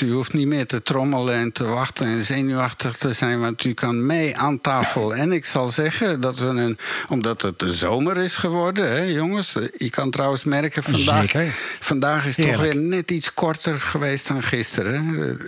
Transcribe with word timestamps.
U 0.00 0.12
hoeft 0.12 0.32
niet 0.32 0.46
meer 0.46 0.66
te 0.66 0.82
trommelen 0.82 1.34
en 1.34 1.52
te 1.52 1.64
wachten 1.64 2.06
en 2.06 2.22
zenuwachtig 2.22 2.96
te 2.96 3.12
zijn, 3.12 3.40
want 3.40 3.64
u 3.64 3.72
kan 3.74 4.06
mee 4.06 4.36
aan 4.36 4.60
tafel. 4.60 5.14
En 5.14 5.32
ik 5.32 5.44
zal 5.44 5.66
zeggen 5.66 6.20
dat 6.20 6.38
we 6.38 6.46
een, 6.46 6.78
omdat 7.08 7.42
het 7.42 7.58
de 7.58 7.72
zomer 7.72 8.16
is 8.16 8.36
geworden, 8.36 8.88
hè, 8.92 9.02
jongens. 9.02 9.56
Je 9.76 9.90
kan 9.90 10.10
trouwens 10.10 10.44
merken, 10.44 10.82
vandaag, 10.82 11.20
Zeker. 11.20 11.54
vandaag 11.80 12.26
is 12.26 12.34
toch 12.34 12.56
weer 12.60 12.76
net 12.76 13.10
iets 13.10 13.34
korter 13.34 13.80
geweest 13.80 14.28
dan 14.28 14.42
gisteren. 14.42 15.08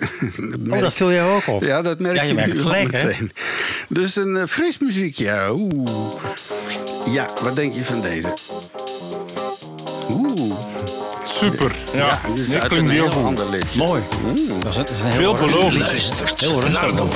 Dat 0.62 0.72
Oh, 0.74 0.80
dat 0.80 0.92
viel 0.92 1.12
jou 1.12 1.34
ook 1.36 1.46
op. 1.46 1.62
ja, 1.62 1.82
dat 1.82 1.98
merk 1.98 2.16
Ja, 2.16 2.22
je, 2.22 2.28
je 2.28 2.34
merkt 2.34 2.54
nu 2.54 2.70
hè? 2.70 2.84
meteen. 2.84 3.32
Dus 3.88 4.16
een 4.16 4.36
eh, 4.36 4.46
fris 4.46 4.78
muziekje. 4.78 5.48
Oeh. 5.52 6.14
Ja, 7.10 7.28
wat 7.42 7.56
denk 7.56 7.74
je 7.74 7.84
van 7.84 8.00
deze? 8.02 8.34
Super. 11.50 11.74
Ja, 11.94 12.20
nee, 12.34 12.60
uit 12.60 12.68
klinkt 12.68 12.90
heel 12.90 13.02
heel 13.02 13.12
goed. 13.12 13.24
ander 13.24 13.50
liedje. 13.50 13.78
Mooi. 13.78 14.02
Dat 14.60 14.68
is, 14.68 14.76
dat 14.76 14.90
is 14.90 14.96
een 15.00 15.10
heel 15.10 15.36
Veelbelovend. 15.36 15.80
Luistert 15.80 16.40
Heel 16.40 16.60
rustig 16.60 16.94
naar 16.94 17.06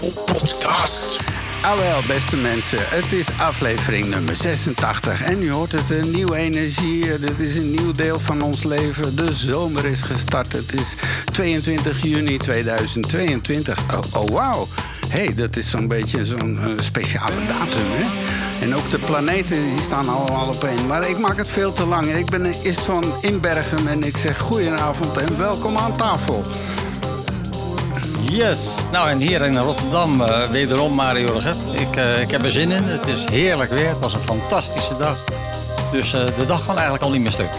de 0.00 0.12
podcast. 0.32 1.18
Wel, 1.62 2.02
beste 2.06 2.36
mensen, 2.36 2.78
het 2.80 3.12
is 3.12 3.28
aflevering 3.36 4.06
nummer 4.06 4.36
86 4.36 5.22
en 5.22 5.42
u 5.42 5.50
hoort 5.50 5.72
het, 5.72 5.90
een 5.90 6.10
nieuwe 6.10 6.36
energie. 6.36 7.18
Dit 7.18 7.40
is 7.40 7.56
een 7.56 7.70
nieuw 7.70 7.92
deel 7.92 8.20
van 8.20 8.42
ons 8.42 8.64
leven. 8.64 9.16
De 9.16 9.32
zomer 9.32 9.84
is 9.84 10.02
gestart. 10.02 10.52
Het 10.52 10.74
is 10.74 10.94
22 11.32 12.02
juni 12.02 12.38
2022. 12.38 13.78
Oh, 13.94 14.22
oh 14.22 14.28
wauw. 14.28 14.66
Hey, 15.08 15.34
dat 15.34 15.56
is 15.56 15.70
zo'n 15.70 15.88
beetje 15.88 16.24
zo'n 16.24 16.58
eh, 16.58 16.70
speciale 16.76 17.42
datum, 17.42 17.86
hè? 17.90 18.36
En 18.64 18.74
ook 18.74 18.90
de 18.90 18.98
planeten 18.98 19.74
die 19.74 19.82
staan 19.82 20.08
allemaal 20.08 20.48
op 20.48 20.64
één. 20.64 20.86
Maar 20.86 21.08
ik 21.08 21.18
maak 21.18 21.36
het 21.36 21.48
veel 21.48 21.72
te 21.72 21.86
lang. 21.86 22.06
Ik 22.06 22.30
ben 22.30 22.46
Istvan 22.62 23.04
Inbergen 23.20 23.88
en 23.88 24.02
ik 24.02 24.16
zeg 24.16 24.38
goedenavond 24.38 25.16
en 25.16 25.38
welkom 25.38 25.76
aan 25.76 25.96
tafel. 25.96 26.44
Yes. 28.20 28.68
Nou, 28.92 29.08
en 29.08 29.18
hier 29.18 29.42
in 29.42 29.56
Rotterdam 29.56 30.20
eh, 30.20 30.48
wederom 30.50 30.94
Mario 30.94 31.34
Leget. 31.34 31.58
Ik, 31.72 31.96
eh, 31.96 32.20
ik 32.20 32.30
heb 32.30 32.42
er 32.42 32.52
zin 32.52 32.70
in. 32.70 32.82
Het 32.82 33.06
is 33.06 33.24
heerlijk 33.30 33.70
weer. 33.70 33.88
Het 33.88 33.98
was 33.98 34.12
een 34.14 34.20
fantastische 34.20 34.96
dag. 34.98 35.24
Dus 35.92 36.12
eh, 36.12 36.20
de 36.36 36.46
dag 36.46 36.66
kan 36.66 36.74
eigenlijk 36.74 37.04
al 37.04 37.10
niet 37.10 37.22
meer 37.22 37.32
stuk. 37.32 37.50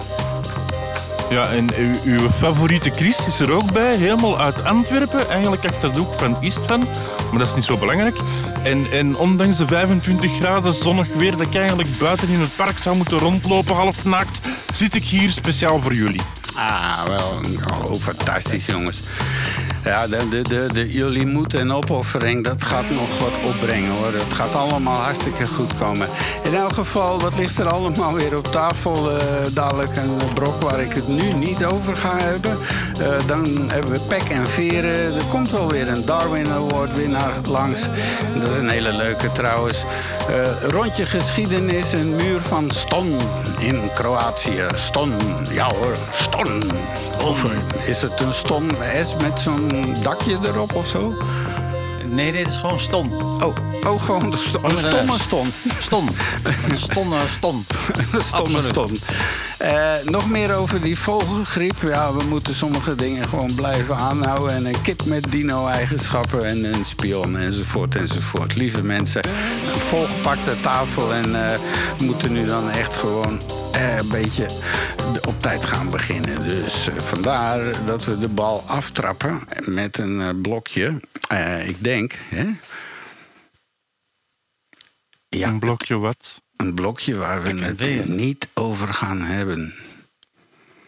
Ja, 1.29 1.49
en 1.49 1.69
uw, 1.77 1.93
uw 2.03 2.29
favoriete 2.29 2.89
Chris 2.89 3.27
is 3.27 3.39
er 3.39 3.51
ook 3.51 3.71
bij, 3.71 3.95
helemaal 3.95 4.39
uit 4.39 4.65
Antwerpen. 4.65 5.29
Eigenlijk 5.29 5.65
achter 5.65 5.93
de 5.93 5.99
hoek 5.99 6.13
van 6.13 6.37
Istvan, 6.39 6.79
maar 7.29 7.39
dat 7.39 7.47
is 7.47 7.55
niet 7.55 7.63
zo 7.63 7.77
belangrijk. 7.77 8.17
En, 8.63 8.91
en 8.91 9.17
ondanks 9.17 9.57
de 9.57 9.67
25 9.67 10.35
graden 10.35 10.73
zonnig 10.73 11.13
weer 11.13 11.31
dat 11.31 11.41
ik 11.41 11.55
eigenlijk 11.55 11.97
buiten 11.97 12.29
in 12.29 12.39
het 12.39 12.55
park 12.55 12.77
zou 12.81 12.97
moeten 12.97 13.17
rondlopen, 13.17 13.75
half 13.75 14.05
naakt, 14.05 14.47
zit 14.73 14.95
ik 14.95 15.03
hier 15.03 15.29
speciaal 15.29 15.81
voor 15.81 15.93
jullie. 15.93 16.21
Ah, 16.55 17.03
wel. 17.07 17.41
Oh, 17.83 18.01
fantastisch, 18.01 18.65
jongens. 18.65 19.01
Ja, 19.83 20.07
de, 20.07 20.27
de, 20.29 20.41
de, 20.41 20.67
de, 20.73 20.91
jullie 20.91 21.25
moed 21.25 21.53
en 21.53 21.73
opoffering, 21.73 22.43
dat 22.43 22.63
gaat 22.63 22.89
nog 22.89 23.19
wat 23.19 23.53
opbrengen, 23.53 23.95
hoor. 23.95 24.13
Het 24.13 24.33
gaat 24.33 24.55
allemaal 24.55 24.95
hartstikke 24.95 25.45
goed 25.45 25.77
komen. 25.77 26.07
In 26.43 26.55
elk 26.55 26.73
geval, 26.73 27.19
wat 27.19 27.37
ligt 27.37 27.59
er 27.59 27.67
allemaal 27.67 28.13
weer 28.13 28.37
op 28.37 28.45
tafel? 28.47 29.11
Eh, 29.11 29.25
dadelijk 29.53 29.95
een 29.95 30.33
brok 30.33 30.61
waar 30.61 30.79
ik 30.79 30.93
het 30.93 31.07
nu 31.07 31.33
niet 31.33 31.65
over 31.65 31.95
ga 31.95 32.17
hebben. 32.17 32.57
Eh, 32.99 33.27
dan 33.27 33.45
hebben 33.67 33.93
we 33.93 33.99
pek 34.07 34.23
en 34.29 34.47
veren. 34.47 35.15
Er 35.15 35.25
komt 35.29 35.51
wel 35.51 35.71
weer 35.71 35.89
een 35.89 36.05
Darwin 36.05 36.49
Award 36.51 36.97
winnaar 36.97 37.33
langs. 37.49 37.87
Dat 38.39 38.51
is 38.51 38.57
een 38.57 38.69
hele 38.69 38.93
leuke 38.93 39.31
trouwens. 39.31 39.83
Eh, 40.29 40.69
rondje 40.69 41.05
geschiedenis, 41.05 41.93
een 41.93 42.15
muur 42.15 42.39
van 42.39 42.71
Ston 42.71 43.17
in 43.59 43.89
Kroatië. 43.93 44.63
Ston, 44.75 45.11
ja 45.51 45.73
hoor, 45.73 45.97
Ston. 46.15 46.63
Over. 47.21 47.49
Is 47.85 48.01
het 48.01 48.19
een 48.19 48.33
Ston 48.33 48.69
S 49.03 49.15
met 49.21 49.39
zo'n 49.39 49.68
dakje 50.03 50.37
erop 50.45 50.75
of 50.75 50.87
zo? 50.87 51.13
Nee, 52.05 52.31
dit 52.31 52.47
is 52.47 52.57
gewoon 52.57 52.79
ston. 52.79 53.09
Oh, 53.43 53.55
oh 53.83 54.03
gewoon 54.03 54.29
de 54.31 54.37
sto- 54.37 54.59
een 54.63 54.73
met 54.73 54.83
een 54.83 54.89
stomme. 54.89 55.17
Ston. 55.17 55.47
Ston. 55.79 56.09
Een 56.69 56.77
ston, 56.77 57.13
ston. 57.37 57.65
Een 58.11 58.23
stomme 58.23 58.57
Absoluut. 58.57 58.65
ston. 58.65 58.97
Eh, 59.59 60.03
nog 60.03 60.29
meer 60.29 60.53
over 60.55 60.81
die 60.81 60.99
vogelgriep. 60.99 61.81
Ja, 61.81 62.13
we 62.13 62.23
moeten 62.23 62.53
sommige 62.53 62.95
dingen 62.95 63.27
gewoon 63.27 63.55
blijven 63.55 63.95
aanhouden. 63.95 64.55
En 64.55 64.65
een 64.65 64.81
kip 64.81 65.05
met 65.05 65.31
dino-eigenschappen 65.31 66.45
en 66.45 66.73
een 66.73 66.85
spion 66.85 67.37
enzovoort 67.37 67.95
enzovoort. 67.95 68.55
Lieve 68.55 68.83
mensen, 68.83 69.27
een 69.73 69.79
volgepakte 69.79 70.61
tafel. 70.61 71.13
En 71.13 71.49
eh, 71.49 71.59
moeten 72.03 72.31
nu 72.31 72.45
dan 72.45 72.69
echt 72.69 72.95
gewoon 72.95 73.41
eh, 73.71 73.97
een 73.97 74.09
beetje 74.09 74.47
op 75.27 75.39
tijd 75.41 75.65
gaan 75.65 75.89
beginnen. 75.89 76.39
Dus 76.47 76.87
vandaar 76.97 77.85
dat 77.85 78.05
we 78.05 78.19
de 78.19 78.29
bal 78.29 78.63
aftrappen 78.67 79.39
met 79.65 79.97
een 79.97 80.41
blokje. 80.41 81.01
Ik 81.65 81.83
denk, 81.83 82.13
hè? 82.29 82.45
Ja, 85.29 85.47
Een 85.47 85.59
blokje 85.59 85.97
wat? 85.97 86.41
Een 86.59 86.73
blokje 86.73 87.15
waar 87.15 87.43
we 87.43 87.49
het 87.63 87.77
weer. 87.79 88.09
niet 88.09 88.47
over 88.53 88.93
gaan 88.93 89.21
hebben. 89.21 89.73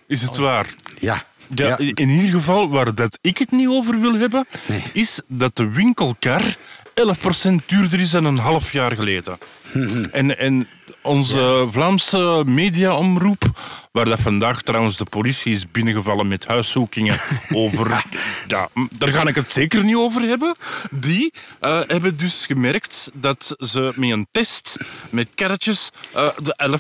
Is 0.08 0.22
het 0.22 0.36
waar? 0.36 0.68
Ja. 1.00 1.26
Ja, 1.56 1.68
ja. 1.68 1.78
In 1.78 2.10
ieder 2.10 2.32
geval, 2.32 2.70
waar 2.70 2.96
dat 2.96 3.18
ik 3.22 3.38
het 3.38 3.52
niet 3.52 3.68
over 3.68 4.00
wil 4.00 4.14
hebben, 4.14 4.48
Nee. 4.68 4.84
is 4.94 5.22
dat 5.28 5.56
de 5.56 5.70
winkelkar 5.70 6.58
11% 6.94 7.66
duurder 7.66 8.00
is 8.00 8.12
dan 8.12 8.26
een 8.26 8.38
half 8.38 8.72
jaar 8.72 8.92
geleden. 8.92 9.38
En, 10.12 10.38
en 10.38 10.68
onze 11.02 11.68
Vlaamse 11.72 12.44
mediaomroep, 12.46 13.44
waar 13.92 14.06
dat 14.06 14.20
vandaag 14.20 14.62
trouwens 14.62 14.98
de 14.98 15.04
politie 15.04 15.56
is 15.56 15.72
binnengevallen 15.72 16.28
met 16.28 16.48
huiszoekingen 16.48 17.20
over... 17.54 18.06
Ja, 18.48 18.68
daar 18.98 19.10
ga 19.10 19.28
ik 19.28 19.36
het 19.36 19.52
zeker 19.52 19.84
niet 19.84 19.96
over 19.96 20.22
hebben. 20.22 20.56
Die 20.92 21.34
eh, 21.60 21.80
hebben 21.88 22.18
dus 22.18 22.46
gemerkt 22.46 23.10
dat 23.14 23.56
ze 23.58 23.92
met 23.96 24.10
een 24.10 24.28
test 24.32 24.78
met 25.10 25.28
karretjes 25.36 25.90
eh, 26.14 26.28
de 26.44 26.80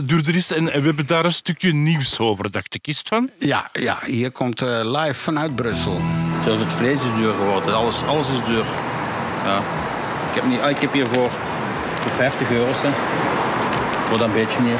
11% 0.00 0.04
duurder 0.04 0.34
is. 0.34 0.52
En, 0.52 0.72
en 0.72 0.80
we 0.80 0.86
hebben 0.86 1.06
daar 1.06 1.24
een 1.24 1.32
stukje 1.32 1.72
nieuws 1.72 2.18
over, 2.18 2.50
dacht 2.50 2.74
ik. 2.74 2.86
Is 2.86 2.98
het 2.98 3.08
van? 3.08 3.30
Ja, 3.38 3.70
ja, 3.72 3.98
hier 4.04 4.30
komt 4.30 4.62
eh, 4.62 4.80
live 4.82 5.14
vanuit 5.14 5.54
Brussel. 5.54 6.00
Zelfs 6.44 6.60
het 6.60 6.72
vlees 6.72 7.02
is 7.02 7.14
duur 7.16 7.32
geworden. 7.32 7.74
Alles, 7.74 8.02
alles 8.02 8.28
is 8.28 8.44
duur. 8.46 8.64
Ja. 9.46 9.58
Ik, 10.28 10.34
heb 10.34 10.44
niet, 10.44 10.60
ah, 10.60 10.70
ik 10.70 10.80
heb 10.80 10.92
hier 10.92 11.06
voor, 11.06 11.30
voor 12.00 12.12
50 12.12 12.50
euro 12.50 12.66
hè. 12.66 12.88
voor 14.08 14.18
dat 14.18 14.32
beetje 14.32 14.60
meer. 14.60 14.78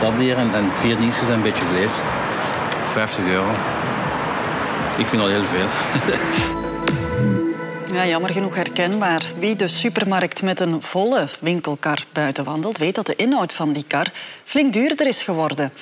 Dat 0.00 0.12
hier 0.18 0.38
en, 0.38 0.70
vier 0.72 0.96
dienstjes 0.96 1.28
en 1.28 1.34
een 1.34 1.42
beetje 1.42 1.62
vlees. 1.62 1.92
50 2.92 3.24
euro. 3.24 3.50
Ik 4.96 5.06
vind 5.06 5.22
dat 5.22 5.30
heel 5.30 5.44
veel. 5.44 5.66
Ja, 7.96 8.06
jammer 8.06 8.30
genoeg 8.30 8.54
herkenbaar. 8.54 9.22
Wie 9.38 9.56
de 9.56 9.68
supermarkt 9.68 10.42
met 10.42 10.60
een 10.60 10.82
volle 10.82 11.28
winkelkar 11.40 12.04
buiten 12.12 12.44
wandelt, 12.44 12.78
weet 12.78 12.94
dat 12.94 13.06
de 13.06 13.16
inhoud 13.16 13.52
van 13.52 13.72
die 13.72 13.84
kar 13.86 14.06
flink 14.44 14.72
duurder 14.72 15.06
is 15.06 15.22
geworden. 15.22 15.72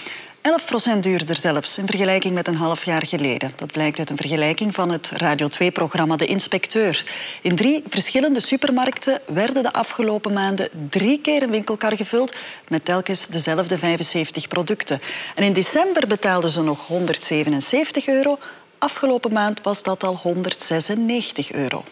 11% 0.97 1.01
duurder 1.01 1.37
zelfs 1.37 1.79
in 1.79 1.87
vergelijking 1.87 2.35
met 2.35 2.49
een 2.49 2.57
half 2.57 2.85
jaar 2.85 3.07
geleden. 3.07 3.53
Dat 3.57 3.73
blijkt 3.73 3.99
uit 3.99 4.11
een 4.11 4.17
vergelijking 4.17 4.75
van 4.75 4.91
het 4.91 5.11
Radio 5.17 5.49
2-programma 5.49 6.17
De 6.17 6.27
Inspecteur. 6.27 7.05
In 7.43 7.57
drie 7.57 7.83
verschillende 7.89 8.41
supermarkten 8.41 9.21
werden 9.27 9.63
de 9.63 9.73
afgelopen 9.73 10.33
maanden 10.33 10.69
drie 10.91 11.21
keer 11.21 11.43
een 11.43 11.51
winkelkar 11.51 11.97
gevuld 11.97 12.35
met 12.69 12.85
telkens 12.85 13.27
dezelfde 13.27 13.79
75 13.79 14.49
producten. 14.49 15.01
En 15.35 15.45
in 15.45 15.53
december 15.53 16.07
betaalden 16.07 16.51
ze 16.51 16.63
nog 16.63 16.87
177 16.87 18.07
euro. 18.07 18.39
Afgelopen 18.79 19.33
maand 19.33 19.63
was 19.63 19.83
dat 19.83 20.05
al 20.05 20.17
196 20.17 21.53
euro. 21.53 21.83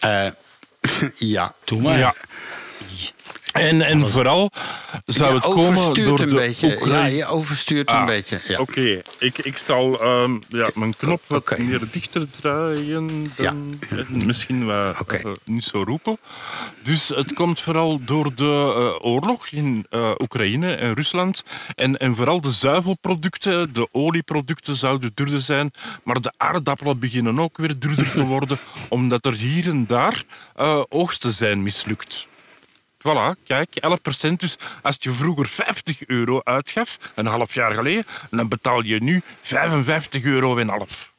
Eh, 0.00 0.26
ja. 1.34 1.54
Doe 1.64 1.80
maar. 1.80 1.98
Ja. 1.98 2.14
En, 3.58 3.82
en 3.82 4.08
vooral 4.10 4.50
zou 5.04 5.28
je 5.28 5.34
het 5.34 5.44
komen 5.44 5.66
overstuurt 5.66 6.08
door 6.08 6.20
een 6.20 6.28
de 6.28 6.34
beetje. 6.34 6.78
Ja, 6.84 7.04
je 7.06 7.26
overstuurt 7.26 7.90
een 7.90 7.96
Ah, 7.96 8.06
beetje. 8.06 8.40
Ja. 8.46 8.58
Oké, 8.58 9.02
ik, 9.18 9.38
ik 9.38 9.56
zal 9.58 10.00
ehm, 10.00 10.36
ja, 10.48 10.70
mijn 10.74 10.96
knop 10.96 11.20
wat 11.26 11.58
meer 11.58 11.80
dichter 11.92 12.26
draaien. 12.40 13.06
Dan, 13.06 13.26
Ja. 13.36 13.54
Misschien 14.08 14.66
wat, 14.66 15.12
eh, 15.12 15.32
niet 15.44 15.64
zo 15.64 15.82
roepen. 15.82 16.18
Dus 16.82 17.08
het 17.08 17.32
komt 17.32 17.60
vooral 17.60 18.00
door 18.04 18.34
de 18.34 18.44
eh, 18.44 19.10
oorlog 19.10 19.46
in 19.48 19.86
eh, 19.90 20.10
Oekraïne 20.18 20.74
en 20.74 20.94
Rusland. 20.94 21.42
En, 21.74 21.96
en 21.96 22.16
vooral 22.16 22.40
de 22.40 22.50
zuivelproducten, 22.52 23.72
de 23.72 23.88
olieproducten 23.92 24.76
zouden 24.76 25.10
duurder 25.14 25.42
zijn. 25.42 25.70
Maar 26.04 26.20
de 26.20 26.32
aardappelen 26.36 26.98
beginnen 26.98 27.40
ook 27.40 27.56
weer 27.56 27.78
duurder 27.78 28.10
te 28.10 28.24
worden. 28.24 28.58
omdat 28.88 29.26
er 29.26 29.34
hier 29.34 29.68
en 29.68 29.86
daar 29.86 30.22
eh, 30.54 30.82
oogsten 30.88 31.32
zijn 31.32 31.62
mislukt. 31.62 32.26
Voilà, 32.98 33.42
kijk, 33.44 33.68
11%. 34.28 34.32
Dus 34.36 34.56
als 34.82 34.96
je 34.98 35.12
vroeger 35.12 35.48
50 35.48 36.06
euro 36.06 36.40
uitgaf, 36.44 36.98
een 37.14 37.26
half 37.26 37.54
jaar 37.54 37.74
geleden, 37.74 38.06
dan 38.30 38.48
betaal 38.48 38.82
je 38.82 39.02
nu 39.02 39.22
55 39.42 40.24
euro 40.24 40.56
en 40.56 40.68
half. 40.68 41.14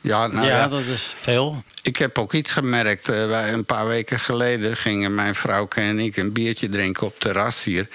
Ja, 0.00 0.26
nou 0.26 0.46
ja, 0.46 0.56
ja, 0.56 0.68
dat 0.68 0.80
is 0.80 1.14
veel. 1.20 1.62
ik 1.82 1.96
heb 1.96 2.18
ook 2.18 2.32
iets 2.32 2.52
gemerkt. 2.52 3.08
Eh, 3.08 3.26
wij, 3.26 3.52
een 3.52 3.64
paar 3.64 3.86
weken 3.86 4.18
geleden 4.20 4.76
gingen 4.76 5.14
mijn 5.14 5.34
vrouw 5.34 5.68
en 5.68 5.98
ik 5.98 6.16
een 6.16 6.32
biertje 6.32 6.68
drinken 6.68 7.06
op 7.06 7.12
het 7.12 7.20
terras 7.20 7.64
hier. 7.64 7.88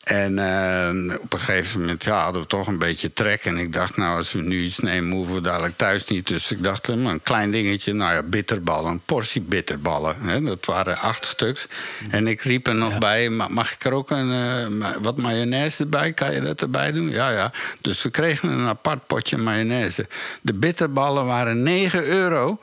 En 0.00 0.38
eh, 0.38 1.14
op 1.20 1.32
een 1.32 1.38
gegeven 1.38 1.80
moment 1.80 2.04
ja, 2.04 2.22
hadden 2.22 2.42
we 2.42 2.48
toch 2.48 2.66
een 2.66 2.78
beetje 2.78 3.12
trek. 3.12 3.44
En 3.44 3.56
ik 3.56 3.72
dacht, 3.72 3.96
nou, 3.96 4.16
als 4.16 4.32
we 4.32 4.40
nu 4.40 4.62
iets 4.62 4.78
nemen, 4.78 5.16
hoeven 5.16 5.34
we 5.34 5.40
dadelijk 5.40 5.76
thuis 5.76 6.04
niet. 6.04 6.28
Dus 6.28 6.50
ik 6.52 6.62
dacht, 6.62 6.88
eh, 6.88 6.96
een 6.96 7.22
klein 7.22 7.50
dingetje, 7.50 7.92
nou 7.92 8.12
ja, 8.14 8.22
bitterballen. 8.22 8.90
Een 8.90 9.00
portie 9.04 9.40
bitterballen. 9.40 10.16
Hè, 10.20 10.42
dat 10.42 10.64
waren 10.66 10.98
acht 10.98 11.24
stuks. 11.26 11.66
En 12.10 12.26
ik 12.26 12.40
riep 12.40 12.66
er 12.66 12.74
nog 12.74 12.98
bij, 12.98 13.28
"Ma- 13.28 13.48
mag 13.48 13.72
ik 13.72 13.84
er 13.84 13.92
ook 13.92 14.10
een, 14.10 14.30
eh, 14.32 14.88
wat 15.00 15.16
mayonaise 15.16 15.82
erbij? 15.82 16.12
Kan 16.12 16.32
je 16.32 16.40
dat 16.40 16.60
erbij 16.60 16.92
doen? 16.92 17.10
Ja, 17.10 17.30
ja. 17.30 17.52
Dus 17.80 18.02
we 18.02 18.10
kregen 18.10 18.48
een 18.48 18.66
apart 18.66 19.06
potje 19.06 19.36
mayonaise. 19.36 20.06
De 20.40 20.54
bitterballen 20.54 21.24
waren 21.26 21.62
9 21.62 22.04
euro. 22.06 22.60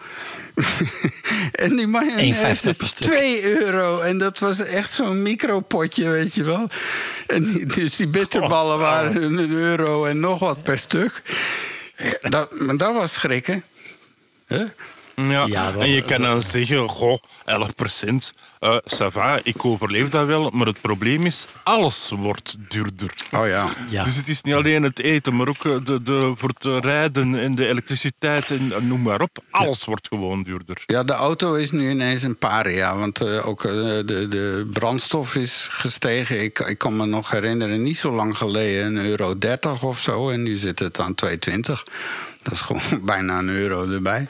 en 1.51 1.75
die 1.75 1.87
mayonaise 1.87 2.71
1,50 2.73 2.77
per 2.77 2.87
stuk. 2.87 3.11
2 3.11 3.43
euro. 3.43 3.99
En 3.99 4.17
dat 4.17 4.39
was 4.39 4.59
echt 4.65 4.91
zo'n 4.91 5.21
micropotje, 5.21 6.09
weet 6.09 6.33
je 6.35 6.43
wel. 6.43 6.69
En 7.27 7.53
die- 7.53 7.65
dus 7.65 7.95
die 7.95 8.07
bitterballen 8.07 8.77
waren 8.79 9.23
een 9.23 9.51
euro 9.51 10.05
en 10.05 10.19
nog 10.19 10.39
wat 10.39 10.63
per 10.63 10.77
stuk. 10.77 11.21
Ja, 11.95 12.29
Dat, 12.29 12.59
maar 12.59 12.77
dat 12.77 12.93
was 12.93 13.13
schrikken. 13.13 13.63
Hè? 14.47 14.63
Ja, 15.15 15.45
Ja, 15.45 15.71
dat- 15.71 15.81
en 15.81 15.89
je 15.89 16.03
kan 16.05 16.21
dan 16.21 16.41
zeggen, 16.41 16.89
goh, 16.89 17.17
11 17.45 17.75
procent. 17.75 18.33
Eh 18.59 18.77
ça 18.85 19.07
va, 19.11 19.39
ik 19.43 19.65
overleef 19.65 20.09
dat 20.09 20.25
wel. 20.27 20.49
Maar 20.49 20.67
het 20.67 20.81
probleem 20.81 21.25
is, 21.25 21.47
alles 21.63 22.11
wordt 22.15 22.55
duurder. 22.67 23.13
Oh 23.31 23.47
ja. 23.47 23.69
Ja. 23.89 24.03
Dus 24.03 24.15
het 24.15 24.27
is 24.27 24.41
niet 24.41 24.53
alleen 24.53 24.83
het 24.83 24.99
eten, 24.99 25.35
maar 25.35 25.47
ook 25.47 25.65
eh, 25.65 25.75
de, 25.83 26.03
de, 26.03 26.33
voor 26.35 26.49
het 26.59 26.83
rijden 26.85 27.39
en 27.39 27.55
de 27.55 27.67
elektriciteit 27.67 28.51
en 28.51 28.71
eh, 28.73 28.81
noem 28.81 29.01
maar 29.01 29.21
op. 29.21 29.37
Alles 29.51 29.85
wordt 29.85 30.07
gewoon 30.07 30.43
duurder. 30.43 30.83
Ja, 30.85 31.03
de 31.03 31.13
auto 31.13 31.53
is 31.53 31.71
nu 31.71 31.89
ineens 31.89 32.23
een 32.23 32.37
paria. 32.37 32.97
Want 32.97 33.41
ook 33.43 33.61
de, 33.61 34.25
de 34.29 34.69
brandstof 34.73 35.35
is 35.35 35.67
gestegen. 35.71 36.43
Ik, 36.43 36.59
ik 36.59 36.77
kan 36.77 36.95
me 36.97 37.05
nog 37.05 37.29
herinneren, 37.31 37.83
niet 37.83 37.97
zo 37.97 38.11
lang 38.11 38.37
geleden, 38.37 38.95
een 38.95 39.05
euro 39.05 39.37
30 39.37 39.83
of 39.83 39.99
zo. 39.99 40.29
En 40.29 40.43
nu 40.43 40.55
zit 40.55 40.79
het 40.79 40.99
aan 40.99 41.15
2,20. 41.25 41.61
Dat 42.41 42.53
is 42.53 42.61
gewoon 42.61 42.81
bijna 43.05 43.37
een 43.37 43.49
euro 43.49 43.89
erbij. 43.91 44.27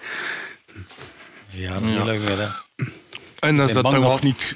Ja, 1.50 1.76
is 1.76 1.92
Ja. 1.92 2.06
hè. 2.06 2.67
En 3.48 3.60
als 3.60 3.74
dat 3.74 3.84
dan 3.84 3.92
dat- 3.92 4.02
nog 4.02 4.22
niet... 4.22 4.56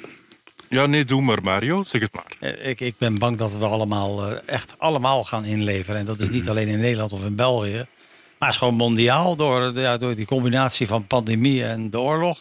Ja, 0.68 0.86
nee, 0.86 1.04
doe 1.04 1.22
maar 1.22 1.42
Mario, 1.42 1.84
zeg 1.86 2.00
het 2.00 2.10
maar. 2.14 2.50
Eh, 2.52 2.68
Ik, 2.68 2.80
ik 2.80 2.94
ben 2.98 3.18
bang 3.18 3.36
dat 3.38 3.52
we 3.58 3.64
allemaal 3.64 4.26
eh, 4.26 4.36
echt 4.46 4.74
allemaal 4.78 5.24
gaan 5.24 5.44
inleveren. 5.44 6.00
En 6.00 6.06
dat 6.06 6.20
is 6.20 6.28
niet 6.30 6.48
alleen 6.48 6.68
in 6.68 6.78
Nederland 6.80 7.12
of 7.12 7.24
in 7.24 7.34
België. 7.34 7.86
Maar 8.38 8.48
het 8.48 8.50
is 8.50 8.56
gewoon 8.56 8.74
mondiaal 8.74 9.36
door, 9.36 9.78
ja, 9.80 9.96
door 9.96 10.14
die 10.14 10.26
combinatie 10.26 10.86
van 10.86 11.06
pandemie 11.06 11.64
en 11.64 11.90
de 11.90 11.98
oorlog. 12.00 12.38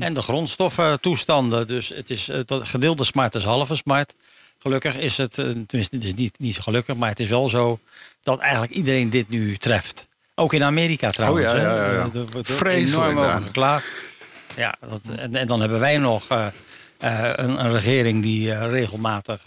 En 0.00 0.14
de 0.14 0.22
grondstoffentoestanden. 0.22 1.66
Dus 1.66 1.88
het 1.88 2.10
is 2.10 2.28
eh, 2.28 2.40
dat 2.46 2.68
gedeelde 2.68 3.04
smart 3.04 3.34
is 3.34 3.44
halve 3.44 3.76
smart. 3.76 4.14
Gelukkig 4.58 4.96
is 4.96 5.16
het, 5.16 5.30
tenminste 5.34 5.96
het 5.96 6.04
is 6.04 6.14
niet, 6.14 6.34
niet 6.38 6.54
zo 6.54 6.60
gelukkig, 6.62 6.96
maar 6.96 7.08
het 7.08 7.20
is 7.20 7.28
wel 7.28 7.48
zo 7.48 7.78
dat 8.22 8.38
eigenlijk 8.38 8.72
iedereen 8.72 9.10
dit 9.10 9.28
nu 9.28 9.56
treft. 9.56 10.06
Ook 10.34 10.52
in 10.52 10.62
Amerika 10.64 11.10
trouwens. 11.10 11.46
Oh 11.46 11.52
ja, 11.52 11.60
ja, 11.60 11.92
ja, 11.92 12.08
ja. 12.14 12.42
Vreselijk 12.42 13.10
enorm 13.10 13.18
over. 13.36 13.52
Ja, 14.56 14.74
en, 15.32 15.46
dan 15.46 15.60
hebben 15.60 15.80
wij 15.80 15.96
nog 15.96 16.28
eh, 16.28 16.46
eh, 16.98 17.32
een, 17.34 17.64
een 17.64 17.72
regering 17.72 18.22
die 18.22 18.52
eh, 18.52 18.70
regelmatig 18.70 19.42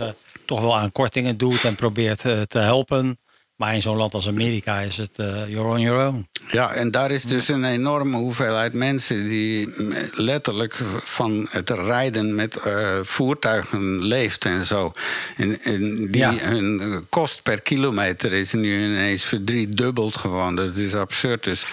toch 0.46 0.62
wel 0.62 0.78
aan 0.78 0.92
kortingen 0.92 1.38
doet 1.38 1.64
en 1.64 1.76
probeert 1.76 2.20
te 2.48 2.60
helpen. 2.60 3.20
Maar 3.58 3.76
in 3.76 3.82
zo'n 3.82 3.98
land 3.98 4.14
als 4.14 4.28
Amerika 4.28 4.80
is 4.80 4.98
het 4.98 5.12
eh 5.16 5.48
you're 5.48 5.70
on 5.70 5.80
your 5.80 6.08
own. 6.08 6.28
Ja, 6.52 6.74
en 6.74 6.92
daar 6.92 7.12
is 7.12 7.24
dus 7.24 7.48
een 7.48 7.64
enorme 7.64 8.18
hoeveelheid 8.18 8.74
mensen 8.74 9.28
die 9.28 9.70
letterlijk 10.12 10.76
van 11.04 11.48
het 11.50 11.70
rijden 11.70 12.36
met 12.36 12.56
eh, 12.56 13.00
voertuigen 13.02 14.04
leeft 14.04 14.46
en 14.46 14.66
zo. 14.66 14.92
En, 15.36 15.60
en 15.62 16.12
die, 16.12 16.22
Ja. 16.22 16.34
hun 16.38 17.06
kost 17.10 17.44
per 17.44 17.62
kilometer 17.62 18.34
is 18.34 18.54
nu 18.54 18.84
ineens 18.84 19.24
verdriedubbeld 19.24 20.16
gewoon. 20.16 20.56
Dat 20.56 20.76
is 20.76 20.94
absurd. 20.96 21.44
Dus, 21.44 21.66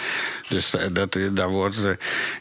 dus 0.48 0.74
eh, 0.74 0.86
dat, 0.92 1.18
daar 1.32 1.50
wordt, 1.50 1.76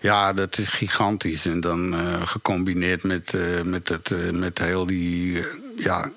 ja, 0.02 0.34
dat 0.34 0.58
is 0.58 0.68
gigantisch. 0.68 1.46
En 1.46 1.62
dan 1.62 1.96
gecombineerd 2.28 3.04
met, 3.04 3.38
met, 3.64 3.90
het, 3.90 4.14
met 4.32 4.60
heel 4.60 4.86
die, 4.86 5.42
ja 5.78 6.12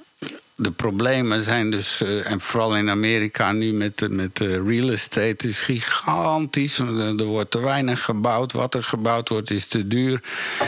de 0.59 0.71
problemen 0.71 1.43
zijn 1.43 1.71
dus, 1.71 2.01
eh, 2.01 2.31
en 2.31 2.41
vooral 2.41 2.77
in 2.77 2.91
Amerika 2.91 3.53
nu 3.53 3.73
met, 3.73 4.07
met 4.11 4.37
de 4.37 4.63
real 4.63 4.91
estate, 4.91 5.49
is 5.49 5.63
gigantisch. 5.63 6.79
Eh, 6.79 7.21
Er 7.21 7.25
wordt 7.25 7.51
te 7.51 7.61
weinig 7.61 8.03
gebouwd. 8.05 8.53
Wat 8.53 8.75
er 8.75 8.85
gebouwd 8.85 9.29
wordt 9.29 9.51
is 9.51 9.67
te 9.67 9.89
duur. 9.89 10.21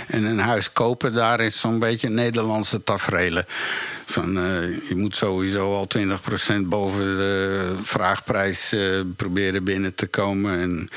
En 0.06 0.24
een 0.24 0.38
huis 0.38 0.72
kopen 0.72 1.12
daar 1.12 1.40
is 1.40 1.60
zo'n 1.60 1.78
beetje 1.78 2.08
Nederlandse 2.08 2.84
tafereelen. 2.84 3.46
Van, 4.06 4.32
je 4.88 4.94
moet 4.94 5.16
sowieso 5.16 5.74
al 5.74 5.86
20% 5.86 6.68
boven 6.68 7.04
de 7.04 7.74
vraagprijs 7.82 8.74
proberen 9.16 9.64
binnen 9.64 9.94
te 9.94 10.06
komen. 10.06 10.60
En, 10.60 10.88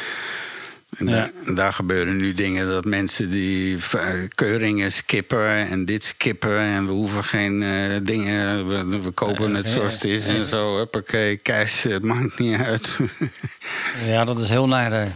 en, 1.02 1.08
Ja. 1.08 1.12
daar, 1.16 1.32
en 1.46 1.56
daar 1.56 1.74
gebeuren 1.74 2.18
nu 2.18 2.34
dingen 2.34 2.68
dat 2.68 2.86
mensen 2.86 3.30
die 3.30 3.80
v- 3.84 4.28
keuringen 4.36 4.92
skippen 4.92 5.48
en 5.68 5.86
dit 5.86 6.04
skippen. 6.04 6.58
En 6.60 6.86
we 6.86 6.92
hoeven 6.92 7.24
geen 7.24 7.64
eh, 7.64 7.70
dingen, 8.04 8.68
we, 8.68 9.00
we 9.02 9.12
kopen 9.12 9.56
het 9.56 9.70
zoals 9.70 9.94
het 9.94 10.04
is 10.04 10.28
en 10.28 10.46
zo. 10.46 10.78
Huppakee, 10.78 11.42
cash, 11.42 11.84
het 11.84 12.04
maakt 12.04 12.40
niet 12.40 12.58
uit. 12.60 13.00
Ja, 14.06 14.26
dat 14.26 14.42
is 14.42 14.50
heel 14.50 14.68
naar. 14.68 14.92
eh. 14.92 15.08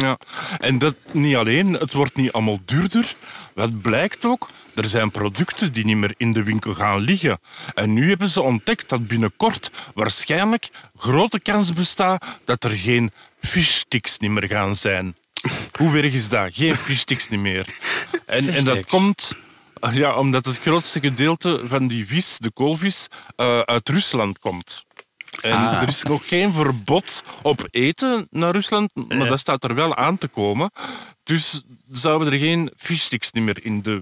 Ja. 0.00 0.18
En 0.58 0.78
dat 0.78 0.94
niet 1.12 1.36
alleen, 1.36 1.72
het 1.72 1.92
wordt 1.92 2.16
niet 2.16 2.32
allemaal 2.32 2.58
duurder. 2.64 3.14
Wat 3.54 3.80
blijkt 3.80 4.24
ook, 4.24 4.48
er 4.74 4.88
zijn 4.88 5.10
producten 5.10 5.72
die 5.72 5.84
niet 5.84 5.96
meer 5.96 6.14
in 6.16 6.32
de 6.32 6.42
winkel 6.42 6.74
gaan 6.74 7.00
liggen. 7.00 7.38
En 7.74 7.92
nu 7.92 8.08
hebben 8.08 8.28
ze 8.28 8.42
ontdekt 8.42 8.88
dat 8.88 9.06
binnenkort 9.06 9.70
waarschijnlijk 9.94 10.68
grote 10.96 11.40
kans 11.40 11.72
bestaat 11.72 12.24
dat 12.44 12.64
er 12.64 12.70
geen 12.70 13.10
fishsticks 13.40 14.18
niet 14.18 14.30
meer 14.30 14.46
gaan 14.46 14.74
zijn. 14.76 15.16
Hoe 15.78 15.96
erg 15.96 16.12
is 16.12 16.28
dat? 16.28 16.48
Geen 16.54 16.76
fishsticks 16.76 17.28
niet 17.28 17.40
meer. 17.40 17.66
En, 18.26 18.48
en 18.48 18.64
dat 18.64 18.86
komt 18.86 19.32
ja, 19.92 20.14
omdat 20.16 20.44
het 20.44 20.58
grootste 20.58 21.00
gedeelte 21.00 21.60
van 21.66 21.86
die 21.88 22.06
vis, 22.06 22.36
de 22.38 22.50
koolvis, 22.50 23.06
eh, 23.36 23.60
uit 23.60 23.88
Rusland 23.88 24.38
komt. 24.38 24.84
En 25.42 25.52
Ah. 25.52 25.82
er 25.82 25.88
is 25.88 26.02
nog 26.02 26.28
geen 26.28 26.52
verbod 26.52 27.22
op 27.42 27.68
eten 27.70 28.26
naar 28.30 28.52
Rusland, 28.52 28.90
maar 29.08 29.28
dat 29.28 29.38
staat 29.38 29.64
er 29.64 29.74
wel 29.74 29.96
aan 29.96 30.18
te 30.18 30.28
komen. 30.28 30.70
Dus 31.22 31.62
zouden 31.90 32.32
er 32.32 32.38
geen 32.38 32.70
fishsticks 32.76 33.32
niet 33.32 33.44
meer 33.44 33.64
in 33.64 33.82
de 33.82 34.00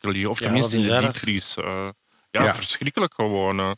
liggen. 0.00 0.30
Of 0.30 0.38
Ja, 0.38 0.44
tenminste 0.44 0.76
in 0.76 0.82
de 0.82 0.98
diepvries. 0.98 1.56
Eh, 1.56 1.88
ja, 2.30 2.44
Ja. 2.44 2.54
verschrikkelijk 2.54 3.14
gewoon. 3.14 3.76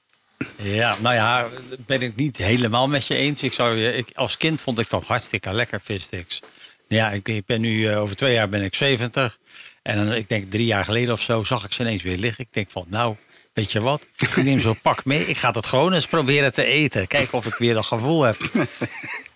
Ja, 0.63 0.97
nou 1.01 1.15
ja, 1.15 1.41
dat 1.69 1.87
ben 1.87 2.03
ik 2.03 2.17
niet 2.17 2.37
helemaal 2.37 2.87
met 2.87 3.07
je 3.07 3.15
eens. 3.15 3.43
Ik 3.43 3.53
zou, 3.53 3.77
je- 3.77 3.97
ik, 3.97 4.09
als 4.15 4.37
kind 4.37 4.61
vond 4.61 4.79
ik 4.79 4.91
dat 4.91 5.05
hartstikke 5.05 5.53
lekker, 5.53 5.81
vissticks. 5.85 6.41
Ja, 6.89 7.11
ik, 7.11 7.29
ik 7.29 7.47
ben 7.47 7.61
nu, 7.61 7.89
eh, 7.89 8.01
over 8.01 8.17
twee 8.17 8.33
jaar 8.35 8.49
ben 8.49 8.63
ik 8.63 8.75
70. 8.75 9.39
En 9.83 9.97
dan, 9.97 10.15
ik 10.15 10.29
denk 10.29 10.51
drie 10.51 10.67
jaar 10.67 10.85
geleden 10.85 11.13
of 11.15 11.21
zo, 11.21 11.45
zag 11.45 11.65
ik 11.65 11.73
ze 11.73 11.81
ineens 11.83 12.03
weer 12.03 12.17
liggen. 12.17 12.45
Ik 12.45 12.53
denk 12.53 12.71
van, 12.71 12.85
nou, 12.89 13.17
weet 13.53 13.73
je 13.73 13.81
wat? 13.81 14.09
Ik 14.17 14.37
neem 14.43 14.61
zo'n 14.61 14.81
pak 14.81 15.05
mee. 15.05 15.27
Ik 15.27 15.37
ga 15.37 15.51
het 15.51 15.67
gewoon 15.67 15.93
eens 15.93 16.07
proberen 16.07 16.53
te 16.53 16.65
eten. 16.65 17.07
Kijken 17.07 17.39
of 17.39 17.47
ik 17.47 17.55
weer 17.55 17.75
dat 17.75 17.85
gevoel 17.87 18.23
heb. 18.23 18.37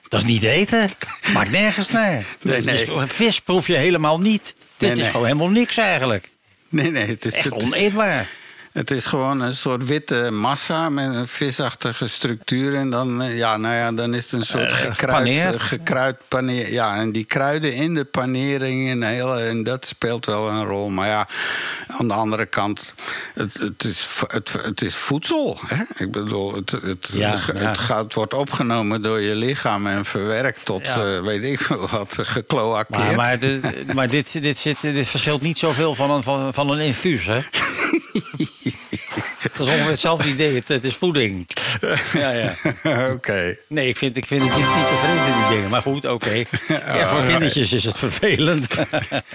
Dat 0.08 0.22
is 0.22 0.28
niet 0.28 0.42
eten. 0.42 0.90
Smaakt 1.20 1.50
nergens 1.50 1.90
naar. 1.90 2.12
Nee, 2.12 2.24
Dus- 2.62 2.64
nee. 2.64 2.86
dus 2.86 3.10
vis 3.12 3.40
proef 3.40 3.66
je 3.66 3.76
helemaal 3.76 4.18
niet. 4.20 4.54
Het 4.76 4.92
Nee, 4.94 5.00
is 5.04 5.10
gewoon 5.10 5.26
helemaal 5.26 5.48
niks 5.50 5.76
eigenlijk. 5.76 6.28
nee, 6.68 6.90
nee, 6.90 7.06
het 7.06 7.24
is, 7.24 7.34
Echt 7.34 7.44
het 7.44 7.62
is- 7.62 7.64
oneetbaar. 7.74 8.28
Het 8.74 8.90
is 8.90 9.06
gewoon 9.06 9.40
een 9.40 9.52
soort 9.54 9.84
witte 9.86 10.28
massa 10.32 10.88
met 10.88 11.14
een 11.14 11.28
visachtige 11.28 12.08
structuur. 12.08 12.74
En 12.74 12.90
dan, 12.90 13.22
eh, 13.22 13.36
ja, 13.36 13.56
nou 13.56 13.74
ja, 13.74 13.92
dan 13.92 14.14
is 14.14 14.22
het 14.22 14.32
een 14.32 14.42
soort 14.44 14.70
Eh, 14.70 14.76
gekruid, 14.78 15.26
eh, 15.28 15.50
gekruid 15.60 16.16
paneer. 16.28 16.72
Ja, 16.72 16.96
en 16.96 17.12
die 17.12 17.24
kruiden 17.24 17.74
in 17.74 17.94
de 17.94 18.04
panering 18.04 18.90
en, 18.90 19.02
heel, 19.02 19.38
en 19.38 19.62
dat 19.62 19.86
speelt 19.86 20.26
wel 20.26 20.48
een 20.48 20.64
rol. 20.64 20.88
Maar 20.90 21.06
ja, 21.08 21.28
aan 21.86 22.08
de 22.08 22.14
andere 22.14 22.46
kant, 22.46 22.92
het, 23.34 23.54
het, 23.54 23.84
is, 23.84 24.08
het, 24.26 24.52
het 24.62 24.82
is 24.82 24.94
voedsel. 24.94 25.58
Hè? 25.66 25.82
Ik 26.04 26.10
bedoel, 26.12 26.54
het, 26.54 26.70
het, 26.70 27.08
Ja, 27.12 27.38
ja. 27.54 27.74
gaat, 27.74 28.14
wordt 28.14 28.34
opgenomen 28.34 29.02
door 29.02 29.20
je 29.20 29.34
lichaam 29.34 29.86
en 29.86 30.04
verwerkt 30.04 30.64
tot, 30.64 30.86
Ja. 30.86 31.22
weet 31.22 31.44
ik 31.44 31.60
veel 31.60 31.88
wat, 31.90 32.16
gekloakeerd. 32.20 32.88
Maar, 32.98 33.14
maar, 33.16 33.38
de- 33.38 33.60
maar 33.94 34.08
dit, 34.08 34.42
dit, 34.42 34.58
zit, 34.58 34.76
dit 34.80 35.06
verschilt 35.08 35.42
niet 35.42 35.58
zoveel 35.58 35.94
van 35.94 36.10
een, 36.10 36.22
van, 36.22 36.54
van 36.54 36.70
een 36.70 36.80
infuus, 36.80 37.26
hè? 37.26 37.40
Dat 39.42 39.66
is 39.66 39.72
ongeveer 39.72 39.90
hetzelfde 39.90 40.28
idee. 40.28 40.54
Het, 40.54 40.68
het 40.68 40.84
is 40.84 40.94
voeding. 40.94 41.46
Ja, 42.12 42.30
ja. 42.30 42.54
Oké. 43.14 43.56
Nee, 43.68 43.88
ik 43.88 43.96
vind, 43.96 44.16
ik 44.16 44.26
vind 44.26 44.42
het 44.42 44.56
niet, 44.56 44.74
niet 44.74 44.88
tevreden, 44.88 45.34
die 45.34 45.48
dingen. 45.48 45.70
Maar 45.70 45.82
goed, 45.82 46.04
oké. 46.04 46.44
Ja, 46.68 47.08
voor 47.08 47.24
kindertjes 47.24 47.72
is 47.72 47.84
het 47.84 47.98
vervelend. 47.98 48.74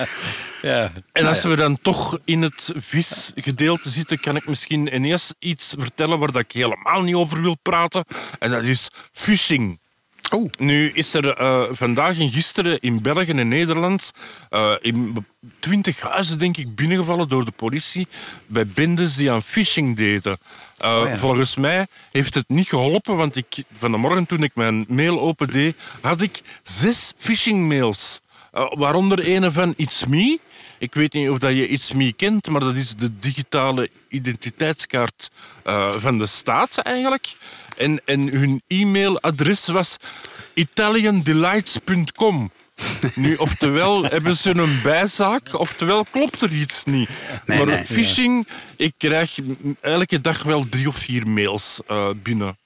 ja. 0.61 0.91
En 1.11 1.25
als 1.25 1.43
we 1.43 1.55
dan 1.55 1.77
toch 1.81 2.17
in 2.25 2.41
het 2.41 2.71
visgedeelte 2.79 3.89
zitten, 3.89 4.19
kan 4.19 4.35
ik 4.35 4.47
misschien 4.47 4.95
ineens 4.95 5.33
iets 5.39 5.73
vertellen 5.77 6.19
waar 6.19 6.31
dat 6.31 6.41
ik 6.41 6.51
helemaal 6.51 7.01
niet 7.01 7.15
over 7.15 7.41
wil 7.41 7.57
praten. 7.61 8.05
En 8.39 8.51
dat 8.51 8.63
is 8.63 8.89
fishing. 9.11 9.79
Oh, 10.31 10.49
Nu 10.57 10.91
is 10.93 11.13
er 11.13 11.37
eh, 11.37 11.63
vandaag 11.71 12.19
en 12.19 12.29
gisteren 12.29 12.79
in 12.79 13.01
België 13.01 13.31
en 13.31 13.47
Nederland 13.47 14.11
eh, 14.49 14.71
in 14.81 15.25
twintig 15.59 15.99
huizen, 15.99 16.37
denk 16.37 16.57
ik, 16.57 16.75
binnengevallen 16.75 17.29
door 17.29 17.45
de 17.45 17.51
politie 17.51 18.07
bij 18.47 18.67
bendes 18.67 19.15
die 19.15 19.31
aan 19.31 19.43
phishing 19.43 19.97
deden. 19.97 20.37
Eh, 20.77 21.01
ja. 21.05 21.17
Volgens 21.17 21.55
mij 21.55 21.87
heeft 22.11 22.33
het 22.33 22.49
niet 22.49 22.67
geholpen, 22.67 23.17
want 23.17 23.35
ik, 23.35 23.63
van 23.77 23.91
de 23.91 23.97
morgen 23.97 24.25
toen 24.25 24.43
ik 24.43 24.55
mijn 24.55 24.85
mail 24.87 25.19
opende, 25.19 25.73
had 26.01 26.21
ik 26.21 26.41
zes 26.63 27.13
phishing-mails. 27.17 28.21
Eh, 28.51 28.65
waaronder 28.69 29.29
een 29.29 29.51
van 29.51 29.73
It's 29.77 30.05
Me. 30.05 30.39
Ik 30.79 30.93
weet 30.93 31.13
niet 31.13 31.29
of 31.29 31.37
dat 31.37 31.51
je 31.51 31.67
It's 31.67 31.91
Me 31.93 32.13
kent, 32.13 32.47
maar 32.47 32.59
dat 32.61 32.75
is 32.75 32.95
de 32.95 33.19
digitale 33.19 33.89
identiteitskaart 34.07 35.31
eh, 35.63 35.91
van 35.99 36.17
de 36.17 36.25
staat 36.25 36.77
eigenlijk. 36.77 37.27
En, 37.77 38.01
en 38.05 38.37
hun 38.37 38.61
e-mailadres 38.67 39.67
was 39.67 39.97
italiandelights.com. 40.53 42.51
Nu, 43.15 43.35
oftewel 43.35 44.03
hebben 44.03 44.37
ze 44.37 44.55
een 44.57 44.79
bijzaak, 44.83 45.59
oftewel 45.59 46.05
klopt 46.11 46.41
er 46.41 46.51
iets 46.51 46.83
niet. 46.83 47.09
Nee, 47.45 47.57
maar 47.57 47.67
nee. 47.67 47.85
phishing, 47.85 48.47
ik 48.75 48.93
krijg 48.97 49.37
elke 49.81 50.21
dag 50.21 50.43
wel 50.43 50.65
drie 50.69 50.87
of 50.87 50.95
vier 50.97 51.27
mails 51.27 51.79
eh, 51.87 52.07
binnen. 52.23 52.57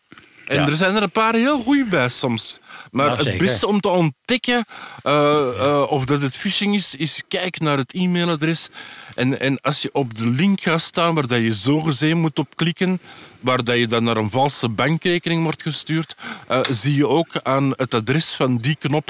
En 0.45 0.55
Ja. 0.55 0.67
er 0.67 0.75
zijn 0.75 0.95
er 0.95 1.03
een 1.03 1.11
paar 1.11 1.33
heel 1.33 1.59
goede 1.63 1.85
bij 1.85 2.09
soms. 2.09 2.59
Maar 2.93 3.07
Nou, 3.07 3.29
het 3.29 3.37
beste 3.37 3.67
om 3.67 3.79
te 3.79 3.89
ontdekken 3.89 4.65
eh, 5.03 5.13
eh, 5.59 5.91
of 5.91 6.05
dat 6.05 6.21
het 6.21 6.37
phishing 6.37 6.75
is, 6.75 6.95
is 6.95 7.21
kijk 7.27 7.59
naar 7.59 7.77
het 7.77 7.93
e-mailadres. 7.93 8.69
En, 9.15 9.39
en 9.39 9.61
als 9.61 9.81
je 9.81 9.89
op 9.93 10.17
de 10.17 10.27
link 10.29 10.61
gaat 10.61 10.81
staan 10.81 11.13
waar 11.15 11.27
dat 11.27 11.41
je 11.41 11.53
zogezegd 11.53 12.15
moet 12.15 12.39
op 12.39 12.55
klikken, 12.55 12.99
waar 13.39 13.63
dat 13.63 13.77
je 13.77 13.87
dan 13.87 14.03
naar 14.03 14.17
een 14.17 14.29
valse 14.29 14.69
bankrekening 14.69 15.43
wordt 15.43 15.61
gestuurd, 15.61 16.15
eh, 16.47 16.59
zie 16.71 16.95
je 16.95 17.07
ook 17.07 17.39
aan 17.43 17.73
het 17.75 17.93
adres 17.93 18.29
van 18.29 18.57
die 18.57 18.75
knop 18.79 19.09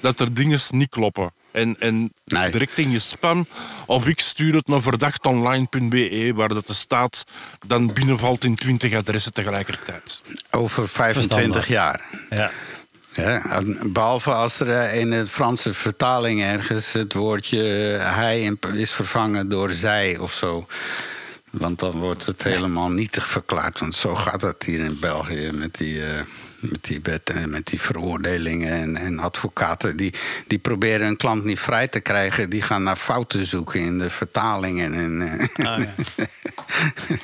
dat 0.00 0.20
er 0.20 0.34
dingen 0.34 0.58
niet 0.70 0.88
kloppen. 0.90 1.32
En, 1.52 1.76
en 1.78 2.12
Nee. 2.24 2.50
direct 2.50 2.78
in 2.78 2.90
je 2.90 2.98
spam. 2.98 3.46
Of 3.86 4.06
ik 4.06 4.20
stuur 4.20 4.54
het 4.54 4.66
naar 4.66 4.82
verdachtonline.be, 4.82 6.32
waar 6.34 6.48
dat 6.48 6.66
de 6.66 6.74
staat 6.74 7.24
dan 7.66 7.92
binnenvalt 7.92 8.44
in 8.44 8.54
20 8.54 8.94
adressen 8.94 9.32
tegelijkertijd. 9.32 10.20
over 10.50 10.88
25 10.88 11.36
Verstandig. 11.36 11.68
jaar. 11.68 12.00
Ja. 12.30 12.50
Ja, 13.16 13.62
behalve 13.86 14.30
als 14.30 14.60
er 14.60 14.70
eh, 14.70 15.00
in 15.00 15.10
de 15.10 15.26
Franse 15.26 15.74
vertaling 15.74 16.42
ergens 16.42 16.92
het 16.92 17.12
woordje 17.12 17.94
eh, 17.96 18.16
hij 18.16 18.56
is 18.72 18.92
vervangen 18.92 19.48
door 19.48 19.70
zij 19.70 20.18
of 20.18 20.32
zo. 20.32 20.66
Want 21.50 21.78
dan 21.78 21.98
wordt 21.98 22.26
het 22.26 22.42
helemaal 22.42 22.90
nietig 22.90 23.28
verklaard. 23.28 23.80
Want 23.80 23.94
zo 23.94 24.14
gaat 24.14 24.42
het 24.42 24.62
hier 24.62 24.78
in 24.78 24.98
België 25.00 25.50
met 25.52 25.74
die, 25.74 26.04
eh, 26.04 26.20
met 26.70 26.84
die 26.84 27.00
wetten 27.02 27.34
en 27.34 27.50
met 27.50 27.66
die 27.66 27.80
veroordelingen. 27.80 28.72
En, 28.72 28.96
en 28.96 29.18
advocaten 29.18 29.96
die, 29.96 30.14
die 30.46 30.58
proberen 30.58 31.06
een 31.06 31.16
klant 31.16 31.44
niet 31.44 31.60
vrij 31.60 31.88
te 31.88 32.00
krijgen. 32.00 32.50
Die 32.50 32.62
gaan 32.62 32.82
naar 32.82 32.96
fouten 32.96 33.46
zoeken 33.46 33.80
in 33.80 33.98
de 33.98 34.10
vertalingen. 34.10 34.94
En, 34.94 35.22
eh, 35.22 35.66
Ah, 35.66 35.82
ja. 35.82 35.94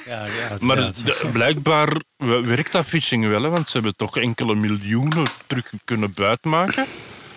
Ja, 0.07 0.25
ja, 0.25 0.57
Maar 0.61 0.77
de- 0.77 1.29
blijkbaar 1.33 1.97
werkt 2.43 2.73
dat 2.73 2.87
phishing 2.87 3.27
wel, 3.29 3.43
hè, 3.43 3.51
want 3.51 3.67
ze 3.69 3.73
hebben 3.73 3.97
toch 3.97 4.17
enkele 4.19 4.55
miljoenen 4.55 5.27
terug 5.47 5.73
kunnen 5.85 6.11
buitmaken. 6.15 6.85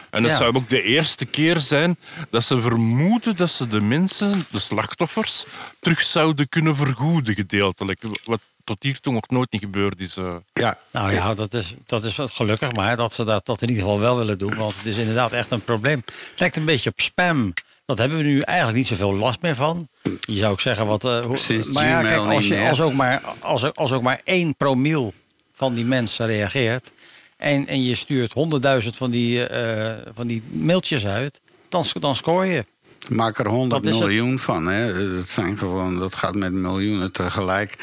En 0.10 0.24
het 0.24 0.32
Ja. 0.32 0.38
zou 0.38 0.56
ook 0.56 0.70
de 0.70 0.82
eerste 0.82 1.26
keer 1.26 1.60
zijn 1.60 1.98
dat 2.30 2.44
ze 2.44 2.62
vermoeden 2.62 3.36
dat 3.36 3.50
ze 3.52 3.68
de 3.68 3.82
mensen, 3.82 4.46
de 4.50 4.60
slachtoffers, 4.60 5.46
terug 5.80 6.02
zouden 6.02 6.50
kunnen 6.50 6.76
vergoeden 6.76 7.36
gedeeltelijk. 7.36 8.00
Wat 8.24 8.40
tot 8.64 8.84
hier 8.84 9.00
toe 9.00 9.14
nog 9.14 9.28
nooit 9.28 9.52
niet 9.52 9.62
gebeurd 9.62 10.00
is. 10.02 10.18
eh. 10.18 10.36
ja, 10.54 10.78
Nou 10.92 11.12
ja, 11.14 11.34
dat 11.34 11.54
is, 11.54 11.74
dat 11.86 12.04
is 12.04 12.16
wat 12.16 12.32
gelukkig 12.32 12.72
maar 12.72 12.98
dat 12.98 13.14
ze 13.14 13.24
dat, 13.24 13.46
dat 13.46 13.62
in 13.62 13.70
ieder 13.70 13.84
geval 13.84 14.00
wel 14.00 14.18
willen 14.18 14.38
doen. 14.38 14.56
Want 14.56 14.76
het 14.76 14.86
is 14.86 14.98
inderdaad 14.98 15.32
echt 15.32 15.52
een 15.52 15.62
probleem. 15.64 16.02
Het 16.06 16.40
lijkt 16.40 16.56
een 16.56 16.66
beetje 16.66 16.90
op 16.90 17.02
spam. 17.02 17.54
Dat 17.86 17.98
hebben 17.98 18.18
we 18.18 18.24
nu 18.24 18.40
eigenlijk 18.40 18.78
niet 18.78 18.88
zoveel 18.88 19.16
last 19.16 19.42
meer 19.42 19.56
van. 19.56 19.88
Je 20.22 20.38
zou 20.40 20.52
ook 20.52 20.60
zeggen 20.62 20.86
wat. 20.86 21.04
eh, 21.06 21.26
hoe- 21.26 21.38
Sinds 21.38 21.68
maar 21.68 21.88
ja, 21.88 22.02
kijk, 22.02 22.20
als, 22.20 22.48
je, 22.48 22.68
als, 22.70 22.82
ook 22.82 22.94
maar, 22.94 23.22
als, 23.42 23.74
als 23.74 23.92
ook 23.92 24.02
maar 24.02 24.22
één 24.24 24.56
promiel 24.56 25.14
van 25.54 25.74
die 25.74 25.86
mensen 25.86 26.26
reageert. 26.26 26.92
En, 27.38 27.68
en 27.68 27.84
je 27.84 27.96
stuurt 27.96 28.34
honderdduizend 28.34 28.96
van 28.96 29.12
die, 29.12 29.46
eh, 29.48 30.12
van 30.16 30.28
die 30.28 30.44
mailtjes 30.52 31.06
uit. 31.06 31.42
Dan, 31.70 31.86
dan 32.00 32.16
scoor 32.16 32.46
je. 32.46 32.66
maak 33.10 33.38
er 33.40 33.48
100 33.48 33.84
Dat 33.84 33.94
is 33.94 34.00
het. 34.00 34.08
miljoen 34.08 34.40
van. 34.40 34.68
Hè. 34.68 35.16
Dat, 35.16 35.28
zijn 35.28 35.58
gewoon, 35.58 36.00
dat 36.00 36.16
gaat 36.16 36.36
met 36.36 36.54
miljoenen 36.54 37.12
tegelijk. 37.12 37.76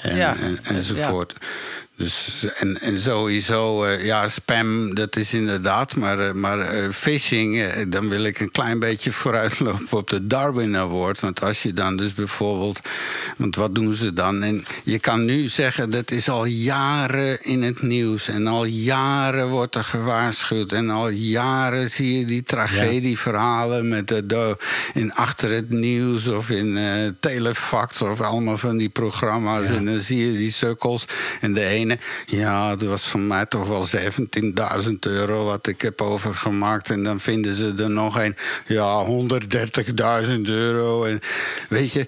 En, 0.00 0.16
Ja. 0.16 0.36
en, 0.36 0.58
enzovoort. 0.64 1.32
Dus, 1.98 2.46
en, 2.54 2.80
en 2.80 2.98
sowieso, 2.98 3.84
eh, 3.84 4.04
ja, 4.04 4.28
spam, 4.28 4.94
dat 4.94 5.16
is 5.16 5.34
inderdaad. 5.34 5.96
Maar, 5.96 6.18
eh, 6.18 6.32
maar 6.32 6.58
eh, 6.58 6.90
phishing, 6.90 7.72
dan 7.82 8.08
wil 8.08 8.24
ik 8.24 8.40
een 8.40 8.50
klein 8.50 8.78
beetje 8.78 9.12
vooruitlopen 9.12 9.98
op 9.98 10.10
de 10.10 10.26
Darwin 10.26 10.76
Award. 10.76 11.20
Want 11.20 11.42
als 11.42 11.62
je 11.62 11.72
dan 11.72 11.96
dus 11.96 12.14
bijvoorbeeld. 12.14 12.80
Want 13.36 13.56
wat 13.56 13.74
doen 13.74 13.94
ze 13.94 14.12
dan? 14.12 14.42
En 14.42 14.64
je 14.82 14.98
kan 14.98 15.24
nu 15.24 15.48
zeggen, 15.48 15.90
dat 15.90 16.10
is 16.10 16.28
al 16.28 16.44
jaren 16.44 17.44
in 17.44 17.62
het 17.62 17.82
nieuws. 17.82 18.28
En 18.28 18.46
al 18.46 18.64
jaren 18.64 19.48
wordt 19.48 19.74
er 19.74 19.84
gewaarschuwd. 19.84 20.72
En 20.72 20.90
al 20.90 21.08
jaren 21.08 21.90
zie 21.90 22.18
je 22.18 22.24
die 22.24 22.42
tragedieverhalen 22.42 23.88
met 23.88 24.08
de 24.08 24.26
dood. 24.26 24.62
In 24.94 25.12
achter 25.12 25.50
het 25.50 25.70
nieuws 25.70 26.26
of 26.26 26.50
in 26.50 26.78
telefax 27.20 28.02
of 28.02 28.20
allemaal 28.20 28.58
van 28.58 28.76
die 28.76 28.88
programma's. 28.88 29.68
En 29.68 29.84
dan 29.84 30.00
zie 30.00 30.32
je 30.32 30.38
die 30.38 30.52
sukkels. 30.52 31.04
En 31.40 31.54
de 31.54 31.64
ene, 31.64 31.87
ja, 32.26 32.76
dat 32.76 32.88
was 32.88 33.02
van 33.02 33.26
mij 33.26 33.46
toch 33.46 33.66
wel 33.68 33.86
17.000 33.86 34.90
euro 35.00 35.44
wat 35.44 35.66
ik 35.66 35.80
heb 35.80 36.00
overgemaakt. 36.00 36.90
En 36.90 37.02
dan 37.04 37.20
vinden 37.20 37.54
ze 37.54 37.74
er 37.78 37.90
nog 37.90 38.18
een, 38.20 38.36
ja, 38.66 39.04
130.000 39.06 40.40
euro. 40.42 41.04
En 41.04 41.20
weet 41.68 41.92
je, 41.92 41.98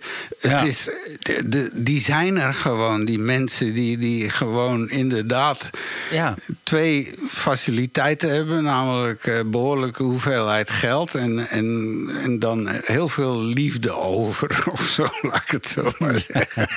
het 0.40 0.50
Ja. 0.50 0.60
is, 0.62 0.88
de, 1.20 1.48
de- 1.48 1.70
die 1.74 2.00
zijn 2.00 2.38
er 2.38 2.54
gewoon, 2.54 3.04
die 3.04 3.18
mensen 3.18 3.74
die, 3.74 3.98
die 3.98 4.30
gewoon 4.30 4.88
inderdaad 4.90 5.70
Ja. 6.10 6.34
twee 6.62 7.14
faciliteiten 7.28 8.34
hebben, 8.34 8.62
namelijk 8.62 9.26
eh, 9.26 9.40
behoorlijke 9.46 10.02
hoeveelheid 10.02 10.70
geld 10.70 11.14
en, 11.14 11.46
en, 11.48 12.08
en 12.22 12.38
dan 12.38 12.68
heel 12.84 13.08
veel 13.08 13.42
liefde 13.44 13.92
over, 13.96 14.64
of 14.72 14.80
zo, 14.82 15.08
laat 15.22 15.42
ik 15.42 15.50
het 15.50 15.66
zo 15.66 15.92
maar 15.98 16.18
zeggen. 16.18 16.68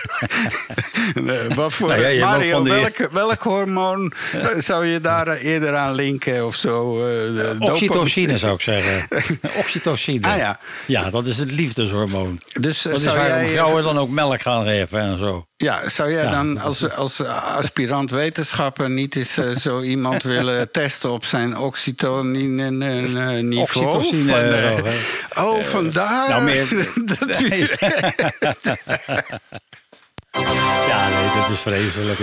Eh, 1.28 1.56
Wat 1.56 1.74
voor, 1.74 1.88
Nou 1.88 2.06
ja, 2.06 2.26
Mario, 2.26 2.64
die- 2.64 2.74
welk, 2.74 2.93
welk 3.12 3.42
hormoon 3.42 4.14
eh, 4.34 4.48
zou 4.58 4.86
je 4.86 5.02
daar 5.02 5.28
eh, 5.28 5.44
eerder 5.44 5.76
aan 5.76 5.94
linken 5.94 6.46
of 6.46 6.56
zo? 6.56 6.98
eh, 7.00 7.04
de 7.36 7.56
Oxytocine 7.60 8.38
zou 8.38 8.54
ik 8.54 8.62
zeggen. 8.62 9.08
Oxytocine. 9.62 10.28
Ah, 10.28 10.38
ja. 10.38 10.60
ja, 10.86 11.10
dat 11.10 11.28
is 11.28 11.38
het 11.38 11.52
liefdeshormoon. 11.52 12.42
Dus 12.60 12.82
Dat 12.82 12.94
is 12.98 13.04
zou 13.04 13.18
waarom 13.18 13.38
jij, 13.38 13.50
vrouwen 13.50 13.84
dan 13.84 13.98
ook 14.00 14.10
melk 14.10 14.42
gaan 14.42 14.64
geven 14.66 15.00
en 15.00 15.18
zo. 15.18 15.46
Ja, 15.58 15.90
zou 15.90 16.12
jij 16.12 16.24
Ja, 16.24 16.30
dan 16.30 16.60
als, 16.60 16.92
als 16.96 17.24
aspirant 17.58 18.12
wetenschapper 18.12 18.90
niet 18.90 19.16
eens 19.16 19.34
zo 19.62 19.82
iemand 19.82 20.24
willen 20.34 20.72
testen 20.72 21.12
op 21.12 21.26
zijn 21.26 21.58
oxytonine 21.58 22.70
niveau? 23.42 23.62
Oxytocine, 23.62 24.76
Van, 25.30 25.46
oh, 25.46 25.64
vandaar. 25.64 26.30
nou, 26.30 26.44
meer- 26.44 26.90
dat 27.20 27.40
u- 27.42 27.68
Ja, 30.94 31.10
nee, 31.10 31.42
dat 31.42 31.50
is 31.50 31.60
vreselijk. 31.60 32.20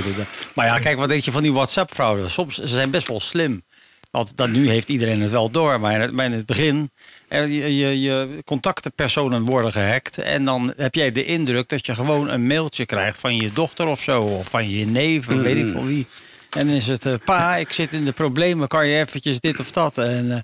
Maar 0.55 0.67
ja, 0.67 0.79
kijk, 0.79 0.97
wat 0.97 1.09
denk 1.09 1.23
je 1.23 1.33
van 1.33 1.43
die 1.43 1.53
WhatsApp-fraude? 1.53 2.29
Soms 2.29 2.57
ze 2.57 2.67
zijn 2.67 2.91
best 2.91 3.09
wel 3.09 3.21
slim. 3.21 3.63
Want 4.11 4.37
dan, 4.37 4.51
nu 4.51 4.69
heeft 4.69 4.89
iedereen 4.89 5.21
het 5.21 5.31
wel 5.31 5.51
door. 5.51 5.81
Maar 5.81 6.25
in 6.25 6.33
het, 6.33 6.47
begin, 6.47 6.91
je, 7.29 7.77
je, 7.77 8.01
je 8.01 8.43
contactpersonen 8.45 9.43
worden 9.43 9.73
gehackt. 9.73 10.19
En 10.19 10.45
dan 10.45 10.73
heb 10.77 10.95
jij 10.95 11.13
de 11.13 11.25
indruk 11.25 11.69
dat 11.69 11.87
je 11.87 11.95
gewoon 11.95 12.29
een 12.29 12.47
mailtje 12.47 12.87
krijgt 12.87 13.19
van 13.19 13.37
je 13.37 13.53
dochter 13.53 13.87
of 13.87 14.03
zo. 14.03 14.23
Of 14.23 14.49
van 14.49 14.71
je 14.71 14.87
neef, 14.87 15.27
weet 15.27 15.67
ik 15.67 15.73
van 15.73 15.87
wie. 15.87 16.07
En 16.51 16.67
dan 16.67 16.77
is 16.77 16.87
het, 16.87 17.07
eh, 17.07 17.15
pa, 17.25 17.57
ik 17.57 17.73
zit 17.73 17.93
in 17.93 18.05
de 18.05 18.13
problemen, 18.13 18.69
kan 18.69 18.87
je 18.87 18.99
eventjes 18.99 19.41
dit 19.41 19.61
of 19.61 19.71
dat? 19.71 19.99
En 19.99 20.33
eh, 20.33 20.39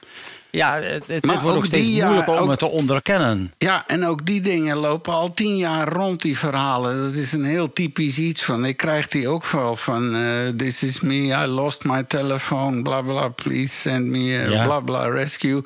ja, 0.57 0.81
het, 0.81 1.27
wordt 1.27 1.43
ook 1.45 1.55
ook 1.57 1.65
steeds 1.65 1.87
die, 1.87 1.95
ja, 1.95 2.05
moeilijker 2.07 2.35
om 2.35 2.41
ook- 2.41 2.51
het 2.51 2.59
te 2.59 2.67
onderkennen. 2.67 3.53
Ja, 3.59 3.85
en 3.87 4.05
ook 4.07 4.27
die 4.27 4.41
dingen 4.41 4.77
lopen 4.77 5.13
al 5.13 5.35
tien 5.35 5.57
jaar 5.57 5.89
rond, 5.89 6.23
die 6.23 6.39
verhalen. 6.39 7.03
Dat 7.03 7.15
is 7.15 7.33
een 7.33 7.45
heel 7.45 7.73
typisch 7.73 8.19
iets 8.19 8.45
van. 8.45 8.65
Ik 8.65 8.77
krijg 8.77 9.09
die 9.09 9.29
ook 9.29 9.47
wel 9.47 9.77
van. 9.77 10.15
eh, 10.15 10.49
This 10.57 10.83
is 10.83 11.01
me, 11.01 11.15
I 11.15 11.47
lost 11.47 11.85
my 11.85 12.03
telephone, 12.03 12.83
bla 12.83 13.03
bla, 13.03 13.29
please 13.29 13.75
send 13.75 14.07
me 14.07 14.23
Ja. 14.25 14.63
bla 14.63 14.81
bla 14.81 15.09
rescue. 15.09 15.63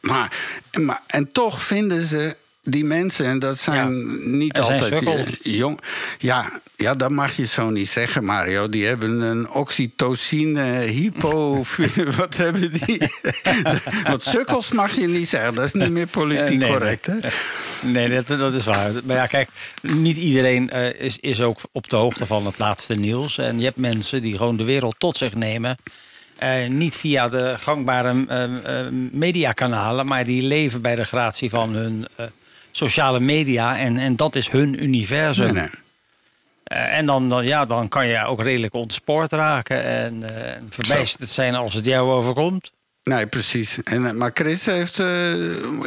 Maar, 0.00 0.32
maar, 0.80 1.00
en 1.06 1.32
toch 1.32 1.62
vinden 1.62 2.02
ze 2.06 2.36
die 2.60 2.84
mensen, 2.84 3.26
en 3.26 3.38
dat 3.38 3.58
zijn 3.58 3.90
niet 4.38 4.56
zijn 4.56 4.80
altijd 4.80 5.38
jong. 5.42 5.80
Ja, 6.18 6.60
ja, 6.76 6.94
dat 6.94 7.10
mag 7.10 7.36
je 7.36 7.46
zo 7.46 7.70
niet 7.70 7.88
zeggen, 7.88 8.24
Mario. 8.24 8.68
Die 8.68 8.86
hebben 8.86 9.20
een 9.20 9.50
oxytocine, 9.50 10.62
hypo. 10.70 11.64
wat 12.16 12.36
hebben 12.36 12.72
die? 12.72 13.10
Want 14.04 14.22
sukkels 14.22 14.72
mag 14.72 14.92
je 14.92 15.06
niet 15.06 15.28
zeggen. 15.28 15.54
Dat 15.54 15.64
is 15.64 15.72
niet 15.72 15.90
meer 15.90 16.06
politiek 16.06 16.48
Eh, 16.48 16.58
nee, 16.58 16.70
correct, 16.70 17.06
hè? 17.06 17.18
Nee, 17.90 18.08
dat, 18.08 18.38
dat 18.38 18.54
is 18.54 18.64
waar. 18.64 18.92
Maar 19.04 19.16
ja, 19.16 19.26
kijk, 19.26 19.48
niet 19.82 20.16
iedereen 20.16 20.70
eh, 20.70 21.00
is, 21.00 21.18
is 21.20 21.40
ook 21.40 21.58
op 21.72 21.90
de 21.90 21.96
hoogte 21.96 22.26
van 22.26 22.46
het 22.46 22.58
laatste 22.58 22.94
nieuws. 22.94 23.38
En 23.38 23.58
je 23.58 23.64
hebt 23.64 23.76
mensen 23.76 24.22
die 24.22 24.36
gewoon 24.36 24.56
de 24.56 24.64
wereld 24.64 24.94
tot 24.98 25.16
zich 25.16 25.34
nemen. 25.34 25.76
Eh, 26.38 26.68
niet 26.68 26.96
via 26.96 27.28
de 27.28 27.54
gangbare 27.58 28.24
eh, 28.28 28.86
mediakanalen, 29.12 30.06
maar 30.06 30.24
die 30.24 30.42
leven 30.42 30.82
bij 30.82 30.94
de 30.94 31.04
gratie 31.04 31.50
van 31.50 31.74
hun 31.74 32.06
sociale 32.80 33.20
media. 33.20 33.78
En, 33.78 33.96
en 33.96 34.16
dat 34.16 34.34
is 34.36 34.48
hun 34.48 34.82
universum. 34.82 35.44
Nee, 35.54 35.62
nee. 35.62 35.70
Eh, 36.64 36.98
en 36.98 37.06
dan, 37.06 37.28
dan, 37.28 37.44
ja, 37.44 37.66
dan 37.66 37.88
kan 37.88 38.06
je 38.06 38.24
ook 38.24 38.42
redelijk 38.42 38.74
ontspoord 38.74 39.32
raken 39.32 39.84
en 39.84 40.22
eh, 40.22 40.54
en 40.54 40.66
verbijsterd 40.70 41.28
zijn 41.28 41.54
als 41.54 41.74
het 41.74 41.84
jou 41.84 42.10
overkomt. 42.10 42.72
Nee, 43.04 43.26
precies. 43.26 43.82
En, 43.82 44.06
eh, 44.06 44.12
maar 44.12 44.30
Chris 44.34 44.66
heeft 44.66 44.98
eh, 44.98 45.32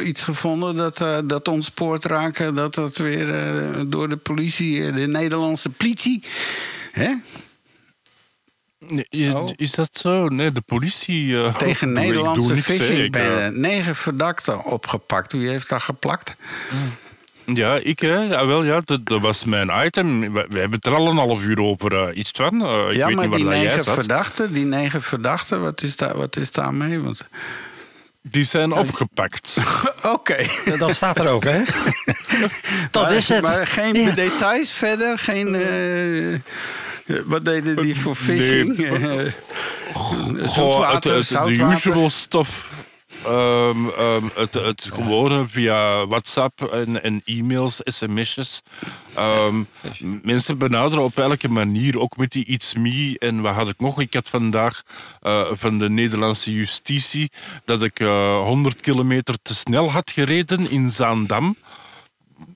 iets 0.06 0.22
gevonden 0.22 0.76
dat, 0.76 1.00
eh, 1.00 1.18
dat 1.24 1.48
ons 1.48 1.66
spoort 1.66 2.04
raken... 2.04 2.54
dat 2.54 2.74
dat 2.74 2.96
weer 2.96 3.34
eh, 3.34 3.80
door 3.86 4.08
de 4.08 4.16
politie, 4.16 4.86
eh, 4.86 4.94
de 4.94 5.06
Nederlandse 5.06 5.68
politie... 5.70 6.22
Hè? 6.92 7.14
Nee, 8.88 9.34
Oh. 9.36 9.50
Is 9.56 9.70
dat 9.70 9.88
zo? 9.92 10.28
Nee, 10.28 10.52
de 10.52 10.60
politie... 10.60 11.42
eh, 11.42 11.54
tegen 11.54 11.92
Nederlandse 11.92 12.56
vissingbenden. 12.56 13.60
Negen 13.60 13.94
verdachten 13.96 14.64
opgepakt. 14.64 15.32
Wie 15.32 15.48
heeft 15.48 15.68
dat 15.68 15.82
geplakt? 15.82 16.34
Ja, 17.46 17.74
ik 17.74 17.98
hè. 17.98 18.16
Ja, 18.16 18.46
wel, 18.46 18.64
ja, 18.64 18.80
dat, 18.84 19.06
dat 19.06 19.20
was 19.20 19.44
mijn 19.44 19.86
item. 19.86 20.20
We, 20.20 20.46
we 20.48 20.58
hebben 20.58 20.72
het 20.78 20.86
er 20.86 20.94
al 20.94 21.08
een 21.08 21.16
half 21.16 21.42
uur 21.42 21.58
over 21.60 22.08
eh, 22.08 22.16
iets 22.16 22.30
van. 22.34 22.62
Eh, 22.64 22.86
ik 22.88 22.94
ja, 22.94 23.06
weet 23.06 23.16
maar 23.16 23.28
niet 23.28 23.36
die 23.36 23.44
waar 23.44 23.54
dat 23.54 23.62
jij 23.62 23.74
negen 23.76 23.92
verdachten, 23.94 24.52
die 24.52 24.64
negen 24.64 25.02
verdachten, 25.02 25.60
wat 25.60 25.82
is, 25.82 25.96
daar, 25.96 26.16
wat 26.16 26.36
is 26.36 26.52
daarmee? 26.52 27.00
Want... 27.00 27.24
Die 28.22 28.44
zijn 28.44 28.72
opgepakt. 28.72 29.56
Oké. 30.14 30.46
Ja, 30.64 30.76
Dat 30.76 30.94
staat 30.94 31.18
er 31.18 31.28
ook, 31.28 31.44
hè? 31.44 31.58
dat 32.90 33.02
maar, 33.02 33.12
is 33.14 33.28
het. 33.28 33.42
Maar 33.42 33.66
geen 33.66 33.94
Ja. 34.00 34.10
details 34.10 34.70
verder? 34.72 35.18
Geen, 35.18 35.54
eh, 35.54 36.40
wat 37.24 37.44
deden 37.44 37.76
die 37.76 38.00
voor 38.00 38.16
vissing? 38.16 38.76
Eh, 38.84 39.32
Goh, 39.92 40.48
Zoetwater, 40.48 41.14
het, 41.16 41.28
het, 41.28 41.46
de 41.54 41.62
usual 41.62 42.10
stof. 42.10 42.68
Ehm, 43.24 43.88
ehm, 43.88 44.24
het, 44.34 44.54
het 44.54 44.88
gewone 44.92 45.44
via 45.48 46.06
WhatsApp 46.06 46.62
en, 46.62 47.02
en 47.02 47.22
e-mails, 47.24 47.80
sms'jes. 47.84 48.62
Ehm, 49.14 49.62
mensen 50.22 50.58
benaderen 50.58 51.04
op 51.04 51.18
elke 51.18 51.48
manier, 51.48 52.00
ook 52.00 52.16
met 52.16 52.32
die 52.32 52.44
It's 52.44 52.74
Me. 52.74 53.16
En 53.18 53.40
wat 53.40 53.54
had 53.54 53.68
ik 53.68 53.78
nog? 53.78 54.00
Ik 54.00 54.14
had 54.14 54.28
vandaag 54.28 54.82
eh, 55.20 55.46
van 55.52 55.78
de 55.78 55.90
Nederlandse 55.90 56.52
justitie 56.52 57.30
dat 57.64 57.82
ik 57.82 58.00
eh 58.00 58.40
100 58.42 58.80
kilometer 58.80 59.34
te 59.42 59.54
snel 59.54 59.90
had 59.90 60.10
gereden 60.10 60.70
in 60.70 60.90
Zaandam. 60.90 61.56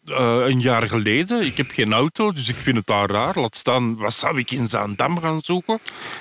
Eh, 0.04 0.40
een 0.44 0.61
jaar 0.61 0.88
geleden. 0.88 1.44
Ik 1.44 1.56
heb 1.56 1.70
geen 1.70 1.92
auto, 1.92 2.32
dus 2.32 2.49
ik 2.49 2.54
vind 2.54 2.76
het 2.76 2.87
daar 2.87 3.11
raar. 3.11 3.38
Laat 3.38 3.56
staan, 3.56 3.97
wat 3.97 4.14
zou 4.14 4.38
ik 4.38 4.50
in 4.50 4.68
Zaandam 4.68 5.20
gaan 5.20 5.40
zoeken? 5.42 5.78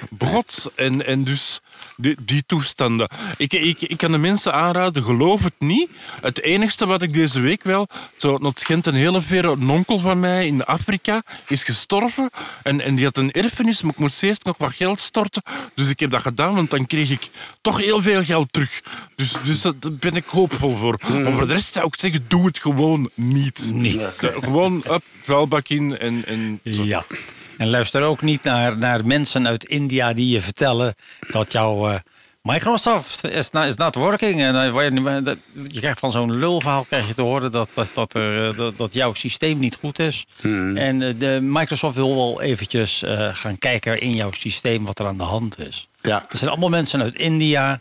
Brot. 0.10 0.72
En, 0.76 1.06
en 1.06 1.24
dus 1.24 1.62
die, 1.98 2.16
die 2.26 2.44
toestanden. 2.46 3.10
Ik, 3.38 3.54
ik, 3.54 3.82
ik 3.82 3.98
kan 3.98 4.12
de 4.12 4.18
mensen 4.18 4.54
aanraden, 4.54 5.04
geloof 5.04 5.44
het 5.44 5.54
niet. 5.58 5.90
Het 6.22 6.42
enigste 6.42 6.86
wat 6.86 7.02
ik 7.02 7.14
deze 7.14 7.40
week 7.40 7.64
wel... 7.64 7.88
Zo, 8.18 8.40
schijnt 8.54 8.88
een 8.88 8.94
hele 8.96 9.22
verre 9.22 9.48
een 9.52 9.70
onkel 9.70 10.00
van 10.00 10.20
mij 10.20 10.46
in 10.48 10.66
Afrika 10.66 11.24
is 11.48 11.64
gestorven. 11.64 12.30
En, 12.64 12.82
en 12.82 12.96
die 12.96 13.06
had 13.06 13.18
een 13.18 13.32
erfenis, 13.32 13.82
maar 13.82 13.92
ik 13.92 13.98
moest 13.98 14.24
eerst 14.24 14.44
nog 14.44 14.58
wat 14.58 14.74
geld 14.74 15.00
storten. 15.00 15.44
Dus 15.74 15.90
ik 15.90 16.00
heb 16.00 16.12
dat 16.12 16.22
gedaan, 16.22 16.56
want 16.56 16.70
dan 16.70 16.86
kreeg 16.86 17.10
ik 17.10 17.30
toch 17.62 17.78
heel 17.78 18.02
veel 18.02 18.24
geld 18.24 18.54
terug. 18.54 18.82
Dus, 19.16 19.34
dus 19.46 19.62
dat- 19.62 19.82
daar 19.82 19.92
ben 19.92 20.16
ik 20.16 20.26
hoopvol 20.26 20.76
voor. 20.76 21.00
Maar 21.24 21.34
voor 21.34 21.48
de 21.48 21.54
rest 21.54 21.74
zou 21.74 21.88
ik 21.88 22.00
zeggen, 22.00 22.26
doe 22.28 22.46
het 22.46 22.60
gewoon 22.60 23.10
niet. 23.14 23.72
Niet. 23.74 24.10
Gewoon 24.18 24.84
up, 24.92 25.04
vuilbak 25.24 25.68
in 25.68 25.98
en... 25.98 26.24
en 26.26 26.60
zo. 26.74 26.84
Ja. 26.84 27.06
En 27.58 27.70
luister 27.70 28.02
ook 28.02 28.22
niet 28.22 28.44
naar, 28.44 28.78
naar 28.78 29.06
mensen 29.06 29.48
uit 29.48 29.66
India 29.66 30.14
die 30.14 30.30
je 30.30 30.42
vertellen 30.42 30.96
dat 31.32 31.52
jouw 31.52 31.90
eh, 31.90 32.00
Microsoft 32.48 33.28
is 33.28 33.52
not, 33.52 33.66
is 33.66 33.76
not 33.76 33.96
working. 33.96 34.42
En 34.42 34.56
eh, 34.56 35.36
je, 35.68 35.80
krijgt 35.80 36.00
van 36.00 36.12
zo'n 36.12 36.38
lulverhaal 36.38 36.84
krijg 36.84 37.08
je 37.08 37.14
te 37.14 37.22
horen 37.22 37.52
dat, 37.52 37.70
dat, 37.74 37.90
dat, 37.94 38.14
er, 38.14 38.50
eh, 38.50 38.58
dat, 38.58 38.78
dat 38.78 38.94
jouw 38.94 39.14
systeem 39.14 39.60
niet 39.60 39.78
goed 39.80 40.00
is. 40.00 40.26
En 40.42 41.02
eh, 41.02 41.14
de 41.20 41.40
Microsoft 41.42 41.96
wil 41.96 42.16
wel 42.16 42.42
eventjes 42.42 43.04
gaan 43.32 43.58
kijken 43.58 44.02
in 44.02 44.12
jouw 44.12 44.32
systeem 44.32 44.86
wat 44.86 45.00
er 45.00 45.06
aan 45.06 45.18
de 45.18 45.24
hand 45.24 45.60
is. 45.60 45.88
ja. 46.02 46.26
Er 46.30 46.38
zijn 46.38 46.50
allemaal 46.50 46.70
mensen 46.70 47.02
uit 47.02 47.16
India. 47.16 47.80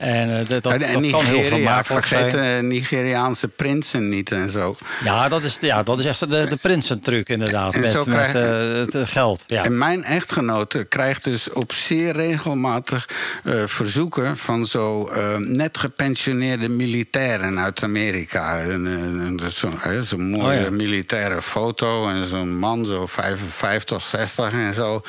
En 0.00 0.38
eh, 0.38 0.48
dat, 0.48 0.62
dat, 0.62 0.72
en, 0.72 1.10
kan 1.10 1.24
heel 1.24 1.42
vermakelijk 1.42 2.06
vergeet 2.06 2.32
zijn. 2.32 2.60
de 2.60 2.66
Nigeriaanse 2.74 3.48
prinsen 3.48 4.08
niet 4.08 4.30
en 4.32 4.50
zo. 4.50 4.76
Ja, 5.04 5.28
dat 5.28 5.42
is, 5.42 5.58
ja, 5.60 5.82
dat 5.82 5.98
is 5.98 6.04
echt 6.04 6.20
de, 6.20 6.26
de 6.48 6.56
prinsentruc 6.60 7.28
inderdaad. 7.28 7.74
En 7.74 7.80
Met, 7.80 7.90
zo 7.90 8.04
met 8.04 8.14
krijg- 8.14 8.34
eh, 8.34 8.78
het 8.80 8.94
eh, 8.94 9.02
geld. 9.04 9.44
Ja. 9.46 9.64
En 9.64 9.78
mijn 9.78 10.04
echtgenote 10.04 10.84
krijgt 10.84 11.24
dus 11.24 11.50
op 11.52 11.72
zeer 11.72 12.12
regelmatig 12.12 13.08
eh, 13.44 13.52
verzoeken 13.66 14.36
van 14.36 14.66
zo 14.66 15.06
eh, 15.08 15.36
net 15.36 15.78
gepensioneerde 15.78 16.68
militairen 16.68 17.58
uit 17.58 17.82
Amerika. 17.82 18.58
En, 18.58 18.70
en, 18.86 19.20
en 19.24 19.38
Zo'n 19.52 19.78
zo'n 20.02 20.30
mooie 20.30 20.58
Oh 20.58 20.64
ja. 20.64 20.70
militaire 20.70 21.42
foto 21.42 22.08
en 22.08 22.26
zo'n 22.26 22.58
man, 22.58 22.86
zo 22.86 23.06
55, 23.06 24.04
60 24.04 24.52
en 24.52 24.74
zo. 24.74 25.00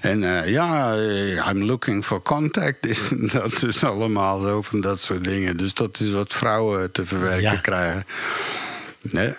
En 0.00 0.24
eh, 0.44 0.50
ja, 0.50 0.94
eh, 0.94 1.48
I'm 1.50 1.64
looking 1.64 2.04
for 2.04 2.22
contact. 2.22 2.86
Is 2.92 3.08
dat 3.32 3.62
is 3.62 3.84
allemaal 3.84 4.28
zo 4.38 4.62
van 4.62 4.80
dat 4.80 4.98
soort 5.00 5.24
dingen. 5.24 5.56
Dus 5.56 5.74
dat 5.74 6.00
is 6.00 6.10
wat 6.10 6.32
vrouwen 6.32 6.92
te 6.92 7.06
verwerken 7.06 7.40
Ja. 7.42 7.56
krijgen. 7.56 8.06
Nee. 9.00 9.34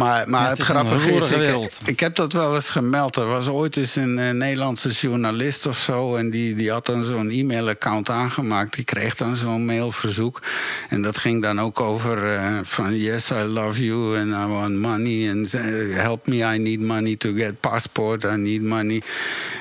Maar, 0.00 0.28
maar 0.28 0.42
Ja, 0.42 0.48
het, 0.48 0.58
het 0.58 0.68
is 0.68 0.74
een 0.74 0.74
grappige 0.74 1.12
is, 1.12 1.30
ik, 1.30 1.72
ik 1.84 2.00
heb 2.00 2.14
dat 2.14 2.32
wel 2.32 2.54
eens 2.54 2.70
gemeld. 2.70 3.16
Er 3.16 3.26
was 3.26 3.48
ooit 3.48 3.76
eens 3.76 3.96
een 3.96 4.18
eh, 4.18 4.30
Nederlandse 4.30 4.88
journalist 4.88 5.66
of 5.66 5.78
zo. 5.78 6.16
En 6.16 6.30
die, 6.30 6.54
die 6.54 6.70
had 6.70 6.86
dan 6.86 7.04
zo'n 7.04 7.30
e-mailaccount 7.30 8.10
aangemaakt. 8.10 8.74
Die 8.74 8.84
kreeg 8.84 9.16
dan 9.16 9.36
zo'n 9.36 9.64
mailverzoek. 9.64 10.42
En 10.88 11.02
dat 11.02 11.18
ging 11.18 11.42
dan 11.42 11.60
ook 11.60 11.80
over 11.80 12.34
eh, 12.34 12.58
van 12.62 12.96
yes, 12.96 13.30
I 13.30 13.42
love 13.42 13.84
you 13.84 14.18
and 14.18 14.28
I 14.28 14.52
want 14.52 14.76
money. 14.76 15.30
And 15.30 15.54
eh, 15.54 15.62
help 15.94 16.26
me, 16.26 16.54
I 16.54 16.58
need 16.58 16.80
money 16.80 17.16
to 17.16 17.32
get 17.32 17.60
passport. 17.60 18.24
I 18.24 18.36
need 18.36 18.62
money. 18.62 19.02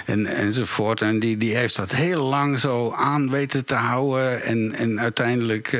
En, 0.05 0.25
enzovoort. 0.25 1.01
En 1.01 1.19
die, 1.19 1.37
die 1.37 1.55
heeft 1.55 1.75
dat 1.75 1.91
heel 1.91 2.23
lang 2.23 2.59
zo 2.59 2.91
aan 2.91 3.29
weten 3.29 3.65
te 3.65 3.75
houden. 3.75 4.41
En, 4.41 4.73
en 4.75 4.99
uiteindelijk... 4.99 5.77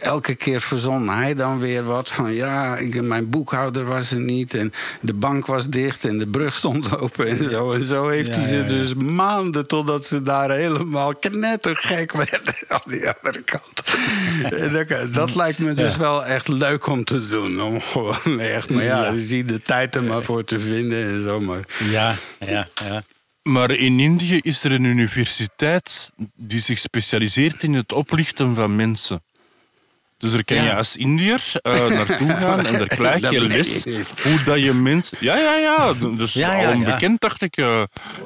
elke 0.00 0.34
keer 0.34 0.60
verzon 0.60 1.08
hij 1.08 1.34
dan 1.34 1.58
weer 1.60 1.84
wat 1.84 2.10
van 2.12 2.32
ja, 2.32 2.76
ik, 2.76 3.02
mijn 3.02 3.30
boekhouder 3.30 3.84
was 3.84 4.10
er 4.10 4.20
niet 4.20 4.54
en 4.54 4.72
de 5.00 5.14
bank 5.14 5.46
was 5.46 5.68
dicht 5.68 6.04
en 6.04 6.18
de 6.18 6.26
brug 6.26 6.54
stond 6.54 6.98
open 6.98 7.26
en 7.26 7.50
zo. 7.50 7.72
En 7.72 7.84
zo 7.84 8.08
heeft 8.08 8.34
Ja, 8.34 8.40
hij 8.40 8.48
ze 8.48 8.56
ja, 8.56 8.62
ja. 8.62 8.68
dus 8.68 8.94
maanden 8.94 9.66
totdat 9.66 10.06
ze 10.06 10.22
daar 10.22 10.50
helemaal 10.50 11.14
knettergek 11.14 12.12
werden 12.12 12.54
aan 12.68 12.80
die 12.86 13.08
andere 13.08 13.42
kant. 13.42 13.82
En 14.52 14.72
dat, 14.72 15.12
dat 15.14 15.34
lijkt 15.34 15.58
me 15.58 15.72
dus 15.74 15.92
Ja. 15.92 15.98
wel 15.98 16.24
echt 16.24 16.48
leuk 16.48 16.86
om 16.86 17.04
te 17.04 17.28
doen. 17.28 17.62
Om 17.62 17.80
gewoon 17.80 18.40
echt, 18.40 18.70
maar 18.70 18.84
ja, 18.84 19.04
Ja. 19.04 19.12
je 19.12 19.20
ziet 19.20 19.48
de 19.48 19.62
tijd 19.62 19.94
er 19.94 20.02
maar 20.02 20.22
voor 20.22 20.44
te 20.44 20.60
vinden 20.60 21.04
en 21.06 21.22
zo. 21.22 21.40
Maar 21.40 21.60
Ja, 21.90 22.16
ja, 22.38 22.68
ja. 22.84 23.02
Maar 23.42 23.70
in 23.70 24.00
Indië 24.00 24.38
is 24.42 24.64
er 24.64 24.72
een 24.72 24.84
universiteit 24.84 26.10
die 26.36 26.60
zich 26.60 26.78
specialiseert 26.78 27.62
in 27.62 27.74
het 27.74 27.92
oplichten 27.92 28.54
van 28.54 28.76
mensen. 28.76 29.22
Dus 30.22 30.32
daar 30.32 30.44
kan 30.44 30.62
je 30.62 30.74
als 30.74 30.96
Indiër 30.96 31.42
eh, 31.62 31.86
naartoe 31.86 32.28
gaan 32.42 32.66
en 32.66 32.78
daar 32.78 32.86
krijg 32.86 33.30
je 33.30 33.40
les 33.40 33.84
hoe 34.22 34.42
dat 34.44 34.60
je 34.62 34.72
mensen... 34.72 35.16
Ja, 35.20 35.36
ja, 35.36 35.54
ja. 35.56 35.92
Dus 36.16 36.32
Ja, 36.32 36.52
ja, 36.54 36.56
al 36.56 36.70
ja. 36.70 36.76
onbekend, 36.76 37.20
dacht 37.20 37.42
ik. 37.42 37.56
eh. 37.56 37.82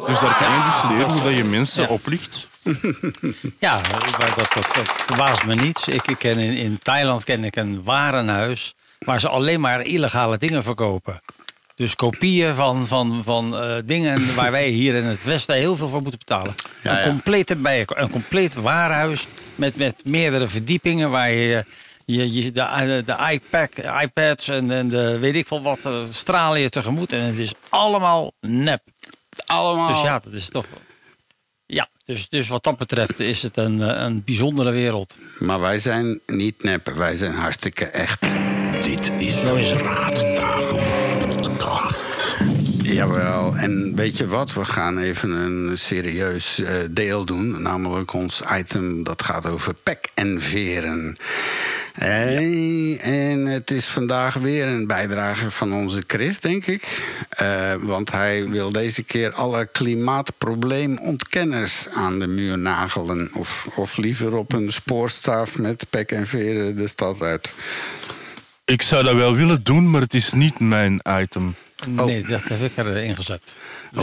dus 0.06 0.20
daar 0.20 0.36
kan 0.36 0.52
je 0.52 0.62
dus 0.70 0.90
leren 0.90 1.12
hoe 1.12 1.22
dat 1.22 1.36
je 1.36 1.44
mensen 1.44 1.82
Ja. 1.82 1.88
oplicht. 1.88 2.48
Ja, 3.58 3.74
maar 3.74 4.18
dat, 4.36 4.36
dat, 4.36 4.52
dat 4.74 4.94
verbaast 5.06 5.44
me 5.44 5.54
niet. 5.54 5.86
Ik, 5.86 6.06
ik 6.06 6.18
ken 6.18 6.38
in, 6.38 6.52
in 6.52 6.78
Thailand 6.82 7.24
ken 7.24 7.44
ik 7.44 7.56
een 7.56 7.82
warenhuis 7.84 8.74
waar 8.98 9.20
ze 9.20 9.28
alleen 9.28 9.60
maar 9.60 9.82
illegale 9.86 10.38
dingen 10.38 10.62
verkopen. 10.62 11.20
Dus 11.76 11.94
kopieën 11.94 12.54
van, 12.54 12.86
van, 12.86 13.22
van 13.24 13.56
eh, 13.56 13.74
dingen 13.84 14.34
waar 14.34 14.50
wij 14.50 14.68
hier 14.68 14.94
in 14.94 15.04
het 15.04 15.24
Westen 15.24 15.54
heel 15.56 15.76
veel 15.76 15.88
voor 15.88 16.00
moeten 16.00 16.18
betalen. 16.18 16.54
Ja, 16.82 16.90
een, 16.92 16.98
ja. 16.98 17.08
complete, 17.08 17.56
bij, 17.56 17.84
een 17.86 18.10
compleet 18.10 18.54
warenhuis 18.54 19.26
met, 19.54 19.76
met 19.76 19.94
meerdere 20.04 20.48
verdiepingen 20.48 21.10
waar 21.10 21.30
je, 21.30 21.64
je, 22.06 22.32
je 22.32 22.52
de, 22.52 23.02
de 23.06 23.30
iPad, 23.32 23.70
iPads 24.02 24.48
en, 24.48 24.70
en 24.70 24.88
de 24.88 25.18
weet 25.18 25.34
ik 25.34 25.46
veel 25.46 25.62
wat 25.62 25.84
eh, 25.84 26.02
stralen 26.10 26.60
je 26.60 26.68
tegemoet. 26.68 27.12
En 27.12 27.20
het 27.20 27.38
is 27.38 27.52
allemaal 27.68 28.32
nep. 28.40 28.82
allemaal. 29.46 29.88
Dus 29.88 30.02
ja, 30.02 30.18
dat 30.18 30.32
is 30.32 30.48
toch. 30.48 30.66
Ja, 31.66 31.88
dus, 32.04 32.28
dus 32.28 32.48
wat 32.48 32.64
dat 32.64 32.78
betreft 32.78 33.20
is 33.20 33.42
het 33.42 33.56
een, 33.56 33.82
eh, 33.82 34.02
een 34.02 34.24
bijzondere 34.24 34.70
wereld. 34.70 35.16
Maar 35.38 35.60
wij 35.60 35.78
zijn 35.78 36.20
niet 36.26 36.62
nep, 36.62 36.92
wij 36.94 37.16
zijn 37.16 37.32
hartstikke 37.32 37.84
echt. 37.84 38.20
Dit 38.82 39.10
is 39.16 39.26
is 39.26 39.40
de 39.40 39.46
het. 39.46 39.76
Praattafel 39.82 40.78
Podcast. 41.28 42.36
Jawel, 42.78 43.56
en 43.56 43.96
weet 43.96 44.16
je 44.16 44.26
wat? 44.26 44.52
We 44.52 44.64
gaan 44.64 44.98
even 44.98 45.30
een 45.30 45.78
serieus 45.78 46.58
eh, 46.58 46.74
deel 46.90 47.24
doen. 47.24 47.62
Namelijk 47.62 48.12
ons 48.12 48.42
item 48.52 49.02
dat 49.02 49.22
gaat 49.22 49.46
over 49.46 49.74
pek 49.74 50.05
en 50.26 50.40
veren. 50.40 51.16
Hey, 51.92 52.98
en 53.02 53.46
het 53.46 53.70
is 53.70 53.86
vandaag 53.86 54.34
weer 54.34 54.66
een 54.66 54.86
bijdrage 54.86 55.50
van 55.50 55.72
onze 55.72 56.02
Chris, 56.06 56.40
denk 56.40 56.66
ik. 56.66 57.04
Eh, 57.28 57.74
want 57.74 58.12
hij 58.12 58.48
wil 58.48 58.72
deze 58.72 59.02
keer 59.02 59.32
alle 59.32 59.68
klimaatprobleemontkenners 59.72 61.88
aan 61.88 62.18
de 62.18 62.26
muur 62.26 62.58
nagelen. 62.58 63.30
Of, 63.34 63.68
of 63.76 63.96
liever 63.96 64.34
op 64.34 64.52
een 64.52 64.72
spoorstaaf 64.72 65.58
met 65.58 65.86
pek 65.90 66.12
en 66.12 66.26
veren 66.26 66.76
de 66.76 66.88
stad 66.88 67.22
uit. 67.22 67.52
Ik 68.64 68.82
zou 68.82 69.04
dat 69.04 69.14
wel 69.14 69.34
willen 69.34 69.62
doen, 69.62 69.90
maar 69.90 70.00
het 70.00 70.14
is 70.14 70.32
niet 70.32 70.58
mijn 70.58 71.00
item. 71.20 71.54
Nee, 71.88 72.26
dat 72.26 72.42
heb 72.44 72.60
ik 72.60 72.76
erin 72.76 73.16
gezet. 73.16 73.54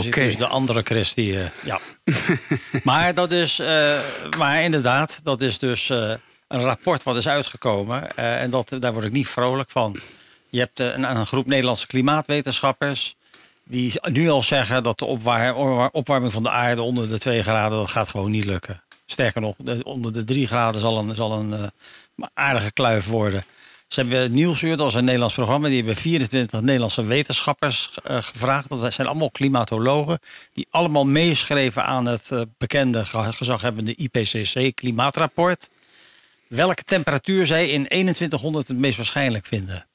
Dus, 0.02 0.10
dus 0.10 0.36
de 0.36 0.46
andere 0.46 0.82
Chris 0.82 1.14
die, 1.14 1.38
eh, 1.40 1.44
ja. 1.64 1.78
maar 2.82 3.14
dat 3.14 3.30
is, 3.30 3.58
eh, 3.58 3.98
maar 4.38 4.62
inderdaad, 4.62 5.20
dat 5.22 5.42
is 5.42 5.58
dus 5.58 5.90
eh, 5.90 6.12
een 6.48 6.60
rapport 6.60 7.02
wat 7.02 7.16
is 7.16 7.28
uitgekomen. 7.28 8.16
en 8.16 8.50
dat, 8.50 8.76
daar 8.78 8.92
word 8.92 9.04
ik 9.04 9.12
niet 9.12 9.28
vrolijk 9.28 9.70
van. 9.70 9.96
Je 10.50 10.58
hebt 10.58 10.78
een, 10.80 11.02
een 11.16 11.26
groep 11.26 11.46
Nederlandse 11.46 11.86
klimaatwetenschappers 11.86 13.16
die 13.64 13.92
nu 14.02 14.28
al 14.30 14.42
zeggen 14.42 14.82
dat 14.82 14.98
de 14.98 15.04
opwarming 15.92 16.32
van 16.32 16.42
de 16.42 16.50
aarde 16.50 16.82
onder 16.82 17.08
de 17.08 17.18
2 17.18 17.42
graden, 17.42 17.78
dat 17.78 17.90
gaat 17.90 18.10
gewoon 18.10 18.30
niet 18.30 18.44
lukken. 18.44 18.82
Sterker 19.06 19.40
nog, 19.40 19.54
de- 19.58 19.84
onder 19.84 20.12
de 20.12 20.24
3 20.24 20.46
graden 20.46 20.80
zal 20.80 20.98
een, 20.98 21.14
zal 21.14 21.32
een 21.32 21.70
aardige 22.34 22.72
kluif 22.72 23.06
worden. 23.06 23.42
Ze 23.94 24.00
hebben 24.00 24.32
Nieuwsuur, 24.32 24.76
dat 24.76 24.88
is 24.88 24.94
een 24.94 25.04
Nederlands 25.04 25.34
programma, 25.34 25.66
die 25.68 25.76
hebben 25.76 25.96
24 25.96 26.60
Nederlandse 26.60 27.04
wetenschappers 27.04 27.90
eh, 28.04 28.22
gevraagd. 28.22 28.68
Dat 28.68 28.92
zijn 28.92 29.06
allemaal 29.06 29.30
klimatologen, 29.30 30.18
die 30.52 30.66
allemaal 30.70 31.06
meeschreven 31.06 31.84
aan 31.84 32.06
het 32.06 32.30
eh, 32.30 32.40
bekende 32.58 33.06
ge- 33.06 33.32
gezaghebbende 33.32 33.94
IPCC-klimaatrapport. 33.94 35.68
Welke 36.46 36.82
temperatuur 36.82 37.46
zij 37.46 37.68
in 37.68 37.84
2100 37.84 38.68
het 38.68 38.76
meest 38.76 38.96
waarschijnlijk 38.96 39.46
vinden. 39.46 39.86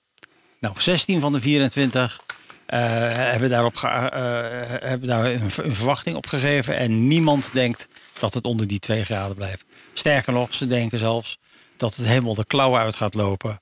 Nou, 0.60 0.82
16 0.82 1.20
van 1.20 1.34
de 1.34 1.42
24 1.42 2.22
eh, 2.66 2.80
hebben, 3.14 3.50
daarop 3.50 3.82
hebben 3.82 5.08
daar 5.08 5.26
een, 5.26 5.42
een 5.42 5.76
verwachting 5.76 6.16
op 6.16 6.28
gegeven. 6.28 6.78
En 6.78 7.08
niemand 7.08 7.50
denkt 7.54 7.88
dat 8.20 8.34
het 8.34 8.44
onder 8.44 8.68
die 8.68 8.80
2 8.80 9.04
graden 9.06 9.36
blijft. 9.36 9.66
Sterker 9.94 10.34
nog, 10.34 10.54
ze 10.54 10.68
denken 10.68 11.00
zelfs 11.00 11.38
dat 11.78 11.96
het 11.96 12.06
helemaal 12.06 12.36
de 12.36 12.46
klauwen 12.46 12.80
uit 12.80 12.96
gaat 12.96 13.14
lopen. 13.14 13.60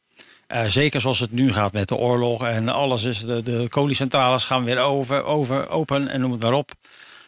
Eh, 0.47 0.65
zeker 0.65 1.01
zoals 1.01 1.19
het 1.19 1.31
nu 1.31 1.53
gaat 1.53 1.73
met 1.73 1.87
de 1.87 1.95
oorlog 1.95 2.45
en 2.45 2.69
alles 2.69 3.03
is. 3.03 3.19
De, 3.19 3.43
de 3.43 3.65
koliecentrales 3.69 4.45
gaan 4.45 4.63
weer 4.63 4.79
over, 4.79 5.23
over, 5.23 5.69
open 5.69 6.07
en 6.07 6.21
noem 6.21 6.31
het 6.31 6.41
maar 6.41 6.53
op. 6.53 6.71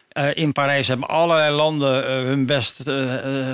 Eh, 0.09 0.35
in 0.35 0.51
Parijs 0.51 0.87
hebben 0.87 1.07
allerlei 1.07 1.55
landen 1.55 2.07
eh, 2.07 2.11
hun 2.11 2.45
best 2.45 2.81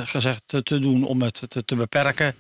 gezegd 0.04 0.44
te, 0.46 0.64
te 0.64 0.80
doen 0.80 1.04
om 1.04 1.22
het 1.22 1.50
te, 1.50 1.66
te 1.66 1.76
beperken. 1.76 2.36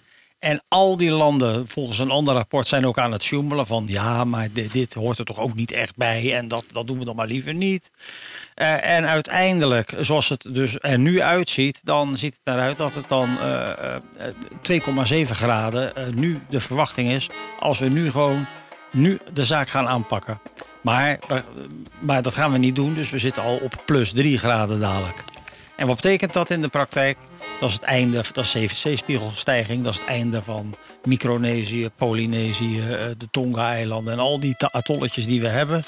En 0.45 0.61
al 0.67 0.97
die 0.97 1.11
landen, 1.11 1.67
volgens 1.67 1.99
een 1.99 2.11
ander 2.11 2.33
rapport, 2.33 2.67
zijn 2.67 2.85
ook 2.85 2.97
aan 2.97 3.11
het 3.11 3.23
sjoemelen 3.23 3.67
van 3.67 3.83
ja, 3.87 4.23
maar 4.23 4.47
dit, 4.51 4.93
hoort 4.93 5.19
er 5.19 5.25
toch 5.25 5.39
ook 5.39 5.55
niet 5.55 5.71
echt 5.71 5.95
bij 5.95 6.35
en 6.35 6.47
dat, 6.47 6.65
dat 6.71 6.87
doen 6.87 6.99
we 6.99 7.05
dan 7.05 7.15
maar 7.15 7.27
liever 7.27 7.53
niet. 7.53 7.91
Eh, 8.53 8.95
en 8.95 9.07
uiteindelijk, 9.07 9.93
zoals 9.99 10.29
het 10.29 10.45
dus 10.49 10.77
er 10.79 10.99
nu 10.99 11.21
uitziet, 11.21 11.81
dan 11.83 12.17
ziet 12.17 12.39
het 12.43 12.55
eruit 12.55 12.77
dat 12.77 12.93
het 12.93 13.07
dan 13.07 13.39
eh, 13.39 13.95
eh, 13.95 15.25
2,7 15.27 15.31
graden 15.31 15.95
eh, 15.95 16.07
nu 16.13 16.39
de 16.49 16.59
verwachting 16.59 17.09
is. 17.09 17.29
Als 17.59 17.79
we 17.79 17.89
nu 17.89 18.11
gewoon 18.11 18.45
nu 18.91 19.19
de 19.33 19.45
zaak 19.45 19.69
gaan 19.69 19.87
aanpakken. 19.87 20.39
Maar, 20.81 21.19
eh, 21.27 21.37
maar 21.99 22.21
dat 22.21 22.33
gaan 22.33 22.51
we 22.51 22.57
niet 22.57 22.75
doen, 22.75 22.93
dus 22.93 23.09
we 23.09 23.19
zitten 23.19 23.43
al 23.43 23.57
op 23.57 23.81
plus 23.85 24.11
3 24.11 24.37
graden 24.37 24.79
dadelijk. 24.79 25.23
En 25.75 25.87
wat 25.87 25.95
betekent 25.95 26.33
dat 26.33 26.49
in 26.49 26.61
de 26.61 26.67
praktijk? 26.67 27.17
Dat 27.59 27.69
is 27.69 27.75
het 27.75 27.83
einde, 27.83 28.23
dat 28.33 28.55
is 28.55 28.81
zeespiegelstijging, 28.81 29.83
dat 29.83 29.93
is 29.93 29.99
het 29.99 30.07
einde 30.07 30.41
van 30.41 30.75
Micronesië, 31.03 31.89
Polynesië, 31.97 32.79
eh, 32.79 32.87
de 33.17 33.27
Tonga-eilanden 33.31 34.13
en 34.13 34.19
al 34.19 34.39
die 34.39 34.55
atolletjes 34.57 35.25
die 35.25 35.41
we 35.41 35.47
hebben. 35.47 35.83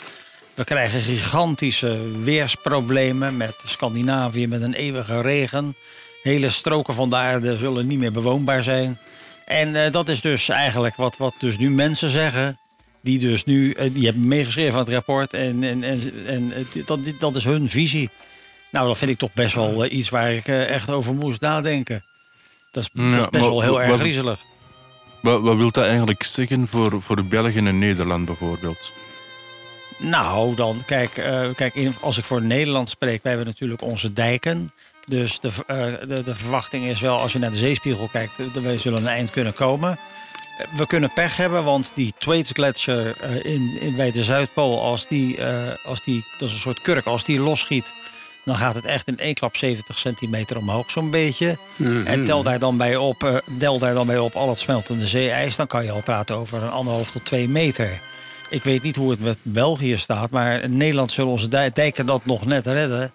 We 0.53 0.63
krijgen 0.63 1.01
gigantische 1.01 2.21
weersproblemen 2.23 3.37
met 3.37 3.55
Scandinavië 3.65 4.47
met 4.47 4.61
een 4.61 4.73
eeuwige 4.73 5.21
regen. 5.21 5.75
Hele 6.23 6.49
stroken 6.49 6.93
van 6.93 7.09
de 7.09 7.15
aarde 7.15 7.57
zullen 7.57 7.87
niet 7.87 7.99
meer 7.99 8.11
bewoonbaar 8.11 8.63
zijn. 8.63 8.99
En 9.45 9.85
eh, 9.85 9.91
dat 9.91 10.09
is 10.09 10.21
dus 10.21 10.49
eigenlijk 10.49 10.95
wat, 10.95 11.17
wat 11.17 11.33
dus 11.39 11.57
nu 11.57 11.69
mensen 11.69 12.09
zeggen. 12.09 12.57
Die 13.01 13.19
dus 13.19 13.43
nu, 13.43 13.71
eh, 13.71 13.93
die 13.93 14.05
hebben 14.05 14.27
meegeschreven 14.27 14.73
aan 14.73 14.85
het 14.85 14.93
rapport. 14.93 15.33
En, 15.33 15.63
en, 15.63 15.83
en, 15.83 16.13
en 16.25 16.53
dat, 16.85 16.99
dat 17.19 17.35
is 17.35 17.43
hun 17.43 17.69
visie. 17.69 18.09
Nou, 18.71 18.87
dat 18.87 18.97
vind 18.97 19.11
ik 19.11 19.17
toch 19.17 19.33
best 19.33 19.55
wel 19.55 19.83
eh, 19.83 19.97
iets 19.97 20.09
waar 20.09 20.33
ik 20.33 20.47
eh, 20.47 20.69
echt 20.69 20.89
over 20.89 21.13
moest 21.13 21.41
nadenken. 21.41 22.03
Dat 22.71 22.83
is, 22.83 22.89
dat 22.93 23.05
is 23.05 23.15
Ja, 23.15 23.27
best 23.29 23.43
maar 23.43 23.51
wel 23.51 23.61
heel 23.61 23.81
erg 23.81 23.97
griezelig. 23.97 24.39
Wat, 25.21 25.41
wat 25.41 25.57
wil 25.57 25.71
dat 25.71 25.85
eigenlijk 25.85 26.23
zeggen 26.23 26.67
voor, 26.67 27.01
voor 27.01 27.25
België 27.25 27.57
en 27.57 27.79
Nederland 27.79 28.25
bijvoorbeeld? 28.25 28.91
Nou, 29.97 30.55
dan 30.55 30.83
kijk, 30.85 31.17
eh, 31.17 31.47
kijk 31.55 31.75
in, 31.75 31.95
als 32.01 32.17
ik 32.17 32.23
voor 32.23 32.41
Nederland 32.41 32.89
spreek, 32.89 33.23
wij 33.23 33.31
hebben 33.31 33.49
natuurlijk 33.49 33.81
onze 33.81 34.13
dijken. 34.13 34.71
Dus 35.05 35.39
de, 35.39 35.49
de, 36.07 36.23
de 36.23 36.35
verwachting 36.35 36.85
is 36.85 36.99
wel, 36.99 37.19
als 37.19 37.33
je 37.33 37.39
naar 37.39 37.51
de 37.51 37.57
zeespiegel 37.57 38.09
kijkt, 38.11 38.37
dat 38.37 38.63
we 38.63 38.79
zullen 38.79 39.01
een 39.01 39.07
eind 39.07 39.31
kunnen 39.31 39.53
komen. 39.53 39.99
We 40.77 40.87
kunnen 40.87 41.13
pech 41.13 41.37
hebben, 41.37 41.63
want 41.63 41.91
die 41.95 42.13
Thwaites 42.17 42.51
Gletscher 42.51 43.17
eh, 43.21 43.53
in, 43.53 43.77
in, 43.81 43.95
bij 43.95 44.11
de 44.11 44.23
Zuidpool, 44.23 44.81
als 44.81 45.07
die, 45.07 45.43
als 45.85 46.03
die, 46.03 46.25
dat 46.37 46.47
is 46.47 46.53
een 46.53 46.61
soort 46.61 46.81
kurk, 46.81 47.05
als 47.05 47.23
die 47.23 47.39
losschiet, 47.39 47.93
dan 48.47 48.57
gaat 48.57 48.75
het 48.75 48.85
echt 48.85 49.07
in 49.07 49.19
één 49.19 49.33
klap 49.33 49.55
70 49.55 49.97
centimeter 49.99 50.57
omhoog, 50.57 50.91
zo'n 50.91 51.09
beetje. 51.09 51.57
En 52.05 52.25
tel 52.25 52.43
daar, 52.43 52.59
dan 52.59 52.77
bij 52.77 52.95
op, 52.95 53.23
eh, 53.23 53.35
tel 53.59 53.79
daar 53.79 53.93
dan 53.93 54.05
bij 54.07 54.17
op 54.19 54.35
al 54.35 54.49
het 54.49 54.59
smeltende 54.59 55.07
zeeijs, 55.07 55.55
dan 55.55 55.67
kan 55.67 55.83
je 55.83 55.91
al 55.91 56.01
praten 56.01 56.35
over 56.35 56.63
een 56.63 56.69
anderhalf 56.69 57.11
tot 57.11 57.25
twee 57.25 57.49
meter. 57.49 57.99
Ik 58.49 58.63
weet 58.63 58.83
niet 58.83 58.95
hoe 58.95 59.11
het 59.11 59.19
met 59.19 59.37
België 59.41 59.97
staat, 59.97 60.29
maar 60.29 60.61
in 60.61 60.77
Nederland 60.77 61.11
zullen 61.11 61.31
onze 61.31 61.47
dij- 61.47 61.71
dijken 61.73 62.05
dat 62.05 62.25
nog 62.25 62.45
net 62.45 62.67
redden. 62.67 63.11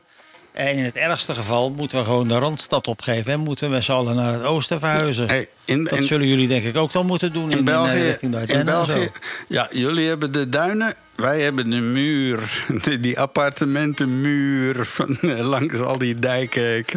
En 0.52 0.76
in 0.76 0.84
het 0.84 0.96
ergste 0.96 1.34
geval 1.34 1.70
moeten 1.70 1.98
we 1.98 2.04
gewoon 2.04 2.28
de 2.28 2.38
Randstad 2.38 2.86
opgeven 2.88 3.32
en 3.32 3.40
moeten 3.40 3.66
we 3.68 3.74
met 3.74 3.84
z'n 3.84 3.92
allen 3.92 4.16
naar 4.16 4.32
het 4.32 4.42
oosten 4.42 4.78
verhuizen. 4.78 5.26
Hey, 5.28 5.46
in, 5.64 5.84
dat 5.84 5.92
in- 5.98 6.02
zullen 6.02 6.26
jullie 6.26 6.48
denk 6.48 6.64
ik 6.64 6.76
ook 6.76 6.92
dan 6.92 7.06
moeten 7.06 7.32
doen 7.32 7.44
in, 7.50 7.58
In 7.58 7.58
eh, 7.58 7.64
België, 7.64 8.16
in. 8.20 8.64
België 8.64 9.10
ja, 9.48 9.68
jullie 9.72 10.08
hebben 10.08 10.32
de 10.32 10.48
duinen, 10.48 10.94
wij 11.22 11.40
hebben 11.40 11.70
de 11.70 11.80
muur. 11.80 12.64
Die, 13.00 13.20
appartementenmuur 13.20 14.86
van, 14.86 15.18
eh, 15.20 15.48
langs 15.48 15.80
al 15.80 15.98
die 15.98 16.18
dijken. 16.18 16.76
Ik, 16.76 16.92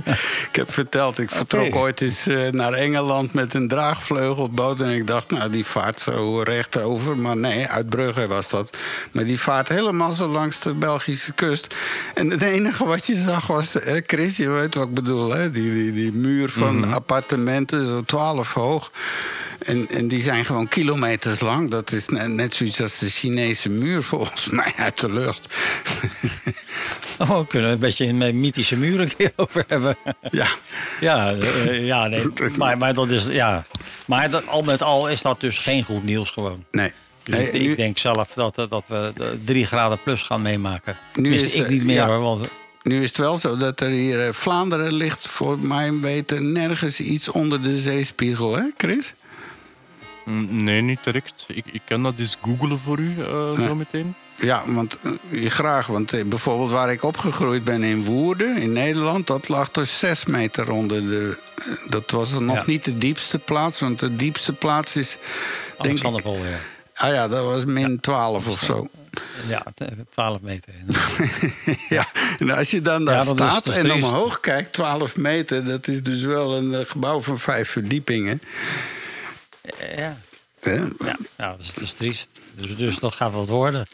ik 0.50 0.56
heb 0.56 0.74
verteld, 0.74 1.20
ik 1.20 1.32
vertrok 1.32 1.76
ooit 1.76 2.02
eens 2.02 2.28
eh, 2.28 2.50
naar 2.52 2.74
Engeland 2.74 3.34
met 3.34 3.54
een 3.54 3.68
draagvleugelboot. 3.68 4.82
En 4.82 4.90
ik 4.90 5.08
dacht, 5.08 5.32
nou, 5.32 5.50
die 5.50 5.66
vaart 5.66 6.00
zo 6.00 6.42
recht 6.42 6.82
over. 6.82 7.18
Maar 7.18 7.38
nee, 7.38 7.68
uit 7.68 7.90
Brugge 7.90 8.28
was 8.28 8.50
dat. 8.50 8.78
Maar 9.12 9.26
die 9.26 9.40
vaart 9.40 9.70
helemaal 9.70 10.14
zo 10.14 10.28
langs 10.28 10.60
de 10.60 10.74
Belgische 10.74 11.34
kust. 11.34 11.76
En 12.14 12.30
het 12.30 12.42
enige 12.42 12.86
wat 12.86 13.06
je 13.06 13.16
zag 13.16 13.48
was, 13.48 13.80
eh, 13.80 14.02
Chris, 14.06 14.38
je 14.38 14.50
weet 14.50 14.76
wat 14.76 14.88
ik 14.88 14.94
bedoel, 14.94 15.34
hè? 15.34 15.52
Die, 15.52 15.74
die, 15.74 15.92
die 15.92 16.12
muur 16.12 16.50
van 16.50 16.94
appartementen, 16.94 17.86
zo 17.86 18.02
12 18.02 18.54
hoog. 18.54 18.92
En, 19.66 19.88
en 19.90 20.08
die 20.08 20.22
zijn 20.22 20.46
gewoon 20.46 20.68
kilometers 20.68 21.40
lang. 21.40 21.70
Dat 21.72 21.92
is 21.92 22.08
net, 22.08 22.28
net 22.28 22.54
zoiets 22.54 22.82
als 22.82 23.00
de 23.00 23.10
Chinese 23.10 23.70
muur 23.70 24.04
volgens 24.04 24.50
mij 24.50 24.74
uit 24.78 25.00
de 25.00 25.12
lucht. 25.12 25.48
Oh, 27.20 27.40
we 27.40 27.46
kunnen 27.48 27.72
een 27.72 27.80
beetje 27.80 28.06
een 28.06 28.40
mythische 28.40 28.76
muur 28.78 29.00
een 29.00 29.16
keer 29.16 29.32
over 29.36 29.64
hebben. 29.68 29.98
ja. 30.32 30.48
Ja, 31.00 31.34
eh, 31.34 31.86
ja 31.86 32.08
nee. 32.08 32.24
maar, 32.58 32.78
maar 32.78 32.94
dat 32.94 33.12
is, 33.12 33.26
ja. 33.26 33.66
Maar 34.06 34.30
dat, 34.30 34.48
al 34.48 34.62
met 34.62 34.82
al 34.82 35.08
is 35.08 35.22
dat 35.22 35.40
dus 35.40 35.58
geen 35.58 35.84
goed 35.84 36.04
nieuws 36.04 36.30
gewoon. 36.30 36.64
Nee. 36.72 36.92
Nee, 37.26 37.48
ik, 37.52 37.54
nu- 37.62 37.70
ik 37.72 37.76
denk 37.78 37.98
zelf 37.98 38.32
dat, 38.36 38.58
eh, 38.58 38.66
dat 38.70 38.84
we 38.88 39.14
drie 39.46 39.66
graden 39.66 40.00
plus 40.04 40.22
gaan 40.22 40.42
meemaken. 40.42 40.98
Nu 41.14 41.34
is, 41.34 41.54
ik 41.54 41.64
eh, 41.64 41.70
niet 41.70 41.84
meer 41.86 41.96
ja. 41.96 42.08
hoor. 42.08 42.20
Want, 42.20 42.48
Nu 42.82 43.02
is 43.02 43.08
het 43.08 43.18
wel 43.18 43.38
zo 43.38 43.58
dat 43.58 43.80
er 43.80 43.90
hier 43.90 44.22
eh, 44.28 44.34
Vlaanderen 44.34 44.94
ligt, 44.94 45.28
voor 45.28 45.60
mijn 45.60 46.02
weten, 46.02 46.52
nergens 46.52 47.00
iets 47.00 47.30
onder 47.30 47.62
de 47.62 47.80
zeespiegel, 47.80 48.56
hè, 48.56 48.64
Chris? 48.78 49.14
Nee, 50.50 50.82
niet 50.82 51.04
direct. 51.04 51.46
Ik, 51.48 51.66
ik 51.72 51.82
kan 51.86 52.04
dat 52.04 52.14
eens 52.18 52.38
googlen 52.42 52.80
voor 52.86 53.00
u 53.00 53.16
eh, 53.22 53.50
Nee. 53.58 53.68
zo 53.68 53.76
meteen. 53.76 54.16
Ja, 54.38 54.64
want 54.72 54.98
je 55.30 55.50
graag. 55.50 55.88
Want 55.88 56.14
eh, 56.14 56.24
bijvoorbeeld 56.26 56.72
waar 56.72 56.92
ik 56.92 57.04
opgegroeid 57.04 57.64
ben 57.64 57.84
in 57.84 58.04
Woerden, 58.06 58.58
in 58.58 58.72
Nederland, 58.72 59.28
dat 59.28 59.48
lag 59.50 59.72
dus 59.72 60.00
zes 60.00 60.26
meter 60.26 60.72
onder 60.72 61.02
de. 61.10 61.38
Dat 61.90 62.12
was 62.12 62.32
nog 62.32 62.56
Ja. 62.56 62.64
niet 62.66 62.86
de 62.86 62.98
diepste 62.98 63.40
plaats, 63.40 63.80
want 63.80 64.00
de 64.00 64.16
diepste 64.16 64.54
plaats 64.54 64.96
is. 64.96 65.18
Denk 65.82 66.04
ik, 66.04 66.24
weer. 66.24 66.60
ah 66.96 67.14
ja, 67.14 67.28
dat 67.28 67.46
was 67.46 67.66
min 67.66 68.00
12 68.00 68.48
of 68.48 68.60
zo. 68.60 68.88
Ja, 69.48 69.64
t- 69.74 69.86
12 70.10 70.42
meter. 70.42 70.74
ja, 71.90 72.08
en 72.40 72.50
als 72.50 72.72
je 72.72 72.82
dan 72.82 73.06
daar 73.06 73.16
Ja, 73.16 73.22
staat 73.24 73.68
en 73.68 73.92
omhoog 73.92 74.40
kijkt, 74.40 74.74
12 74.74 75.16
meter, 75.16 75.66
dat 75.66 75.88
is 75.88 76.04
dus 76.04 76.22
wel 76.22 76.56
een 76.58 76.86
gebouw 76.86 77.22
van 77.22 77.40
vijf 77.40 77.70
verdiepingen. 77.70 78.42
Eh, 79.80 79.98
ja, 79.98 80.18
ja, 80.62 81.18
ja 81.38 81.52
dat, 81.52 81.60
is, 81.60 81.74
dat 81.74 81.84
is 81.84 81.94
triest. 81.94 82.30
Dus, 82.56 82.76
dus 82.78 83.00
dat 83.00 83.14
gaat 83.14 83.32
wat 83.34 83.48
worden. 83.50 83.86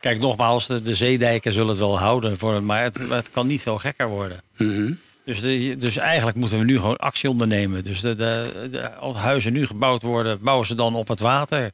Kijk, 0.00 0.18
nogmaals, 0.18 0.66
de, 0.66 0.80
de 0.80 0.94
zeedijken 0.94 1.52
zullen 1.52 1.68
het 1.68 1.78
wel 1.78 1.98
houden, 1.98 2.38
voor, 2.38 2.62
maar 2.62 2.82
het, 2.82 2.98
het 3.08 3.30
kan 3.30 3.46
niet 3.46 3.62
veel 3.62 3.78
gekker 3.78 4.08
worden. 4.08 4.40
Mhm. 4.56 4.92
Dus, 5.24 5.40
de- 5.40 5.76
dus 5.78 5.96
eigenlijk 5.96 6.36
moeten 6.36 6.58
we 6.58 6.64
nu 6.64 6.76
gewoon 6.76 6.96
actie 6.96 7.30
ondernemen. 7.30 7.84
Dus 7.84 8.00
de, 8.00 8.14
de, 8.16 8.94
als 8.94 9.16
huizen 9.16 9.52
nu 9.52 9.66
gebouwd 9.66 10.02
worden, 10.02 10.40
bouwen 10.42 10.66
ze 10.66 10.74
dan 10.74 10.94
op 10.94 11.08
het 11.08 11.20
water. 11.20 11.72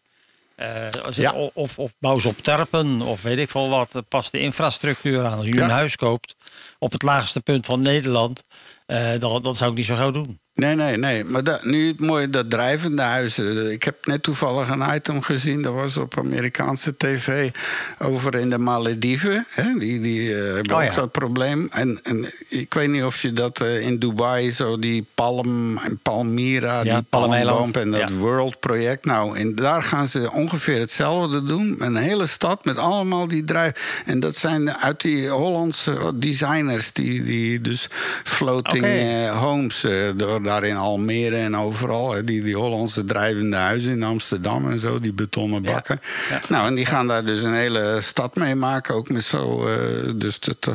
Eh, 0.54 0.86
Ja. 1.12 1.32
of, 1.32 1.78
of, 1.78 1.92
bouwen 1.98 2.22
ze 2.22 2.28
op 2.28 2.38
terpen, 2.38 3.00
of 3.02 3.22
weet 3.22 3.38
ik 3.38 3.50
veel 3.50 3.68
wat. 3.68 4.02
Pas 4.08 4.30
de 4.30 4.38
infrastructuur 4.40 5.24
aan. 5.24 5.36
Als 5.36 5.46
je 5.46 5.56
Ja. 5.56 5.64
een 5.64 5.70
huis 5.70 5.96
koopt 5.96 6.36
op 6.78 6.92
het 6.92 7.02
laagste 7.02 7.40
punt 7.40 7.66
van 7.66 7.82
Nederland, 7.82 8.44
eh 8.86 9.10
dan, 9.18 9.42
dat 9.42 9.56
zou 9.56 9.70
ik 9.70 9.76
niet 9.76 9.86
zo 9.86 9.94
gauw 9.94 10.10
doen. 10.10 10.40
Nee, 10.56 10.74
nee, 10.74 10.96
nee. 10.96 11.24
Maar 11.24 11.44
dat, 11.44 11.64
nu 11.64 11.86
het 11.86 12.00
mooie, 12.00 12.30
dat 12.30 12.50
drijvende 12.50 13.02
huizen. 13.02 13.72
Ik 13.72 13.82
heb 13.82 14.06
net 14.06 14.22
toevallig 14.22 14.68
een 14.68 14.94
item 14.94 15.22
gezien. 15.22 15.62
Dat 15.62 15.74
was 15.74 15.96
op 15.96 16.18
Amerikaanse 16.18 16.96
tv 16.96 17.50
over 17.98 18.34
in 18.34 18.50
de 18.50 18.58
Malediven. 18.58 19.46
Hè? 19.48 19.78
Die, 19.78 20.00
die 20.00 20.34
eh, 20.34 20.54
hebben 20.54 20.74
Oh, 20.76 20.82
ook 20.82 20.88
ja. 20.88 20.94
dat 20.94 21.12
probleem. 21.12 21.68
En, 21.72 22.00
en 22.02 22.26
ik 22.48 22.74
weet 22.74 22.88
niet 22.88 23.02
of 23.02 23.22
je 23.22 23.32
dat 23.32 23.60
eh, 23.60 23.80
in 23.80 23.98
Dubai, 23.98 24.52
zo 24.52 24.78
die 24.78 25.06
Palm 25.14 25.78
en 25.78 25.98
Palmyra, 26.02 26.82
Ja, 26.84 26.94
die 26.94 27.02
palmboom 27.08 27.72
en 27.72 27.90
dat 27.90 28.08
Ja. 28.08 28.14
World 28.16 28.60
project. 28.60 29.04
Nou, 29.04 29.38
en 29.38 29.54
daar 29.54 29.82
gaan 29.82 30.06
ze 30.08 30.32
ongeveer 30.32 30.78
hetzelfde 30.80 31.42
doen. 31.42 31.76
Een 31.78 31.96
hele 31.96 32.26
stad 32.26 32.64
met 32.64 32.76
allemaal 32.76 33.26
die 33.28 33.44
drijf. 33.44 34.02
En 34.06 34.20
dat 34.20 34.36
zijn 34.36 34.76
uit 34.76 35.00
die 35.00 35.28
Hollandse 35.28 36.12
designers, 36.14 36.92
die, 36.92 37.24
die 37.24 37.60
dus 37.60 37.88
floating 38.24 38.84
eh, 38.84 39.40
homes, 39.40 39.84
eh, 39.84 39.92
door, 40.16 40.44
daar 40.46 40.64
in 40.64 40.76
Almere 40.76 41.36
en 41.36 41.56
overal. 41.56 42.12
hè, 42.12 42.24
die, 42.24 42.42
die 42.42 42.56
Hollandse 42.56 43.04
drijvende 43.04 43.56
huizen 43.56 43.92
in 43.92 44.02
Amsterdam 44.02 44.70
en 44.70 44.78
zo, 44.80 45.00
die 45.00 45.12
betonnen 45.12 45.62
bakken. 45.62 46.00
Ja. 46.30 46.40
Nou, 46.48 46.66
en 46.66 46.74
die 46.74 46.86
gaan 46.86 47.06
daar 47.08 47.24
dus 47.24 47.42
een 47.42 47.54
hele 47.54 47.98
stad 48.00 48.34
mee 48.34 48.54
maken. 48.54 48.94
Ook 48.94 49.08
met 49.08 49.24
zo. 49.24 49.66
eh, 49.66 49.76
dus 50.14 50.40
dat, 50.40 50.56
eh, 50.68 50.74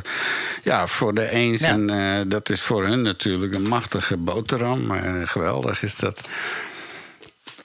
ja, 0.64 0.88
voor 0.88 1.14
de 1.14 1.30
eens. 1.30 1.62
En 1.62 1.90
eh, 1.90 2.22
dat 2.28 2.50
is 2.50 2.62
voor 2.62 2.86
hun 2.86 3.02
natuurlijk 3.02 3.54
een 3.54 3.68
machtige 3.68 4.18
boterham. 4.18 4.92
Geweldig 5.26 5.84
is 5.84 5.96
dat. 5.96 6.22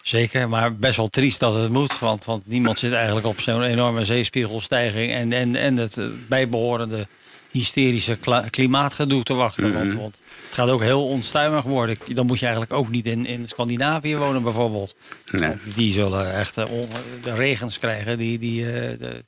Zeker, 0.03 0.49
maar 0.49 0.75
best 0.77 0.97
wel 0.97 1.09
triest 1.09 1.41
dat 1.41 1.55
het 1.55 1.71
moet. 1.71 1.99
Want, 1.99 2.25
want 2.25 2.47
niemand 2.47 2.79
zit 2.79 2.93
eigenlijk 2.93 3.27
op 3.27 3.41
zo'n 3.41 3.63
enorme 3.63 4.05
zeespiegelstijging 4.05 5.13
en, 5.13 5.33
en, 5.33 5.57
en 5.57 5.77
het 5.77 5.97
eh, 5.97 6.05
bijbehorende 6.29 7.07
hysterische 7.51 8.19
klimaatgedoe 8.51 9.23
te 9.23 9.35
wachten. 9.35 9.73
want, 9.73 9.85
Mhm. 9.87 9.97
want 9.97 10.17
gaat 10.57 10.69
ook 10.69 10.81
heel 10.83 11.07
onstuimig 11.09 11.63
worden. 11.63 11.99
Dan 12.09 12.27
moet 12.27 12.39
je 12.39 12.45
eigenlijk 12.47 12.75
ook 12.75 12.89
niet 12.91 13.07
in, 13.07 13.27
in 13.27 13.49
Scandinavië 13.49 14.17
wonen, 14.17 14.43
bijvoorbeeld. 14.43 14.95
Nee. 15.31 15.53
Die 15.75 15.93
zullen 15.93 16.33
echt 16.35 16.57
eh, 16.57 16.71
on- 16.71 16.89
de 17.23 17.35
regens 17.35 17.79
krijgen. 17.79 18.19
Die, 18.19 18.39
die, 18.39 18.65
eh, 18.67 18.99
de- 18.99 19.25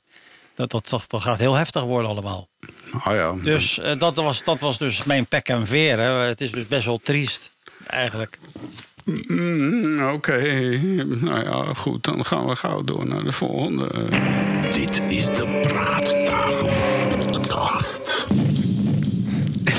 dat, 0.55 0.71
dat, 0.71 0.89
dat, 0.89 1.05
dat 1.07 1.21
gaat 1.21 1.37
heel 1.39 1.53
heftig 1.55 1.83
worden 1.83 2.09
allemaal. 2.09 2.47
Oh 2.93 3.13
ja. 3.13 3.33
Dus 3.43 3.79
eh, 3.79 3.99
dat, 3.99 4.15
was, 4.15 4.43
dat 4.43 4.59
was 4.59 4.77
dus 4.77 5.03
mijn 5.03 5.25
pek 5.25 5.47
en 5.49 5.67
veer. 5.67 5.97
Hè. 5.99 6.09
Het 6.11 6.41
is 6.41 6.51
dus 6.51 6.67
best 6.67 6.85
wel 6.85 6.99
triest, 7.03 7.51
eigenlijk. 7.87 8.39
Mm, 9.27 10.09
Oké, 10.11 10.37
nou 11.05 11.43
ja, 11.43 11.73
goed, 11.73 12.03
dan 12.03 12.25
gaan 12.25 12.47
we 12.47 12.55
gauw 12.55 12.83
door 12.83 13.07
naar 13.07 13.23
de 13.23 13.31
volgende. 13.31 13.87
Dit 14.73 15.01
is 15.07 15.25
de 15.25 15.59
Praattafel 15.61 16.69
Podcast. 17.17 18.27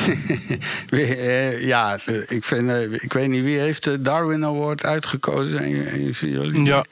Eh, 0.90 1.64
ja, 1.66 1.98
eh, 2.04 2.30
ik, 2.30 2.44
vind, 2.44 2.70
eh, 2.70 2.92
ik 2.92 3.12
weet 3.12 3.28
niet 3.28 3.44
wie 3.44 3.58
heeft 3.58 3.84
de 3.84 4.00
Darwin 4.00 4.44
Award 4.44 4.84
uitgekozen. 4.84 5.64
Een, 5.64 5.94
een 5.94 6.14
van 6.14 6.28
jullie? 6.28 6.64
Ja, 6.64 6.84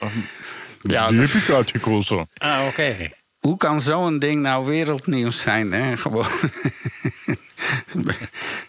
Ja, 0.81 1.07
die 1.07 1.19
heb 1.19 1.29
ik 1.29 1.49
uitgekozen. 1.49 2.27
Ah, 2.37 2.65
oké. 2.67 2.95
Hoe 3.39 3.57
kan 3.57 3.81
zo'n 3.81 4.19
ding 4.19 4.41
nou 4.41 4.65
wereldnieuws 4.65 5.39
zijn? 5.39 5.71
Hè? 5.71 5.97
Gewoon. 6.01 6.25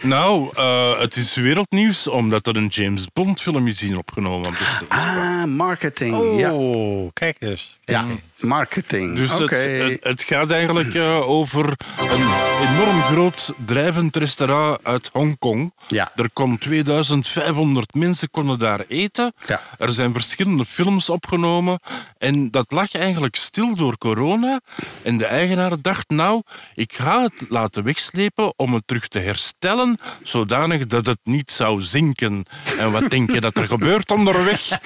Nou, 0.03 0.51
eh, 0.57 0.99
het 0.99 1.17
is 1.17 1.35
wereldnieuws 1.35 2.07
omdat 2.09 2.47
er 2.47 2.57
een 2.57 2.67
James 2.67 3.07
Bond 3.13 3.41
film 3.41 3.67
is 3.67 3.83
in 3.83 3.97
opgenomen. 3.97 4.55
ah, 4.89 5.45
marketing. 5.45 6.39
Ja, 6.39 6.53
Oh, 6.53 7.11
kijk 7.13 7.37
eens. 7.39 7.79
ja, 7.85 8.07
marketing. 8.43 9.17
Dus 9.17 9.39
het, 9.39 9.51
het, 9.51 9.99
het 10.01 10.23
gaat 10.23 10.51
eigenlijk 10.51 10.95
eh, 10.95 11.29
over 11.29 11.77
een 11.99 12.33
enorm 12.69 13.03
groot 13.03 13.53
drijvend 13.67 14.17
restaurant 14.17 14.79
uit 14.83 15.11
Hongkong. 15.13 15.73
Ja. 15.89 16.11
Er 16.15 16.31
kon 16.33 16.59
2500 16.59 17.95
mensen 17.95 18.31
konden 18.31 18.59
daar 18.59 18.85
eten. 18.89 19.33
Ja. 19.47 19.61
Er 19.79 19.93
zijn 19.93 20.13
verschillende 20.13 20.65
films 20.65 21.11
opgenomen. 21.11 21.81
En 22.19 22.51
dat 22.51 22.73
lag 22.73 22.95
eigenlijk 22.95 23.37
stil 23.37 23.75
door 23.75 23.99
corona. 23.99 24.61
En 25.03 25.17
de 25.17 25.27
eigenaar 25.27 25.81
dacht, 25.81 26.09
nou, 26.09 26.43
ik 26.75 26.95
ga 26.95 27.23
het 27.23 27.49
laten 27.49 27.85
wegslepen 27.85 28.53
om 28.57 28.75
het 28.75 28.83
terug 28.87 29.09
te 29.09 29.19
herstellen, 29.19 29.99
zodanig 30.23 30.87
dat 30.87 31.07
het 31.07 31.19
niet 31.25 31.51
zou 31.51 31.83
zinken. 31.83 32.45
En 32.79 32.93
wat 32.93 33.11
denk 33.11 33.31
je 33.31 33.41
dat 33.41 33.57
er 33.57 33.67
gebeurt 33.67 34.11
onderweg? 34.11 34.69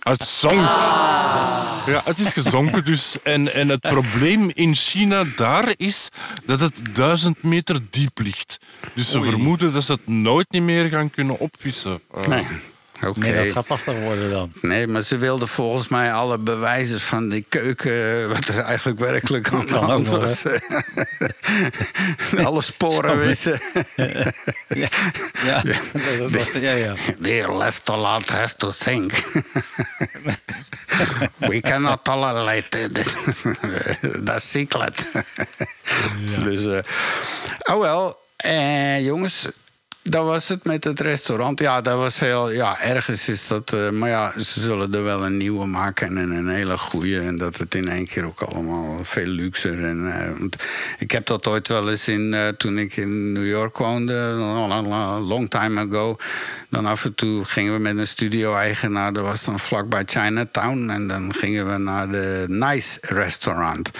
Het 0.00 0.22
zonk. 0.22 0.60
Ja, 1.86 2.02
het 2.04 2.18
is 2.18 2.32
gezonken 2.50 2.84
dus. 2.84 3.16
En, 3.22 3.54
en 3.54 3.68
het 3.68 3.80
probleem 3.80 4.50
in 4.54 4.74
China 4.74 5.24
daar 5.36 5.74
is 5.76 6.08
dat 6.44 6.60
het 6.60 6.80
duizend 6.92 7.42
meter 7.42 7.80
diep 7.90 8.18
ligt. 8.18 8.58
Dus 8.94 9.10
ze 9.10 9.22
vermoeden 9.22 9.72
dat 9.72 9.84
ze 9.84 9.92
het 9.92 10.06
nooit 10.06 10.46
niet 10.50 10.62
meer 10.62 10.88
gaan 10.88 11.10
kunnen 11.10 11.38
opvissen. 11.38 12.00
Eh, 12.14 12.26
Nee, 12.26 12.44
oké. 13.02 13.18
Nee, 13.18 13.44
dat 13.44 13.52
gaat 13.52 13.68
lastig 13.68 13.98
worden 13.98 14.30
dan. 14.30 14.52
Nee, 14.60 14.86
maar 14.86 15.02
ze 15.02 15.16
wilden 15.16 15.48
volgens 15.48 15.88
mij 15.88 16.12
alle 16.12 16.38
bewijzen 16.38 17.00
van 17.00 17.28
die 17.28 17.46
keuken, 17.48 18.22
eh, 18.22 18.26
wat 18.26 18.48
er 18.48 18.58
eigenlijk 18.58 18.98
werkelijk 18.98 19.52
aan 19.52 19.66
de 19.66 19.74
hand 19.74 20.08
was. 20.08 20.42
alle 22.46 22.62
sporen 22.62 23.18
wissen. 23.18 23.60
Ja, 24.68 24.90
ja. 25.44 25.62
Dat, 26.28 26.52
ja, 26.60 26.72
ja. 26.72 26.94
Dear 27.18 27.56
Lestolat 27.58 28.28
has 28.28 28.54
to 28.56 28.70
think. 28.70 29.12
We 31.38 31.60
cannot 31.60 32.04
tolerate 32.04 32.90
this. 32.92 33.14
that 34.24 34.42
secret. 34.42 35.06
Dus, 36.42 36.64
eh, 36.64 36.78
oh 37.74 37.80
wel, 37.80 38.18
eh, 38.36 39.04
jongens, 39.04 39.48
dat 40.08 40.24
was 40.24 40.48
het 40.48 40.64
met 40.64 40.84
het 40.84 41.00
restaurant. 41.00 41.58
Ja, 41.58 41.80
dat 41.80 41.96
was 41.96 42.20
heel, 42.20 42.50
ja, 42.50 42.80
ergens 42.80 43.28
is 43.28 43.46
dat, 43.46 43.72
eh, 43.72 43.90
maar 43.90 44.08
ja, 44.08 44.32
ze 44.38 44.60
zullen 44.60 44.94
er 44.94 45.02
wel 45.02 45.24
een 45.24 45.36
nieuwe 45.36 45.66
maken 45.66 46.18
en 46.18 46.30
een 46.30 46.48
hele 46.48 46.78
goede. 46.78 47.20
En 47.20 47.38
dat 47.38 47.56
het 47.56 47.74
in 47.74 47.88
één 47.88 48.06
keer 48.06 48.24
ook 48.24 48.40
allemaal 48.40 49.04
veel 49.04 49.26
luxer. 49.26 49.84
En, 49.84 50.12
eh, 50.12 50.48
ik 50.98 51.10
heb 51.10 51.26
dat 51.26 51.46
ooit 51.46 51.68
wel 51.68 51.90
eens 51.90 52.08
in, 52.08 52.34
eh, 52.34 52.48
toen 52.48 52.78
ik 52.78 52.96
in 52.96 53.32
New 53.32 53.46
York 53.46 53.76
woonde, 53.76 54.12
long 55.26 55.50
time 55.50 55.80
ago. 55.80 56.16
Dan 56.68 56.86
af 56.86 57.04
en 57.04 57.14
toe 57.14 57.44
gingen 57.44 57.72
we 57.72 57.78
met 57.78 57.98
een 57.98 58.06
studio-eigenaar, 58.06 59.12
dat 59.12 59.24
was 59.24 59.44
dan 59.44 59.60
vlakbij 59.60 60.02
Chinatown. 60.06 60.88
En 60.88 61.08
dan 61.08 61.34
gingen 61.34 61.72
we 61.72 61.78
naar 61.78 62.08
de 62.10 62.44
Nice 62.48 62.98
Restaurant. 63.00 63.90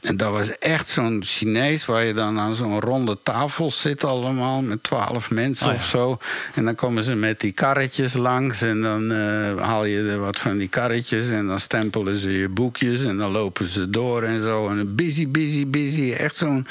En 0.00 0.16
dat 0.16 0.30
was 0.32 0.58
echt 0.58 0.88
zo'n 0.88 1.22
Chinees 1.24 1.86
waar 1.86 2.04
je 2.04 2.12
dan 2.14 2.38
aan 2.38 2.54
zo'n 2.54 2.80
ronde 2.80 3.18
tafel 3.22 3.70
zit 3.70 4.04
allemaal 4.04 4.62
met 4.62 4.82
twaalf 4.82 5.30
mensen 5.30 5.66
Oh 5.66 5.72
ja. 5.72 5.78
of 5.78 5.84
zo. 5.86 6.18
En 6.54 6.64
dan 6.64 6.74
komen 6.74 7.02
ze 7.02 7.14
met 7.14 7.40
die 7.40 7.52
karretjes 7.52 8.12
langs 8.12 8.62
en 8.62 8.80
dan 8.80 9.12
eh, 9.12 9.56
haal 9.56 9.84
je 9.84 10.08
er 10.10 10.18
wat 10.18 10.38
van 10.38 10.58
die 10.58 10.68
karretjes 10.68 11.30
en 11.30 11.46
dan 11.46 11.60
stempelen 11.60 12.18
ze 12.18 12.38
je 12.38 12.48
boekjes 12.48 13.04
en 13.04 13.16
dan 13.16 13.30
lopen 13.30 13.66
ze 13.66 13.90
door 13.90 14.22
en 14.22 14.40
zo. 14.40 14.68
En 14.68 14.94
busy, 14.94 15.28
busy, 15.28 15.66
busy. 15.66 16.12
Echt 16.12 16.36
zo'n 16.36 16.66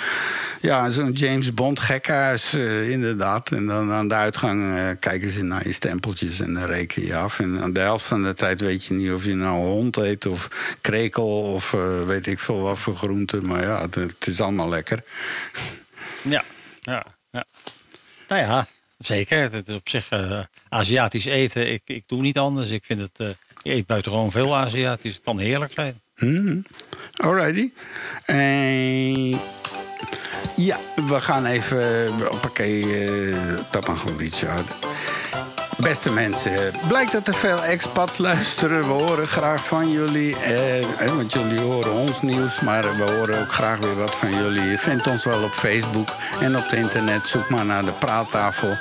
ja, 0.61 0.89
zo'n 0.89 1.11
James 1.11 1.53
Bond 1.53 1.79
gekhuis, 1.79 2.53
eh, 2.53 2.89
inderdaad. 2.89 3.51
En 3.51 3.65
dan 3.65 3.91
aan 3.91 4.07
de 4.07 4.13
uitgang 4.13 4.75
eh, 4.75 4.89
kijken 4.99 5.29
ze 5.29 5.43
naar 5.43 5.67
je 5.67 5.73
stempeltjes 5.73 6.39
en 6.39 6.53
dan 6.53 6.65
reken 6.65 7.05
je 7.05 7.15
af. 7.15 7.39
En 7.39 7.61
aan 7.61 7.73
de 7.73 7.79
helft 7.79 8.05
van 8.05 8.23
de 8.23 8.33
tijd 8.33 8.61
weet 8.61 8.85
je 8.85 8.93
niet 8.93 9.11
of 9.11 9.25
je 9.25 9.35
nou 9.35 9.57
hond 9.57 9.97
eet 9.97 10.25
of 10.25 10.77
krekel 10.81 11.27
of 11.27 11.75
weet 12.05 12.27
ik 12.27 12.39
veel 12.39 12.61
wat 12.61 12.79
voor 12.79 12.97
Maar 13.41 13.61
ja, 13.61 13.81
het, 13.81 14.27
is 14.27 14.41
allemaal 14.41 14.69
lekker. 14.69 15.03
Ja, 16.21 16.43
ja, 16.79 17.05
ja. 17.31 17.45
Nou 18.27 18.41
ja, 18.41 18.67
zeker. 18.97 19.51
Het 19.51 19.67
is 19.67 19.75
op 19.75 19.89
zich 19.89 20.09
eh, 20.09 20.43
Aziatisch 20.69 21.25
eten. 21.25 21.71
Ik, 21.71 21.81
ik 21.85 22.03
doe 22.07 22.21
niet 22.21 22.37
anders. 22.37 22.69
Ik 22.69 22.85
vind 22.85 22.99
het. 23.01 23.11
eh 23.17 23.29
ik 23.63 23.71
eet 23.71 23.85
buitengewoon 23.85 24.31
veel 24.31 24.55
Aziatisch. 24.55 25.15
Het 25.15 25.23
kan 25.23 25.39
heerlijk 25.39 25.71
zijn. 25.73 26.01
Mhm. 26.15 26.61
Alrighty. 27.15 27.71
En 28.25 29.39
ja, 30.55 30.79
we 30.95 31.21
gaan 31.21 31.45
even. 31.45 32.07
Hoppakee, 32.27 33.07
eh 33.07 33.57
dat 33.71 33.87
mag 33.87 34.03
wel 34.03 34.21
iets 34.21 34.43
harder. 34.43 34.75
Beste 35.81 36.11
mensen, 36.11 36.73
blijkt 36.87 37.11
dat 37.11 37.27
er 37.27 37.33
veel 37.33 37.63
expats 37.63 38.17
luisteren. 38.17 38.87
We 38.87 38.93
horen 38.93 39.27
graag 39.27 39.65
van 39.65 39.91
jullie. 39.91 40.35
Eh, 40.37 41.15
want 41.15 41.33
jullie 41.33 41.59
horen 41.59 41.91
ons 41.91 42.21
nieuws, 42.21 42.59
maar 42.59 42.97
we 42.97 43.03
horen 43.03 43.39
ook 43.41 43.51
graag 43.51 43.77
weer 43.77 43.95
wat 43.95 44.15
van 44.15 44.35
jullie. 44.35 44.69
Je 44.69 44.77
vindt 44.77 45.07
ons 45.07 45.25
wel 45.25 45.43
op 45.43 45.51
Facebook 45.51 46.09
en 46.39 46.57
op 46.57 46.63
het 46.63 46.79
internet. 46.79 47.25
Zoek 47.25 47.49
maar 47.49 47.65
naar 47.65 47.85
de 47.85 47.91
praattafel. 47.91 48.77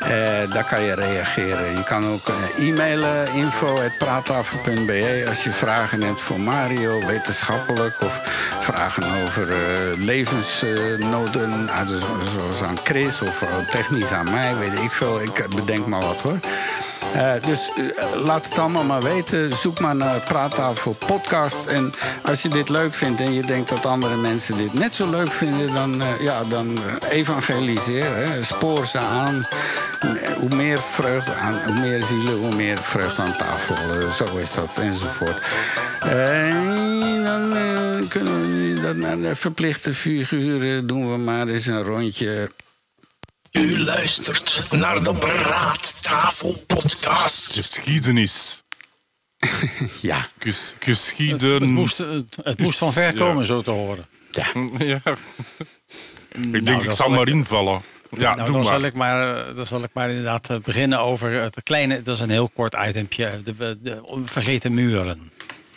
Eh, 0.00 0.52
daar 0.52 0.64
kan 0.64 0.82
je 0.82 0.94
reageren. 0.94 1.76
Je 1.76 1.84
kan 1.84 2.06
ook 2.06 2.28
eh, 2.28 2.68
e-mailen 2.68 3.32
info.praattafel.be 3.32 5.24
als 5.28 5.44
je 5.44 5.50
vragen 5.50 6.02
hebt 6.02 6.22
voor 6.22 6.40
Mario, 6.40 7.06
wetenschappelijk 7.06 8.00
of 8.00 8.20
vragen 8.60 9.04
over 9.24 9.48
eh, 9.52 9.58
levensnoden, 9.96 11.68
ah, 11.70 11.88
dus- 11.88 12.02
zoals 12.32 12.62
aan 12.62 12.78
Chris 12.84 13.22
of 13.22 13.44
technisch 13.70 14.12
aan 14.12 14.30
mij, 14.30 14.56
weet 14.56 14.78
ik 14.78 14.90
veel. 14.90 15.22
Ik 15.22 15.46
bedenk 15.56 15.86
maar 15.86 16.00
wat 16.00 16.20
hoor. 16.20 16.37
Eh, 17.14 17.32
dus 17.46 17.70
eh, 17.76 18.22
laat 18.24 18.48
het 18.48 18.58
allemaal 18.58 18.84
maar 18.84 19.02
weten. 19.02 19.56
Zoek 19.56 19.80
maar 19.80 19.96
naar 19.96 20.20
Praattafel 20.20 20.96
Podcast. 21.06 21.66
En 21.66 21.92
als 22.22 22.42
je 22.42 22.48
dit 22.48 22.68
leuk 22.68 22.94
vindt 22.94 23.20
en 23.20 23.32
je 23.32 23.42
denkt 23.42 23.68
dat 23.68 23.86
andere 23.86 24.16
mensen 24.16 24.56
dit 24.56 24.72
net 24.72 24.94
zo 24.94 25.10
leuk 25.10 25.32
vinden, 25.32 25.72
dan, 25.72 26.02
eh, 26.02 26.20
ja, 26.20 26.44
dan 26.44 26.78
evangeliseer. 27.10 28.16
Hè. 28.16 28.42
Spoor 28.42 28.86
ze 28.86 28.98
aan. 28.98 29.46
Hoe 30.38 30.54
meer 30.54 30.80
vreugde 30.80 31.34
aan, 31.34 31.60
hoe 31.64 31.74
meer 31.74 32.02
zielen, 32.02 32.36
hoe 32.36 32.54
meer 32.54 32.78
vreugde 32.78 33.22
aan 33.22 33.36
tafel. 33.36 33.76
Zo 34.12 34.36
is 34.36 34.54
dat 34.54 34.76
enzovoort. 34.76 35.42
En 36.00 37.24
dan 37.24 38.08
kunnen 38.08 38.40
we 38.40 38.46
nu 38.46 38.80
dat 38.80 38.96
naar 38.96 39.18
de 39.18 39.36
verplichte 39.36 39.94
figuren 39.94 40.86
doen 40.86 41.12
we 41.12 41.18
maar 41.18 41.46
eens 41.46 41.66
een 41.66 41.82
rondje. 41.82 42.48
U 43.52 43.78
luistert 43.78 44.64
naar 44.70 45.02
de 45.04 45.12
Praattafel 45.14 46.62
Podcast. 46.66 47.56
Geschiedenis. 47.56 48.62
Ja, 50.00 50.28
Ges- 50.38 50.74
Het, 50.74 50.84
geschieden... 50.84 51.52
het 51.52 51.62
moest, 51.64 51.98
het, 51.98 52.36
het 52.42 52.58
moest 52.58 52.78
van 52.78 52.92
ver 52.92 53.12
Ja. 53.12 53.18
komen, 53.18 53.46
zo 53.46 53.62
te 53.62 53.70
horen. 53.70 54.06
ja. 54.30 54.46
Ja. 54.78 55.00
Ik 56.52 56.66
denk, 56.66 56.82
ik 56.82 56.90
zal 56.92 57.08
maar 57.08 57.20
ik- 57.28 57.34
invallen. 57.34 57.82
Ja, 58.10 58.34
nou, 58.34 58.36
doe 58.36 58.54
dan, 58.54 58.64
maar. 58.64 58.72
Zal 58.72 58.82
ik 58.82 58.94
maar, 58.94 59.38
eh, 59.48 59.56
dan 59.56 59.66
zal 59.66 59.82
ik 59.82 59.90
maar 59.92 60.08
inderdaad 60.08 60.50
eh, 60.50 60.56
beginnen 60.58 60.98
over 61.00 61.30
het 61.32 61.62
kleine. 61.62 62.02
Dat 62.02 62.14
is 62.14 62.20
een 62.20 62.30
heel 62.30 62.48
kort 62.48 62.74
itempje. 62.88 63.40
De, 63.44 63.56
de, 63.56 63.78
de 63.82 64.02
vergeten 64.24 64.74
muren. 64.74 65.30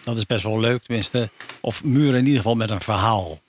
Dat 0.03 0.17
is 0.17 0.25
best 0.25 0.43
wel 0.43 0.59
leuk, 0.59 0.83
tenminste. 0.83 1.29
Of 1.61 1.83
muren 1.83 2.15
in 2.19 2.23
ieder 2.25 2.37
geval 2.37 2.55
met 2.55 2.69
een 2.69 2.81
verhaal. 2.81 3.39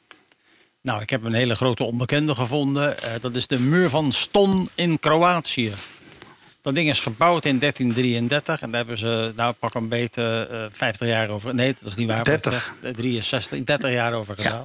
Nou, 0.83 1.03
ik 1.03 1.11
heb 1.11 1.25
een 1.25 1.35
hele 1.35 1.55
grote 1.55 1.85
onbekende 1.85 2.35
gevonden. 2.35 3.03
Eh, 3.03 3.13
dat 3.21 3.35
is 3.35 3.47
de 3.47 3.61
muur 3.61 3.91
van 3.91 4.13
Ston 4.13 4.69
in 4.75 4.99
Kroatië. 4.99 5.73
Dat 6.63 6.75
ding 6.75 6.89
is 6.89 7.01
gebouwd 7.01 7.45
in 7.45 7.59
1333 7.59 8.61
en 8.61 8.71
daar 8.71 8.79
hebben 8.79 8.99
ze, 8.99 9.33
nou 9.37 9.53
pak 9.59 9.75
een 9.75 9.89
beetje 9.89 10.49
eh 10.51 10.79
50 10.79 11.09
jaar 11.09 11.29
over. 11.29 11.55
Nee, 11.55 11.75
dat 11.81 11.89
is 11.89 11.95
niet 11.97 12.09
waar. 12.09 12.25
30. 12.25 12.73
maar, 12.81 12.91
eh, 12.91 12.97
63, 12.97 13.65
30 13.65 13.91
jaar 13.91 14.13
over 14.13 14.37
gedaan. 14.37 14.63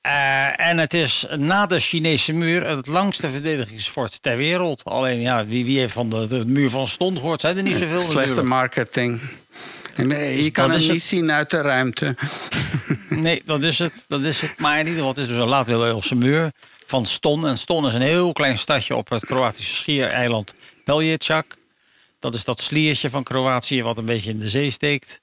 Eh, 0.00 0.68
en 0.68 0.78
het 0.78 0.94
is 0.94 1.26
na 1.36 1.66
de 1.66 1.80
Chinese 1.80 2.32
muur 2.32 2.66
het 2.66 2.86
langste 2.86 3.30
verdedigingsfort 3.30 4.22
ter 4.22 4.36
wereld. 4.36 4.84
Alleen 4.84 5.20
ja, 5.20 5.46
wie, 5.46 5.64
wie 5.64 5.78
heeft 5.78 5.92
van 5.92 6.10
de, 6.10 6.26
de 6.26 6.46
muur 6.46 6.70
van 6.70 6.88
Ston 6.88 7.16
gehoord? 7.16 7.40
Zijn 7.40 7.56
er 7.56 7.62
niet 7.62 7.76
zoveel. 7.76 8.00
Slechte 8.00 8.42
marketing. 8.42 9.20
En, 10.00 10.10
eh, 10.12 10.42
je 10.44 10.50
kan 10.50 10.64
Dat 10.64 10.72
hem 10.72 10.82
is 10.82 10.88
niet 10.88 11.00
het. 11.00 11.08
zien 11.10 11.32
uit 11.32 11.50
de 11.50 11.60
ruimte. 11.60 12.16
Nee, 13.08 13.42
dat 13.44 13.62
is 13.62 13.78
het. 13.78 14.04
Dat 14.08 14.20
is 14.22 14.40
het. 14.40 14.58
Maar 14.58 14.72
in 14.72 14.78
ieder 14.86 14.94
geval, 14.94 15.08
het 15.08 15.18
is 15.18 15.26
dus 15.26 15.36
een 15.36 15.48
laat-middeleeuwse 15.48 16.14
muur 16.14 16.50
van 16.86 17.06
Ston. 17.06 17.46
En 17.46 17.58
Ston 17.58 17.86
is 17.86 17.94
een 17.94 18.00
heel 18.00 18.32
klein 18.32 18.58
stadje 18.58 18.96
op 18.96 19.08
het 19.08 19.24
Kroatische 19.26 19.74
schiereiland 19.74 20.54
Pelješac. 20.84 21.56
Dat 22.18 22.34
is 22.34 22.44
dat 22.44 22.60
sliertje 22.60 23.10
van 23.10 23.22
Kroatië 23.22 23.82
wat 23.82 23.98
een 23.98 24.04
beetje 24.04 24.30
in 24.30 24.38
de 24.38 24.48
zee 24.48 24.70
steekt. 24.70 25.20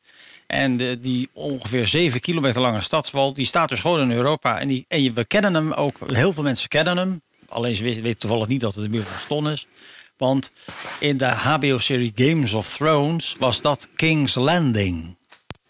En 0.47 0.77
de, 0.77 0.97
die 1.01 1.29
ongeveer 1.33 1.87
zeven 1.87 2.19
kilometer 2.19 2.61
lange 2.61 2.81
stadswal, 2.81 3.33
die 3.33 3.45
staat 3.45 3.69
dus 3.69 3.79
gewoon 3.79 4.01
in 4.01 4.11
Europa. 4.11 4.59
En, 4.59 4.67
die, 4.67 4.85
en 4.87 5.03
je- 5.03 5.13
we 5.13 5.25
kennen 5.25 5.53
hem 5.53 5.73
ook, 5.73 5.95
heel 6.05 6.33
veel 6.33 6.43
mensen 6.43 6.69
kennen 6.69 6.97
hem. 6.97 7.21
Alleen 7.49 7.75
ze 7.75 7.83
weten, 7.83 8.03
weten 8.03 8.19
toevallig 8.19 8.47
niet 8.47 8.61
dat 8.61 8.75
het 8.75 8.83
de 8.83 8.89
muur 8.89 9.03
van 9.03 9.19
Ston 9.19 9.49
is. 9.49 9.67
Want 10.17 10.51
in 10.99 11.17
de 11.17 11.25
HBO-serie 11.25 12.11
Games 12.15 12.53
of 12.53 12.75
Thrones 12.75 13.35
was 13.39 13.61
dat 13.61 13.87
King's 13.95 14.35
Landing. 14.35 15.15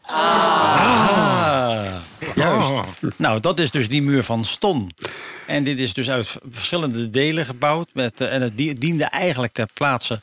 Ah, 0.01 1.95
juist. 2.35 2.87
Nou, 3.15 3.39
dat 3.39 3.59
is 3.59 3.71
dus 3.71 3.89
die 3.89 4.01
muur 4.01 4.23
van 4.23 4.45
Ston. 4.45 4.91
En 5.47 5.63
dit 5.63 5.79
is 5.79 5.93
dus 5.93 6.09
uit 6.09 6.35
verschillende 6.51 7.09
delen 7.09 7.45
gebouwd. 7.45 7.89
Met, 7.93 8.21
eh, 8.21 8.33
en 8.33 8.41
het 8.41 8.57
die- 8.57 8.73
diende 8.73 9.03
eigenlijk 9.03 9.53
ter 9.53 9.67
plaatse... 9.73 10.21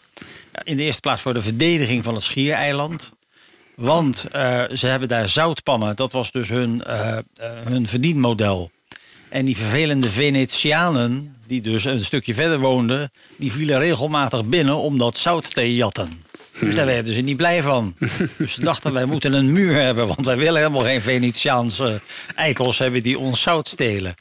ja, 0.52 0.60
in 0.64 0.76
de 0.76 0.82
eerste 0.82 1.00
plaats 1.00 1.22
voor 1.22 1.34
de 1.34 1.42
verdediging 1.42 2.04
van 2.04 2.14
het 2.14 2.22
schiereiland. 2.24 3.12
Want 3.74 4.24
eh, 4.32 4.62
ze 4.74 4.86
hebben 4.86 5.08
daar 5.08 5.28
zoutpannen. 5.28 5.96
Dat 5.96 6.12
was 6.12 6.30
dus 6.32 6.48
hun, 6.48 6.84
eh, 6.84 7.16
eh, 7.18 7.22
hun 7.64 7.88
verdienmodel. 7.88 8.70
En 9.28 9.44
die 9.44 9.56
vervelende 9.56 10.10
Venetianen, 10.10 11.33
die 11.46 11.60
dus 11.60 11.84
een 11.84 12.00
stukje 12.04 12.34
verder 12.34 12.58
woonden... 12.58 13.10
die 13.36 13.52
vielen 13.52 13.78
regelmatig 13.78 14.44
binnen 14.44 14.76
om 14.76 14.98
dat 14.98 15.16
zout 15.16 15.54
te 15.54 15.74
jatten. 15.74 16.22
Dus 16.60 16.74
daar 16.74 16.86
werden 16.86 17.14
ze 17.14 17.20
niet 17.20 17.36
blij 17.36 17.62
van. 17.62 17.94
Dus 18.38 18.54
ze 18.54 18.60
dachten, 18.60 18.92
wij 18.92 19.04
moeten 19.04 19.32
een 19.32 19.52
muur 19.52 19.74
hebben... 19.74 20.06
want 20.06 20.26
wij 20.26 20.36
willen 20.36 20.56
helemaal 20.60 20.80
geen 20.80 21.02
Venetiaanse 21.02 22.00
eikels 22.34 22.78
hebben 22.78 23.02
die 23.02 23.18
ons 23.18 23.42
zout 23.42 23.68
stelen. 23.68 24.14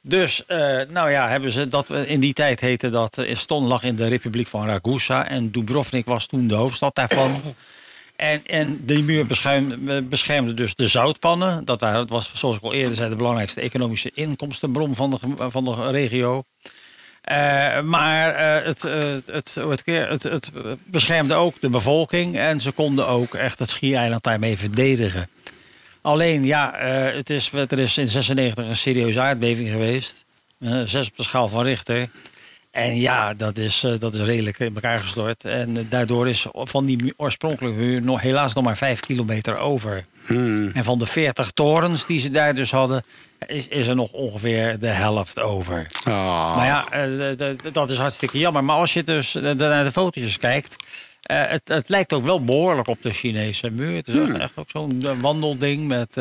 Dus, 0.00 0.46
eh, 0.46 0.58
nou 0.88 1.10
ja, 1.10 1.28
hebben 1.28 1.50
ze 1.50 1.68
dat, 1.68 1.90
in 1.90 2.20
die 2.20 2.32
tijd 2.32 2.60
heette 2.60 2.90
dat... 2.90 3.18
eh, 3.18 3.36
Ston 3.36 3.66
lag 3.66 3.82
in 3.82 3.96
de 3.96 4.08
Republiek 4.08 4.46
van 4.46 4.66
Ragusa... 4.66 5.28
en 5.28 5.50
Dubrovnik 5.50 6.06
was 6.06 6.26
toen 6.26 6.46
de 6.46 6.54
hoofdstad 6.54 6.94
daarvan... 6.94 7.42
En, 8.16 8.40
en 8.46 8.80
die 8.84 9.02
muur 9.02 9.26
beschermde, 10.08 10.54
dus 10.54 10.74
de 10.74 10.88
zoutpannen. 10.88 11.64
Dat, 11.64 11.80
daar, 11.80 11.92
dat 11.92 12.08
was, 12.08 12.30
zoals 12.34 12.56
ik 12.56 12.62
al 12.62 12.72
eerder 12.72 12.94
zei, 12.94 13.08
de 13.08 13.16
belangrijkste 13.16 13.60
economische 13.60 14.10
inkomstenbron 14.14 14.94
van 14.94 15.10
de, 15.10 15.50
van 15.50 15.64
de 15.64 15.90
regio. 15.90 16.42
Eh, 17.20 17.80
maar 17.80 18.34
eh, 18.34 18.66
het, 18.66 18.84
eh, 18.84 20.08
het, 20.08 20.22
het, 20.22 20.50
beschermde 20.84 21.34
ook 21.34 21.60
de 21.60 21.68
bevolking. 21.68 22.36
En 22.36 22.60
ze 22.60 22.70
konden 22.70 23.06
ook 23.06 23.34
echt 23.34 23.58
het 23.58 23.70
schiereiland 23.70 24.22
daarmee 24.22 24.58
verdedigen. 24.58 25.28
Alleen, 26.06 26.44
ja, 26.44 26.74
eh, 26.74 27.14
het 27.14 27.30
is, 27.30 27.52
er 27.52 27.78
is 27.78 27.98
in 27.98 28.08
96 28.08 28.68
een 28.68 28.76
serieuze 28.76 29.20
aardbeving 29.20 29.68
geweest. 29.68 30.24
Eh, 30.58 30.82
zes 30.84 31.08
op 31.08 31.16
de 31.16 31.22
schaal 31.22 31.48
van 31.48 31.64
Richter. 31.64 32.08
En 32.76 32.96
ja, 32.96 33.34
dat 33.34 33.58
is, 33.58 33.84
eh, 33.84 33.92
dat 33.98 34.14
is 34.14 34.20
redelijk 34.20 34.58
in 34.58 34.74
elkaar 34.74 34.98
gestort. 34.98 35.44
En 35.44 35.76
eh, 35.76 35.84
daardoor 35.88 36.28
is 36.28 36.46
van 36.52 36.84
die 36.84 37.14
oorspronkelijke 37.16 37.78
muur 37.78 38.02
nog, 38.02 38.20
helaas 38.20 38.54
nog 38.54 38.64
maar 38.64 38.76
vijf 38.76 39.00
kilometer 39.00 39.58
over. 39.58 40.04
En 40.74 40.84
van 40.84 40.98
de 40.98 41.06
40 41.06 41.50
torens 41.50 42.06
die 42.06 42.20
ze 42.20 42.30
daar 42.30 42.54
dus 42.54 42.70
hadden, 42.70 43.02
is, 43.46 43.68
is 43.68 43.86
er 43.86 43.94
nog 43.94 44.12
ongeveer 44.12 44.78
de 44.78 44.86
helft 44.86 45.40
over. 45.40 45.86
Oh. 46.08 46.56
Maar 46.56 46.66
ja, 46.66 46.90
eh, 46.90 47.48
dat 47.72 47.90
is 47.90 47.96
hartstikke 47.96 48.38
jammer. 48.38 48.64
Maar 48.64 48.76
als 48.76 48.92
je 48.92 49.04
dus 49.04 49.32
naar 49.32 49.84
de 49.84 49.92
fotootjes 49.92 50.38
kijkt... 50.38 50.76
het, 51.22 51.68
het 51.68 51.88
lijkt 51.88 52.12
ook 52.12 52.24
wel 52.24 52.44
behoorlijk 52.44 52.88
op 52.88 53.02
de 53.02 53.12
Chinese 53.12 53.70
muur. 53.70 53.96
Het 53.96 54.08
is 54.08 54.16
ook 54.16 54.38
echt 54.38 54.52
ook 54.56 54.70
zo'n 54.70 55.02
wandelding 55.20 55.88
met... 55.88 56.16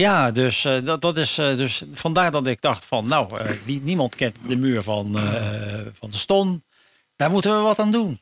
ja, 0.00 0.30
dus, 0.30 0.64
eh, 0.64 0.84
dat, 0.84 1.00
dat 1.00 1.18
is, 1.18 1.38
eh, 1.38 1.56
dus 1.56 1.82
vandaar 1.92 2.30
dat 2.30 2.46
ik 2.46 2.60
dacht 2.60 2.84
van... 2.84 3.08
nou, 3.08 3.38
eh, 3.38 3.50
wie, 3.64 3.80
niemand 3.82 4.14
kent 4.14 4.36
de 4.46 4.56
muur 4.56 4.82
van, 4.82 5.18
eh, 5.18 5.80
van 5.98 6.10
de 6.10 6.16
Ston. 6.16 6.62
Daar 7.16 7.30
moeten 7.30 7.56
we 7.56 7.62
wat 7.62 7.78
aan 7.78 7.92
doen. 7.92 8.20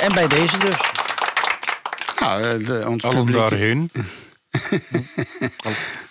En 0.00 0.14
bij 0.14 0.26
deze 0.28 0.58
dus. 0.58 0.76
Nou, 2.20 2.64
de, 2.64 2.84
ons 2.86 3.02
Allen 3.02 3.24
publiek... 3.24 3.40
daarheen. 3.40 3.90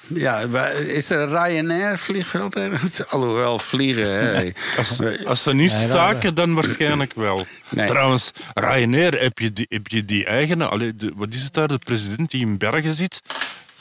Ja, 0.07 0.39
is 0.87 1.09
er 1.09 1.19
een 1.19 1.29
Ryanair 1.29 1.97
vliegveld 1.97 2.55
ergens? 2.59 3.07
Alhoewel, 3.07 3.59
vliegen, 3.59 4.09
hè. 4.09 4.51
Als, 4.77 4.99
als 5.25 5.43
ze 5.43 5.53
niet 5.53 5.71
staken, 5.71 6.35
dan 6.35 6.53
waarschijnlijk 6.53 7.13
wel. 7.13 7.43
Nee. 7.69 7.87
Trouwens, 7.87 8.31
Ryanair, 8.53 9.21
heb 9.21 9.39
je 9.39 9.53
die, 9.53 9.65
heb 9.69 9.87
je 9.87 10.05
die 10.05 10.25
eigene... 10.25 10.93
Wat 11.15 11.33
is 11.33 11.43
het 11.43 11.53
daar? 11.53 11.67
De 11.67 11.77
president 11.77 12.31
die 12.31 12.41
in 12.41 12.57
Bergen 12.57 12.93
zit. 12.93 13.21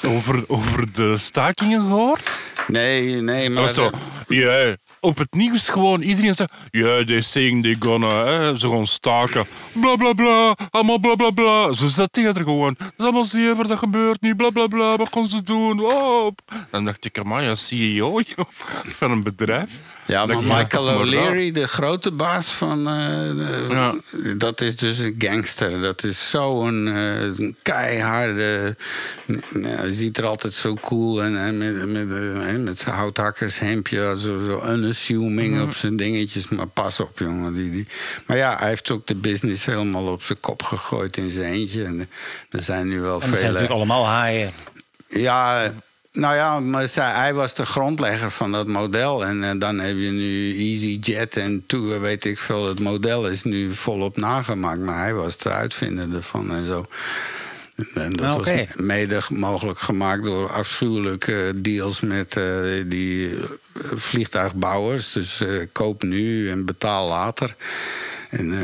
Over, 0.07 0.45
over 0.47 0.93
de 0.93 1.19
stakingen 1.19 1.81
gehoord? 1.81 2.31
Nee, 2.67 3.14
nee, 3.14 3.51
maar... 3.51 3.62
was 3.62 3.75
zo. 3.75 3.90
Ja, 4.29 4.77
op 5.01 5.19
het 5.19 5.35
nieuws 5.35 5.69
gewoon 5.69 6.01
iedereen 6.01 6.35
zegt. 6.35 6.53
Ja, 6.71 7.05
they 7.05 7.21
saying 7.21 7.62
they 7.62 7.77
gonna. 7.79 8.27
Hè, 8.27 8.59
ze 8.59 8.69
gaan 8.69 8.87
staken. 8.87 9.45
Bla 9.81 9.97
bla 9.97 10.12
bla. 10.12 10.57
Allemaal 10.71 10.99
bla 10.99 11.14
bla 11.14 11.31
bla. 11.31 11.73
Zat 11.73 12.17
hij 12.17 12.25
er 12.25 12.35
gewoon. 12.35 12.75
Dat 12.79 12.93
is 12.97 13.05
allemaal 13.05 13.25
zeker, 13.25 13.69
dat 13.69 13.79
gebeurt 13.79 14.21
niet. 14.21 14.37
Bla 14.37 14.51
bla 14.51 14.67
bla. 14.67 14.97
Wat 14.97 15.12
gaan 15.12 15.29
ze 15.29 15.43
doen? 15.43 15.81
Oh. 15.81 16.31
Dan 16.71 16.85
dacht 16.85 17.05
ik, 17.05 17.25
maar 17.25 17.43
ja, 17.43 17.55
CEO 17.55 18.21
joh, 18.37 18.49
van 18.99 19.11
een 19.11 19.23
bedrijf. 19.23 19.71
Ja, 20.07 20.27
maar 20.27 20.43
Michael 20.43 20.88
O'Leary, 20.88 21.51
de 21.51 21.69
grote 21.69 22.12
baas 22.12 22.47
van... 22.53 22.88
eh, 22.88 23.71
Ja. 23.71 23.95
Dat 24.37 24.61
is 24.61 24.77
dus 24.77 24.99
een 24.99 25.14
gangster. 25.19 25.81
Dat 25.81 26.05
is 26.05 26.31
zo'n 26.31 26.88
eh, 26.88 27.49
keiharde... 27.62 28.77
Hij 29.62 29.90
ziet 29.90 30.19
er 30.19 30.25
altijd 30.27 30.53
zo 30.53 30.75
cool 30.75 31.23
en, 31.23 31.37
en 31.38 31.59
met, 31.59 31.87
met, 32.07 32.19
eh, 32.47 32.57
met 32.57 32.79
zijn 32.79 32.95
houthakkershemdje... 32.95 34.17
Zo, 34.19 34.40
zo 34.40 34.73
unassuming 34.73 35.62
op 35.62 35.75
zijn 35.75 35.97
dingetjes. 35.97 36.49
Maar 36.49 36.67
pas 36.67 37.01
op, 37.01 37.19
jongen. 37.19 37.55
Die, 37.55 37.71
die. 37.71 37.87
Maar 38.27 38.37
ja, 38.37 38.57
hij 38.59 38.69
heeft 38.69 38.90
ook 38.90 39.07
de 39.07 39.14
business 39.14 39.64
helemaal 39.64 40.07
op 40.07 40.23
zijn 40.23 40.40
kop 40.40 40.62
gegooid 40.62 41.17
in 41.17 41.31
zijn 41.31 41.53
eentje. 41.53 41.85
En 41.85 42.09
er 42.51 42.62
zijn 42.62 42.88
nu 42.88 43.01
wel 43.01 43.21
En 43.21 43.29
zijn 43.29 43.43
natuurlijk 43.43 43.71
allemaal 43.71 44.07
haaien. 44.07 44.53
Ja, 45.09 45.73
nou 46.14 46.35
ja, 46.35 46.61
maar 46.61 46.88
hij 46.94 47.35
was 47.35 47.54
de 47.54 47.67
grondlegger 47.67 48.31
van 48.31 48.52
dat 48.52 48.67
model. 48.67 49.25
En 49.25 49.44
eh, 49.44 49.50
dan 49.58 49.79
heb 49.79 49.98
je 49.98 50.10
nu 50.10 50.58
EasyJet 50.58 51.37
en 51.37 51.65
Tour, 51.67 52.00
weet 52.00 52.25
ik 52.25 52.38
veel. 52.38 52.69
Het 52.69 52.81
model 52.81 53.29
is 53.29 53.42
nu 53.42 53.75
volop 53.75 54.17
nagemaakt, 54.17 54.81
maar 54.81 55.02
hij 55.02 55.15
was 55.15 55.37
de 55.37 55.50
uitvinder 55.50 56.15
ervan 56.15 56.50
en 56.54 56.67
zo. 56.67 56.87
En 57.94 58.12
dat 58.12 58.38
oké. 58.38 58.56
was 58.67 58.77
mede 58.77 59.21
mogelijk 59.29 59.79
gemaakt 59.79 60.25
door 60.25 60.50
afschuwelijke 60.50 61.52
deals 61.56 62.00
met 62.00 62.37
eh, 62.37 62.44
die 62.87 63.31
eh, 63.31 63.40
vliegtuigbouwers. 63.94 65.12
Dus 65.12 65.40
eh, 65.40 65.48
koop 65.73 66.02
nu 66.02 66.50
en 66.50 66.65
betaal 66.65 67.08
later. 67.08 67.54
En 68.38 68.52
eh, 68.52 68.58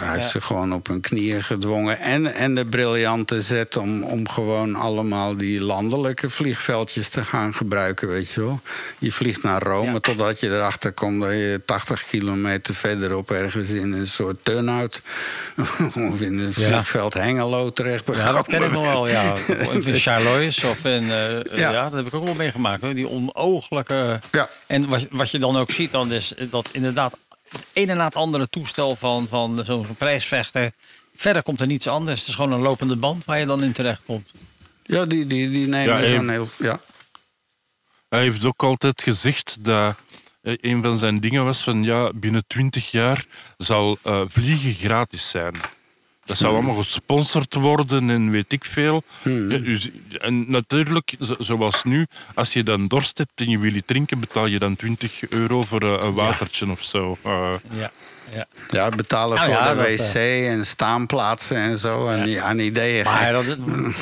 hij 0.00 0.10
heeft 0.12 0.22
Ja. 0.22 0.28
ze 0.28 0.40
gewoon 0.40 0.72
op 0.74 0.86
hun 0.86 1.00
knieën 1.00 1.42
gedwongen. 1.42 1.98
En, 1.98 2.34
en 2.34 2.54
de 2.54 2.66
briljante 2.66 3.42
zet 3.42 3.76
om, 3.76 4.02
om 4.02 4.28
gewoon 4.28 4.74
allemaal 4.74 5.36
die 5.36 5.60
landelijke 5.60 6.30
vliegveldjes 6.30 7.08
te 7.08 7.24
gaan 7.24 7.54
gebruiken, 7.54 8.08
weet 8.08 8.30
je 8.30 8.40
wel. 8.40 8.60
Je 8.98 9.12
vliegt 9.12 9.42
naar 9.42 9.62
Rome 9.62 9.92
Ja. 9.92 9.98
totdat 9.98 10.40
je 10.40 10.48
erachter 10.54 10.92
komt 10.92 11.20
dat 11.20 11.30
je 11.30 11.60
80 11.64 12.04
kilometer 12.06 12.74
verderop 12.74 13.30
ergens 13.30 13.68
in 13.70 13.92
een 13.92 14.06
soort 14.06 14.36
turnout 14.42 15.02
of 16.10 16.20
in 16.20 16.38
een 16.38 16.52
vliegveld 16.52 17.14
Hengelo 17.14 17.72
terecht 17.72 18.04
Ja, 18.16 18.32
dat 18.32 18.46
ken 18.46 18.62
ik 18.62 18.70
nog 18.72 18.84
wel. 18.84 19.08
Ja. 19.08 19.32
Of 19.76 19.86
in 19.86 19.94
Charlois 19.98 20.64
of 20.64 20.84
in... 20.84 21.02
eh, 21.02 21.08
ja. 21.58 21.70
Ja. 21.70 21.82
dat 21.82 21.92
heb 21.92 22.06
ik 22.06 22.14
ook 22.14 22.24
wel 22.24 22.34
meegemaakt. 22.34 22.82
Hoor. 22.82 22.94
Die 22.94 23.08
onooglijke... 23.10 24.18
Ja. 24.30 24.48
En 24.66 24.88
wat, 24.88 25.06
wat 25.10 25.30
je 25.30 25.38
dan 25.38 25.56
ook 25.56 25.70
ziet, 25.70 25.90
dan 25.90 26.12
is 26.12 26.32
dat 26.50 26.68
inderdaad... 26.72 27.16
het 27.48 27.66
ene 27.72 27.94
na 27.94 28.04
het 28.04 28.14
andere 28.14 28.48
toestel 28.48 28.96
van, 28.96 29.28
van 29.28 29.62
zo'n 29.64 29.86
prijsvechter... 29.98 30.72
Verder 31.18 31.42
komt 31.42 31.60
er 31.60 31.66
niets 31.66 31.86
anders. 31.88 32.20
Het 32.20 32.28
is 32.28 32.34
gewoon 32.34 32.52
een 32.52 32.60
lopende 32.60 32.96
band 32.96 33.24
waar 33.24 33.38
je 33.38 33.46
dan 33.46 33.62
in 33.62 33.72
terecht 33.72 34.00
komt. 34.06 34.30
Ja, 34.82 35.06
die, 35.06 35.26
die, 35.26 35.50
die 35.50 35.66
nemen 35.66 36.02
Ja, 36.02 36.08
zo'n 36.08 36.18
en- 36.18 36.28
heel... 36.28 36.48
Ja. 36.58 36.80
Hij 38.08 38.20
heeft 38.22 38.44
ook 38.44 38.62
altijd 38.62 39.02
gezegd 39.02 39.56
dat 39.60 39.96
eh, 40.42 40.54
een 40.60 40.82
van 40.82 40.98
zijn 40.98 41.20
dingen 41.20 41.44
was 41.44 41.62
van 41.62 41.82
ja, 41.82 42.10
binnen 42.14 42.44
20 42.46 42.90
jaar 42.90 43.24
zal 43.56 43.98
eh, 44.02 44.22
vliegen 44.28 44.74
gratis 44.74 45.30
zijn. 45.30 45.54
Dat 46.26 46.36
zou 46.36 46.54
allemaal 46.54 46.74
gesponsord 46.74 47.54
worden 47.54 48.10
en 48.10 48.30
weet 48.30 48.52
ik 48.52 48.64
veel. 48.64 49.02
Ja, 49.22 49.58
dus- 49.58 49.90
en 50.18 50.50
natuurlijk, 50.50 51.14
zo- 51.20 51.36
zoals 51.38 51.84
nu, 51.84 52.06
als 52.34 52.52
je 52.52 52.62
dan 52.62 52.86
dorst 52.88 53.18
hebt 53.18 53.30
en 53.40 53.48
je 53.50 53.58
wil 53.58 53.74
iets 53.74 53.86
drinken, 53.86 54.20
betaal 54.20 54.46
je 54.46 54.58
dan 54.58 54.76
20 54.76 55.28
euro 55.28 55.62
voor 55.62 55.82
eh, 55.82 56.04
een 56.06 56.14
watertje 56.14 56.70
of 56.70 56.82
zo. 56.82 57.16
Eh, 57.24 57.52
Ja. 57.72 57.90
ja. 58.34 58.46
ja, 58.70 58.88
betalen 58.88 59.36
Nou 59.36 59.48
voor 59.50 59.58
ja, 59.58 59.74
de 59.74 59.78
dat, 59.78 59.86
wc 60.12 60.14
en 60.50 60.66
staanplaatsen 60.66 61.56
en 61.56 61.78
zo. 61.78 62.06
En 62.08 62.24
die- 62.24 62.40
aan 62.42 62.58
ideeën 62.58 63.04
Maar 63.04 63.32
dat, 63.32 63.44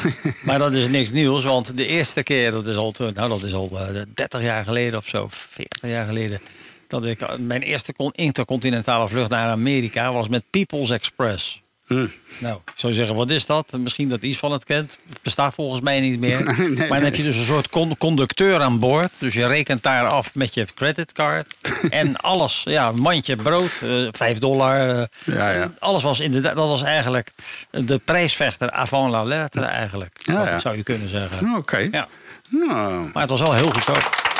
maar 0.46 0.58
dat 0.58 0.72
is 0.72 0.88
niks 0.88 1.10
nieuws, 1.10 1.44
want 1.44 1.76
de 1.76 1.86
eerste 1.86 2.22
keer, 2.22 2.50
dat 2.50 2.66
is 2.66 2.76
al, 2.76 2.94
nou, 2.98 3.28
dat 3.28 3.42
is 3.42 3.52
al 3.52 3.70
eh, 3.80 4.02
30 4.14 4.42
jaar 4.42 4.64
geleden 4.64 4.98
of 4.98 5.08
zo, 5.08 5.26
40 5.30 5.90
jaar 5.90 6.06
geleden, 6.06 6.40
dat 6.88 7.04
ik 7.04 7.20
eh, 7.20 7.28
mijn 7.38 7.62
eerste 7.62 7.92
con- 7.94 8.12
intercontinentale 8.12 9.08
vlucht 9.08 9.30
naar 9.30 9.48
Amerika 9.48 10.12
was 10.12 10.28
met 10.28 10.42
People's 10.50 10.90
Express. 10.90 11.62
Hm. 11.86 12.06
Nou, 12.38 12.56
ik 12.66 12.72
zou 12.76 12.92
zeggen, 12.92 13.14
wat 13.14 13.30
is 13.30 13.46
dat? 13.46 13.72
Misschien 13.78 14.08
dat 14.08 14.22
iets 14.22 14.38
van 14.38 14.52
het 14.52 14.64
kent. 14.64 14.98
Het 15.08 15.18
bestaat 15.22 15.54
volgens 15.54 15.80
mij 15.80 16.00
niet 16.00 16.20
meer. 16.20 16.42
Nee, 16.58 16.76
maar 16.76 16.88
dan 16.88 17.02
heb 17.02 17.14
je 17.14 17.22
dus 17.22 17.36
een 17.36 17.44
soort 17.44 17.68
con- 17.68 17.96
conducteur 17.96 18.60
aan 18.60 18.78
boord. 18.78 19.10
Dus 19.18 19.34
je 19.34 19.46
rekent 19.46 19.82
daar 19.82 20.06
af 20.08 20.34
met 20.34 20.54
je 20.54 20.66
creditcard. 20.74 21.56
en 21.90 22.16
alles, 22.16 22.62
ja, 22.64 22.88
een 22.88 23.00
mandje 23.00 23.36
brood, 23.36 23.70
eh 23.82 24.08
5 24.10 24.38
dollar. 24.38 24.88
eh, 24.90 25.04
Ja, 25.34 25.50
ja. 25.50 25.72
Alles 25.78 26.02
was 26.02 26.20
inderdaad, 26.20 26.56
dat 26.56 26.68
was 26.68 26.82
eigenlijk 26.82 27.32
de 27.70 27.98
prijsvechter 27.98 28.70
avant 28.70 29.10
la 29.10 29.22
lettre 29.22 29.64
eigenlijk. 29.64 30.20
Ja. 30.22 30.60
Zou 30.60 30.76
je 30.76 30.82
kunnen 30.82 31.08
zeggen. 31.08 31.54
Oké. 31.56 31.88
Ja. 31.90 32.08
Nou, 32.48 33.10
Maar 33.12 33.22
het 33.22 33.30
was 33.30 33.40
wel 33.40 33.52
heel 33.54 33.70
goedkoop. 33.70 34.32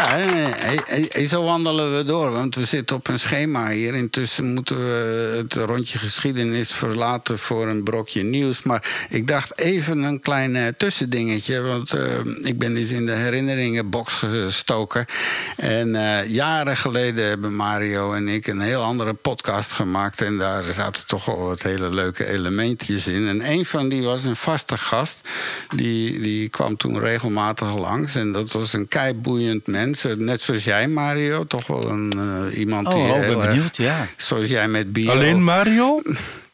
Ja, 0.00 1.26
zo 1.26 1.42
wandelen 1.42 1.96
we 1.96 2.02
door, 2.04 2.30
want 2.30 2.54
we 2.54 2.64
zitten 2.64 2.96
op 2.96 3.08
een 3.08 3.18
schema 3.18 3.70
hier. 3.70 3.94
Intussen 3.94 4.54
moeten 4.54 4.76
we 4.76 5.34
het 5.36 5.54
rondje 5.54 5.98
geschiedenis 5.98 6.72
verlaten 6.72 7.38
voor 7.38 7.68
een 7.68 7.84
brokje 7.84 8.22
nieuws. 8.22 8.62
Maar 8.62 9.06
ik 9.08 9.28
dacht 9.28 9.58
even 9.58 10.02
een 10.02 10.20
klein 10.20 10.56
eh, 10.56 10.66
tussendingetje, 10.76 11.60
want 11.60 11.92
eh, 11.92 12.02
ik 12.42 12.58
ben 12.58 12.76
eens 12.76 12.90
in 12.90 13.06
de 13.06 13.12
herinneringenbox 13.12 14.14
gestoken. 14.14 15.06
En 15.56 15.94
eh, 15.94 16.28
jaren 16.28 16.76
geleden 16.76 17.28
hebben 17.28 17.54
Mario 17.54 18.12
en 18.12 18.28
ik 18.28 18.46
een 18.46 18.60
heel 18.60 18.82
andere 18.82 19.14
podcast 19.14 19.72
gemaakt. 19.72 20.20
En 20.20 20.38
daar 20.38 20.64
zaten 20.72 21.06
toch 21.06 21.24
wel 21.24 21.38
wat 21.38 21.62
hele 21.62 21.90
leuke 21.90 22.26
elementjes 22.26 23.06
in. 23.06 23.28
En 23.28 23.50
een 23.50 23.66
van 23.66 23.88
die 23.88 24.02
was 24.02 24.24
een 24.24 24.36
vaste 24.36 24.78
gast. 24.78 25.20
Die, 25.76 26.20
die 26.20 26.48
kwam 26.48 26.76
toen 26.76 26.98
regelmatig 26.98 27.74
langs. 27.74 28.14
En 28.14 28.32
dat 28.32 28.52
was 28.52 28.72
een 28.72 28.88
keiboeiend 28.88 29.66
mens. 29.66 29.88
Net 30.16 30.40
zoals 30.40 30.64
jij, 30.64 30.88
Mario. 30.88 31.44
Toch 31.44 31.66
wel 31.66 31.88
een, 31.90 32.12
eh, 32.12 32.58
iemand 32.58 32.86
Oh, 32.86 32.92
die 32.92 33.02
oh, 33.02 33.08
ik 33.08 33.14
heel 33.14 33.30
ben 33.30 33.40
erg... 33.40 33.50
benieuwd, 33.50 33.76
ja. 33.76 34.06
Zoals 34.16 34.48
jij 34.48 34.68
met 34.68 34.92
bio... 34.92 35.10
Alleen 35.10 35.42
Mario? 35.42 36.02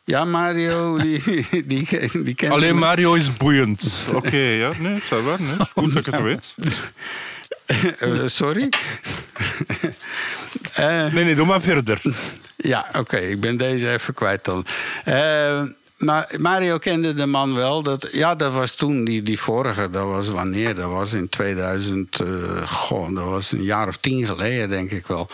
Ja, 0.07 0.25
Mario, 0.25 0.99
die, 0.99 1.23
die, 1.67 1.89
die, 2.25 2.35
kent 2.35 2.53
Alleen 2.53 2.69
hem. 2.69 2.79
Mario 2.79 3.15
is 3.15 3.37
boeiend. 3.37 3.93
Oké, 4.15 4.37
ja, 4.37 4.71
nee, 4.79 5.01
ça 5.01 5.23
va, 5.25 5.37
nee. 5.39 5.57
Goed 5.75 5.95
dat 5.95 6.07
ik 6.07 6.13
het 6.13 6.23
weet. 6.23 6.55
Eh, 7.99 8.09
sorry? 8.27 8.69
Eh, 10.75 11.13
Nee, 11.13 11.25
nee, 11.25 11.35
doe 11.35 11.47
maar 11.47 11.61
verder. 11.61 12.01
Ja, 12.57 12.87
oké, 12.99 13.17
ik 13.17 13.41
ben 13.41 13.57
deze 13.57 13.93
even 13.93 14.15
kwijt 14.15 14.45
dan. 14.45 14.67
Eh, 15.05 15.63
maar 15.99 16.35
Mario 16.39 16.79
kende 16.79 17.15
de 17.15 17.27
man 17.27 17.55
wel. 17.55 17.83
Dat, 17.83 18.09
ja, 18.13 18.35
dat 18.35 18.53
was 18.53 18.75
toen, 18.75 19.05
die, 19.05 19.23
die 19.23 19.41
vorige, 19.41 19.91
dat 19.91 20.07
was 20.07 20.29
wanneer? 20.29 20.75
Dat 20.75 20.91
was 20.91 21.13
in 21.13 21.29
2000, 21.29 22.21
eh, 22.21 22.27
goh, 22.67 23.15
dat 23.15 23.25
was 23.25 23.53
een 23.53 23.63
jaar 23.63 23.89
of 23.89 23.97
tien 23.97 24.27
geleden, 24.27 24.69
denk 24.69 24.91
ik 24.91 25.07
wel. 25.07 25.29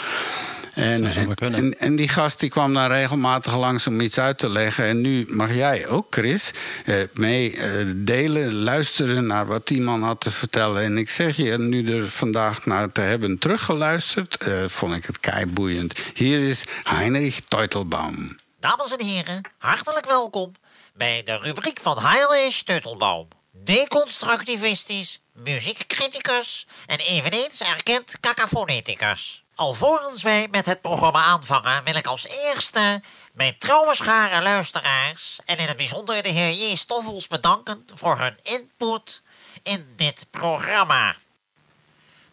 En, 0.75 1.05
en, 1.39 1.79
en 1.79 1.97
die 1.97 2.09
gast 2.09 2.41
die 2.41 2.49
kwam 2.49 2.73
dan 2.73 2.87
regelmatig 2.87 3.57
langs 3.57 3.87
om 3.87 4.01
iets 4.01 4.19
uit 4.19 4.39
te 4.39 4.49
leggen. 4.49 4.85
En 4.85 5.01
nu 5.01 5.27
mag 5.29 5.55
jij 5.55 5.89
ook, 5.89 6.07
Chris, 6.11 6.51
eh, 6.85 6.95
mee 7.15 7.57
eh, 7.57 7.87
delen, 7.97 8.55
luisteren 8.55 9.27
naar 9.27 9.47
wat 9.47 9.69
die 9.69 9.81
man 9.81 10.03
had 10.03 10.21
te 10.21 10.31
vertellen. 10.31 10.83
En 10.83 10.99
ik 10.99 11.11
zeg 11.11 11.37
je, 11.37 11.59
nu 11.59 11.93
er 11.93 12.09
vandaag 12.09 12.67
naar 12.67 12.93
te 12.93 13.01
hebben 13.01 13.39
teruggeluisterd, 13.39 14.37
eh, 14.37 14.53
vond 14.67 14.95
ik 14.95 15.05
het 15.05 15.21
keiboeiend. 15.21 15.99
Hier 16.15 16.39
is 16.39 16.65
Heinrich 16.83 17.41
Teutelbaum. 17.49 18.37
Dames 18.63 18.93
en 18.93 19.05
heren, 19.05 19.43
hartelijk 19.59 20.07
welkom 20.07 20.53
bij 20.95 21.23
de 21.23 21.37
rubriek 21.37 21.79
van 21.83 21.99
Heinrich 21.99 22.63
Teutelbaum. 22.63 23.29
Deconstructivistisch, 23.51 25.21
muziekcriticus 25.33 26.67
en 26.87 26.99
eveneens 26.99 27.61
erkend 27.61 28.21
cacafoneticus. 28.21 29.45
Alvorens 29.55 30.23
wij 30.23 30.49
met 30.51 30.67
het 30.67 30.81
programma 30.81 31.23
aanvangen, 31.23 31.85
wil 31.85 31.95
ik 31.95 32.07
als 32.07 32.27
eerste 32.27 33.03
mijn 33.33 33.59
trouwe 33.59 33.95
schare 33.95 34.43
luisteraars 34.43 35.39
en 35.45 35.59
in 35.59 35.67
het 35.67 35.77
bijzonder 35.77 36.23
de 36.23 36.29
heer 36.29 36.71
J. 36.71 36.77
Stoffels 36.77 37.27
bedanken 37.27 37.85
voor 37.95 38.19
hun 38.19 38.39
input 38.43 39.23
in 39.63 39.93
dit 39.97 40.27
programma. 40.31 41.15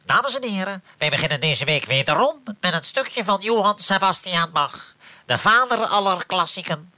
Dames 0.06 0.40
en 0.40 0.50
heren, 0.50 0.84
wij 0.98 1.10
beginnen 1.10 1.40
deze 1.40 1.66
week 1.66 1.86
wederom 1.86 2.44
met 2.60 2.74
een 2.74 2.84
stukje 2.84 3.24
van 3.24 3.42
Johann 3.42 3.80
Sebastian 3.80 4.52
Bach, 4.52 4.96
de 5.30 5.38
vader 5.38 5.86
aller 5.86 6.26
klassieken. 6.26 6.94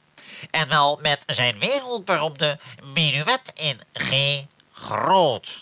En 0.49 0.67
wel 0.67 0.99
met 1.01 1.23
zijn 1.25 1.59
wereldberoemde 1.59 2.59
menuet 2.93 3.51
in 3.53 3.81
G 3.93 4.43
groot. 4.73 5.61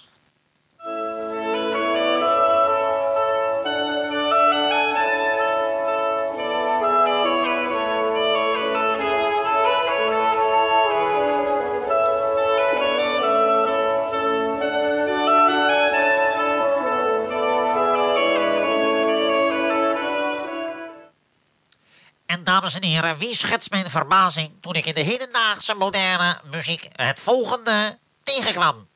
Dames 22.49 22.75
en 22.75 22.83
heren, 22.83 23.17
wie 23.17 23.35
schetst 23.35 23.71
mijn 23.71 23.89
verbazing 23.89 24.51
toen 24.61 24.73
ik 24.73 24.85
in 24.85 24.93
de 24.93 25.01
hedendaagse 25.01 25.75
moderne 25.75 26.39
muziek 26.51 26.87
het 26.95 27.19
volgende 27.19 27.97
tegenkwam? 28.23 28.87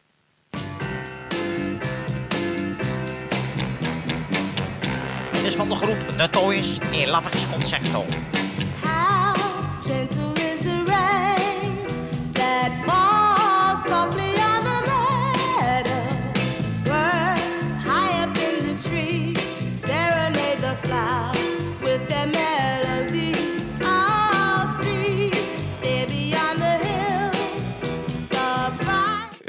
Dit 5.32 5.44
is 5.44 5.56
van 5.56 5.70
de 5.70 5.76
groep 5.76 6.00
The 6.18 6.30
Toys 6.30 6.78
in 6.92 7.08
Lavers 7.08 7.50
Concerto. 7.50 8.06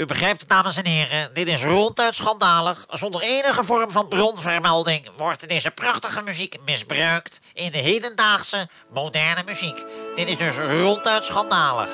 U 0.04 0.06
begrijpt 0.06 0.40
het, 0.40 0.48
dames 0.48 0.76
en 0.76 0.86
heren, 0.86 1.30
dit 1.34 1.48
is 1.48 1.62
ronduit 1.62 2.14
schandalig. 2.14 2.86
Zonder 2.90 3.20
enige 3.20 3.64
vorm 3.64 3.90
van 3.90 4.08
bronvermelding 4.08 5.10
wordt 5.16 5.48
deze 5.48 5.70
prachtige 5.70 6.22
muziek 6.22 6.56
misbruikt 6.64 7.40
in 7.52 7.72
de 7.72 7.78
hedendaagse 7.78 8.68
moderne 8.92 9.42
muziek. 9.46 9.84
Dit 10.14 10.28
is 10.30 10.38
dus 10.38 10.56
ronduit 10.56 11.24
schandalig. 11.24 11.88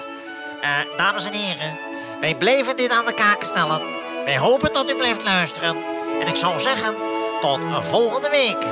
Eh, 0.60 0.70
dames 0.96 1.24
en 1.24 1.32
heren, 1.32 1.78
wij 2.20 2.36
blijven 2.36 2.76
dit 2.76 2.90
aan 2.90 3.06
de 3.06 3.14
kaak 3.14 3.42
stellen. 3.42 3.80
Wij 4.24 4.38
hopen 4.38 4.72
dat 4.72 4.90
u 4.90 4.96
blijft 4.96 5.24
luisteren. 5.24 5.76
En 6.20 6.26
ik 6.26 6.36
zou 6.36 6.60
zeggen, 6.60 6.94
tot 7.40 7.64
volgende 7.86 8.30
week. 8.30 8.64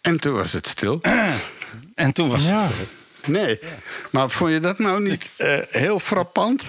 En 0.00 0.20
toen 0.20 0.34
was 0.34 0.52
het 0.52 0.66
stil. 0.66 1.00
En 1.94 2.12
toen 2.12 2.28
was 2.28 2.44
Ja. 2.44 2.66
het... 2.66 2.97
Nee. 3.28 3.58
Maar 4.10 4.30
vond 4.30 4.52
je 4.52 4.60
dat 4.60 4.78
nou 4.78 5.02
niet 5.02 5.28
eh, 5.36 5.58
heel 5.68 5.98
frappant? 5.98 6.62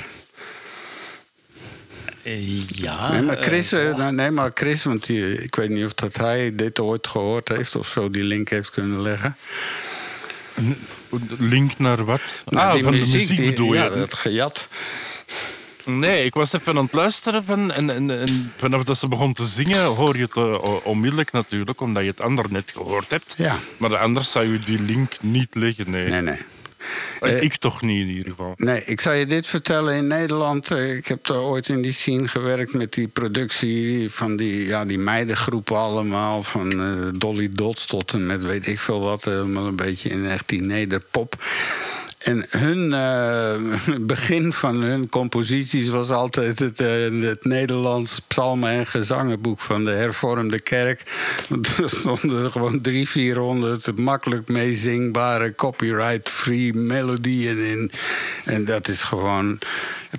eh, 2.24 2.68
ja. 2.68 3.12
Nee, 3.12 3.22
maar 3.22 3.38
Chris, 3.39 3.72
eh, 3.72 3.95
nou, 3.95 4.14
nee, 4.14 4.32
maar 4.32 4.51
Chris 4.53 4.84
want 4.84 5.05
die, 5.05 5.43
ik 5.43 5.55
weet 5.55 5.70
niet 5.70 5.86
of 5.86 5.93
dat 5.93 6.16
hij 6.18 6.55
dit 6.55 6.80
ooit 6.80 7.07
gehoord 7.07 7.47
heeft 7.47 7.76
of 7.76 7.88
zo 7.88 8.10
die 8.10 8.24
link 8.24 8.49
heeft 8.49 8.70
kunnen 8.70 9.01
leggen. 9.01 9.36
Link 11.38 11.78
naar 11.80 12.05
wat? 12.05 12.22
Nou, 12.45 12.68
ah, 12.68 12.74
die 12.74 12.84
van 12.84 12.91
de 12.91 12.97
muziek 12.97 13.28
die- 13.28 13.49
bedoel 13.49 13.74
ja, 13.74 13.84
je? 13.84 13.89
dat 13.89 14.14
gejat. 14.14 14.68
Nee, 15.98 16.26
ik 16.26 16.34
was 16.34 16.54
even 16.54 16.78
aan 16.78 16.84
het 16.84 16.94
luisteren 16.94 17.44
en, 17.48 17.72
en, 17.72 18.10
en 18.10 18.54
vanaf 18.58 18.84
dat 18.84 18.98
ze 18.98 19.08
begon 19.08 19.34
te 19.34 19.48
zingen 19.48 19.84
hoor 19.84 20.18
je 20.18 20.24
het 20.24 20.36
eh, 20.36 20.86
onmiddellijk 20.86 21.32
natuurlijk, 21.32 21.82
omdat 21.82 22.04
je 22.04 22.10
het 22.10 22.22
ander 22.22 22.46
net 22.50 22.72
gehoord 22.76 23.10
hebt. 23.12 23.34
Ja. 23.38 23.60
Maar 23.78 23.98
anders 23.98 24.32
zou 24.32 24.52
je 24.52 24.60
die 24.60 24.82
link 24.82 25.14
niet 25.22 25.56
leggen, 25.56 25.92
nee. 25.92 26.10
Nee, 26.10 26.22
nee. 26.22 26.40
Eh, 27.20 27.36
Eh, 27.36 27.42
ik 27.42 27.56
toch 27.56 27.82
niet 27.82 28.02
in 28.02 28.08
ieder 28.08 28.30
geval. 28.30 28.54
Nee, 28.56 28.84
ik 28.86 29.02
zal 29.02 29.14
je 29.14 29.26
dit 29.26 29.48
vertellen. 29.48 29.96
In 29.96 30.08
Nederland, 30.08 30.72
ik 30.72 31.08
heb 31.08 31.26
daar 31.26 31.38
ooit 31.42 31.70
in 31.70 31.82
die 31.82 31.92
scene 31.92 32.28
gewerkt 32.28 32.74
met 32.74 32.94
die 32.94 33.08
productie 33.08 34.12
van 34.12 34.36
die, 34.38 34.66
ja, 34.66 34.86
die 34.86 34.98
meidengroepen 34.98 35.78
allemaal. 35.78 36.44
Van 36.44 36.74
Dolly 37.18 37.50
Dots 37.52 37.86
tot 37.86 38.14
en 38.14 38.26
met 38.26 38.44
weet 38.44 38.68
ik 38.68 38.80
veel 38.80 39.00
wat. 39.02 39.24
Helemaal 39.24 39.66
een 39.66 39.76
beetje 39.76 40.10
in 40.10 40.26
echt 40.26 40.48
die 40.50 40.62
nederpop. 40.62 41.36
En 42.20 42.45
hun 42.49 42.93
eh, 42.93 43.95
begin 44.15 44.53
van 44.53 44.76
hun 44.76 45.09
composities 45.09 45.88
was 45.88 46.09
altijd 46.09 46.59
het, 46.59 46.80
eh, 46.80 47.22
het 47.22 47.45
Nederlands 47.45 48.20
psalmen- 48.20 48.70
en 48.72 48.86
gezangenboek 48.86 49.59
van 49.59 49.86
de 49.86 49.91
hervormde 49.91 50.59
kerk. 50.59 51.03
Er 51.82 51.89
stonden 51.89 52.43
er 52.43 52.51
gewoon 52.51 52.82
drie, 52.82 53.09
vierhonderd 53.09 53.97
makkelijk 53.97 54.47
meezingbare 54.47 55.55
copyright-free 55.55 56.74
melodieën 56.74 57.57
in. 57.65 57.91
En 58.45 58.65
dat 58.65 58.88
is 58.88 59.03
gewoon 59.03 59.59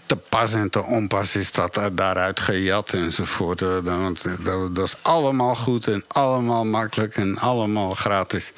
te 0.07 0.17
pas 0.17 0.55
en 0.55 0.71
te 0.71 0.83
onpas 0.83 1.37
is 1.37 1.53
dat 1.53 1.75
daar- 1.75 1.95
daaruit 1.95 2.41
gejat 2.41 2.93
enzovoort. 2.93 3.61
Want 3.83 4.25
eh, 4.25 4.33
dat, 4.43 4.75
dat 4.75 4.87
is 4.87 4.97
allemaal 5.03 5.55
goed 5.55 5.87
en 5.87 6.05
allemaal 6.09 6.65
makkelijk 6.65 7.17
en 7.17 7.39
allemaal 7.39 7.91
gratis. 7.91 8.53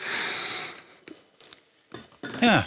Ja, 2.40 2.66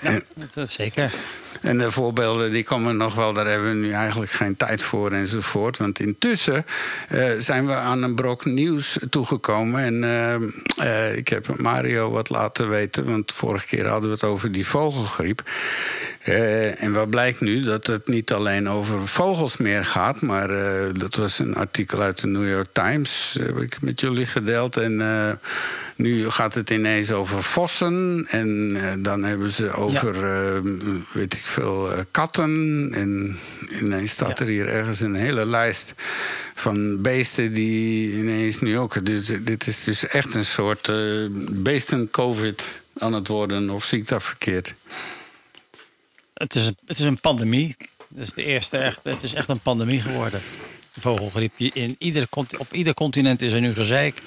En, 0.00 0.22
dat 0.54 0.70
zeker. 0.70 1.12
En 1.60 1.78
de 1.78 1.90
voorbeelden 1.90 2.52
die 2.52 2.64
komen 2.64 2.96
nog 2.96 3.14
wel, 3.14 3.32
daar 3.32 3.46
hebben 3.46 3.68
we 3.68 3.86
nu 3.86 3.92
eigenlijk 3.92 4.30
geen 4.30 4.56
tijd 4.56 4.82
voor 4.82 5.12
enzovoort. 5.12 5.76
Want 5.76 5.98
intussen 5.98 6.64
eh, 7.08 7.24
zijn 7.38 7.66
we 7.66 7.72
aan 7.72 8.02
een 8.02 8.14
brok 8.14 8.44
nieuws 8.44 8.98
toegekomen. 9.10 9.80
En 9.80 10.04
eh, 10.04 10.34
eh, 11.08 11.16
ik 11.16 11.28
heb 11.28 11.58
Mario 11.58 12.10
wat 12.10 12.30
laten 12.30 12.68
weten, 12.68 13.04
want 13.04 13.32
vorige 13.32 13.66
keer 13.66 13.86
hadden 13.86 14.08
we 14.08 14.14
het 14.14 14.24
over 14.24 14.52
die 14.52 14.66
vogelgriep. 14.66 15.42
En 16.78 16.92
wat 16.92 17.10
blijkt 17.10 17.40
nu? 17.40 17.62
Dat 17.62 17.86
het 17.86 18.08
niet 18.08 18.32
alleen 18.32 18.68
over 18.68 19.08
vogels 19.08 19.56
meer 19.56 19.84
gaat, 19.84 20.20
maar 20.20 20.48
dat 20.92 21.16
was 21.16 21.38
een 21.38 21.54
artikel 21.54 22.00
uit 22.00 22.20
de 22.20 22.26
New 22.26 22.48
York 22.48 22.68
Times, 22.72 23.36
heb 23.40 23.58
ik 23.58 23.80
met 23.80 24.00
jullie 24.00 24.26
gedeeld. 24.26 24.76
En 24.76 25.00
nu 25.96 26.30
gaat 26.30 26.54
het 26.54 26.70
ineens 26.70 27.10
over 27.10 27.42
vossen. 27.42 28.26
En 28.30 28.76
eh, 28.80 28.92
dan 28.98 29.24
hebben 29.24 29.52
ze 29.52 29.70
over, 29.72 30.24
eh, 30.24 30.60
weet 31.12 31.34
ik 31.34 31.40
veel, 31.46 31.92
eh, 31.92 32.00
katten. 32.10 32.88
En 32.94 33.36
ineens 33.80 34.10
staat 34.10 34.38
Ja. 34.38 34.44
er 34.44 34.50
hier 34.50 34.68
ergens 34.68 35.00
een 35.00 35.14
hele 35.14 35.46
lijst 35.46 35.94
van 36.54 37.02
beesten 37.02 37.52
die 37.52 38.12
ineens 38.12 38.60
nu 38.60 38.78
ook. 38.78 39.04
Dus, 39.06 39.26
dit 39.42 39.66
is 39.66 39.84
dus 39.84 40.06
echt 40.06 40.34
een 40.34 40.44
soort 40.44 40.90
beesten-COVID 41.62 42.66
aan 42.98 43.12
het 43.12 43.28
worden, 43.28 43.70
of 43.70 43.84
zie 43.84 43.98
ik 43.98 44.08
dat 44.08 44.22
verkeerd? 44.22 44.72
Het 46.34 46.54
is, 46.54 46.66
een, 46.66 46.76
het 46.86 46.98
is 46.98 47.04
een 47.04 47.20
pandemie. 47.20 47.76
Het 48.16 48.28
is, 48.28 48.32
de 48.34 48.44
eerste 48.44 48.78
echt, 48.78 49.00
het 49.02 49.22
is 49.22 49.34
echt 49.34 49.48
een 49.48 49.60
pandemie 49.60 50.00
geworden. 50.00 50.40
De 50.92 51.00
vogelgriep. 51.00 51.52
Je- 51.56 51.70
In 51.74 51.96
ieder, 51.98 52.26
op 52.58 52.72
ieder 52.72 52.94
continent 52.94 53.42
is 53.42 53.52
er 53.52 53.60
nu 53.60 53.72
gezeik. 53.72 54.22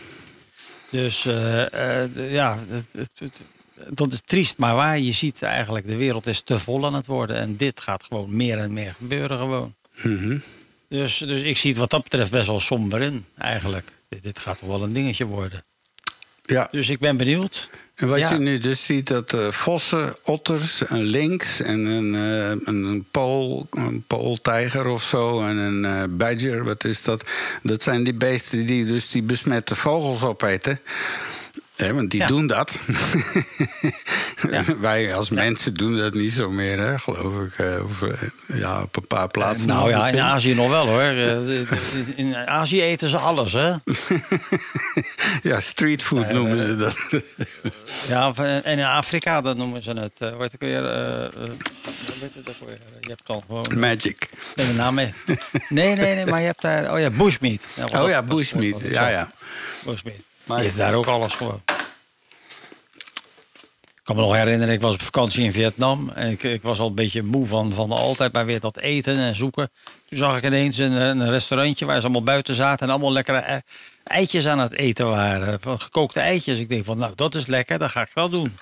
Dus 0.90 1.26
eh, 1.26 2.04
eh, 2.04 2.32
ja, 2.32 2.58
dat 3.90 4.14
is 4.14 4.22
triest, 4.26 4.58
maar 4.58 4.76
waar. 4.76 5.00
Je 5.00 5.12
ziet 5.12 5.42
eigenlijk, 5.42 5.88
de 5.88 5.96
wereld 5.96 6.28
is 6.28 6.42
te 6.42 6.60
vol 6.60 6.86
aan 6.86 6.94
het 6.94 7.06
worden. 7.06 7.36
En 7.36 7.58
dit 7.58 7.80
gaat 7.80 8.04
gewoon 8.04 8.36
meer 8.36 8.58
en 8.58 8.74
meer 8.74 8.96
gebeuren 8.98 9.38
gewoon. 9.38 9.76
Mhm. 10.02 10.38
Dus, 10.90 11.18
dus 11.18 11.42
ik 11.42 11.58
zie 11.58 11.70
het 11.70 11.80
wat 11.80 11.90
dat 11.90 12.04
betreft 12.04 12.32
best 12.32 12.48
wel 12.48 12.60
somber 12.60 13.02
in, 13.02 13.26
eigenlijk. 13.38 13.92
Dit, 14.10 14.24
dit 14.24 14.40
gaat 14.40 14.58
toch 14.58 14.70
wel 14.70 14.84
een 14.84 14.94
dingetje 14.94 15.26
worden. 15.26 15.64
Ja, 16.42 16.68
Dus 16.72 16.90
ik 16.90 17.00
ben 17.00 17.18
benieuwd. 17.18 17.70
En 18.00 18.08
wat 18.08 18.20
Ja. 18.20 18.32
je 18.32 18.40
nu 18.40 18.60
dus 18.60 18.86
ziet, 18.86 19.08
dat 19.08 19.34
eh, 19.34 19.52
vossen, 19.52 20.16
otters, 20.24 20.82
een 20.90 21.04
lynx 21.04 21.62
en 21.62 21.86
een, 21.86 22.16
eh, 22.16 22.50
een, 22.50 22.84
een 22.84 23.06
pool, 23.12 23.68
een 23.72 24.04
pooltijger 24.08 24.88
of 24.88 25.04
zo... 25.04 25.42
en 25.42 25.58
een 25.58 25.86
eh, 25.86 26.04
badger, 26.10 26.64
wat 26.64 26.84
is 26.84 27.04
dat? 27.04 27.24
Dat 27.62 27.84
zijn 27.84 28.04
die 28.04 28.14
beesten 28.14 28.66
die 28.66 28.86
dus 28.86 29.10
die 29.10 29.24
besmette 29.24 29.76
vogels 29.76 30.24
opeten... 30.24 30.80
Want 31.80 32.12
die 32.12 32.20
Ja. 32.20 32.28
doen 32.28 32.48
dat. 32.48 32.72
Ja. 34.52 34.64
Wij 34.80 35.16
als 35.16 35.30
mensen 35.30 35.74
doen 35.74 35.98
dat 35.98 36.14
niet 36.14 36.32
zo 36.32 36.50
meer, 36.52 36.80
hè, 36.80 37.00
geloof 37.00 37.44
ik. 37.46 37.54
eh, 37.58 37.84
Of, 37.84 38.02
eh, 38.02 38.22
ja, 38.60 38.82
op 38.82 38.96
een 38.96 39.08
paar 39.08 39.28
plaatsen. 39.30 39.68
nou 39.68 39.90
ja, 39.90 40.08
in. 40.08 40.20
Azië 40.20 40.56
nog 40.56 40.70
wel 40.70 40.88
hoor. 40.88 41.02
Eh, 41.30 42.16
In 42.16 42.36
Azië 42.36 42.82
eten 42.82 43.10
ze 43.10 43.18
alles, 43.18 43.54
hè? 43.54 43.74
ja, 45.50 45.60
streetfood 45.60 46.32
noemen 46.32 46.60
ze 46.60 46.76
dat. 46.78 46.98
Ja, 48.08 48.34
en 48.64 48.78
in 48.78 48.84
Afrika, 48.86 49.42
dat 49.42 49.58
noemen 49.58 49.84
ze 49.84 49.92
het. 49.92 50.12
Uh, 50.20 50.36
wordt 50.36 50.54
ik 50.54 50.60
weer. 50.60 50.82
Je 50.82 51.30
hebt 53.08 53.28
dan 53.28 53.44
gewoon. 53.48 53.66
Magic. 53.80 54.30
Nee, 54.56 54.68
de 54.68 54.74
naam 54.74 54.94
mee. 54.96 55.14
Nee, 55.70 55.96
nee, 55.96 56.16
nee, 56.16 56.26
maar 56.26 56.40
je 56.40 56.46
hebt 56.46 56.62
daar. 56.62 56.94
Oh 56.94 57.00
ja, 57.00 57.10
bushmeat. 57.10 57.62
Oh 57.96 58.10
ja, 58.10 58.24
bushmeat. 58.24 58.80
Ja, 58.84 59.08
ja. 59.10 59.32
Bushmeat. 59.86 60.16
Heeft 60.58 60.78
daar 60.78 60.94
ook 60.94 61.06
alles 61.06 61.34
gewoon. 61.34 61.62
Ik 63.96 64.16
kan 64.16 64.16
me 64.16 64.22
nog 64.22 64.36
herinneren, 64.36 64.74
ik 64.74 64.82
was 64.82 64.94
op 64.94 65.02
vakantie 65.02 65.44
in 65.44 65.52
Vietnam. 65.52 66.10
En 66.16 66.30
ik, 66.30 66.44
ik 66.44 66.62
was 66.62 66.80
al 66.80 66.88
een 66.88 66.96
beetje 66.96 67.24
moe 67.24 67.48
van, 67.48 67.74
van 67.74 67.92
altijd 67.92 68.34
maar 68.34 68.46
weer 68.46 68.60
dat 68.60 68.78
eten 68.78 69.18
en 69.18 69.36
zoeken. 69.36 69.70
Toen 70.10 70.18
zag 70.18 70.38
ik 70.38 70.44
ineens 70.44 70.78
een, 70.78 70.92
een 70.92 71.30
restaurantje 71.30 71.86
waar 71.86 71.96
ze 71.98 72.04
allemaal 72.04 72.24
buiten 72.24 72.56
zaten. 72.56 72.86
En 72.86 72.92
allemaal 72.94 73.12
lekkere 73.12 73.38
ei- 73.38 73.62
eitjes 74.04 74.48
aan 74.48 74.60
het 74.60 74.74
eten 74.74 75.10
waren. 75.10 75.60
Gekookte 75.78 76.20
eitjes. 76.20 76.60
Ik 76.60 76.70
denk 76.70 76.86
van, 76.86 76.98
nou, 76.98 77.12
dat 77.16 77.36
is 77.36 77.46
lekker, 77.46 77.80
dan 77.80 77.90
ga 77.90 78.02
ik 78.02 78.12
dat 78.14 78.32
doen. 78.32 78.58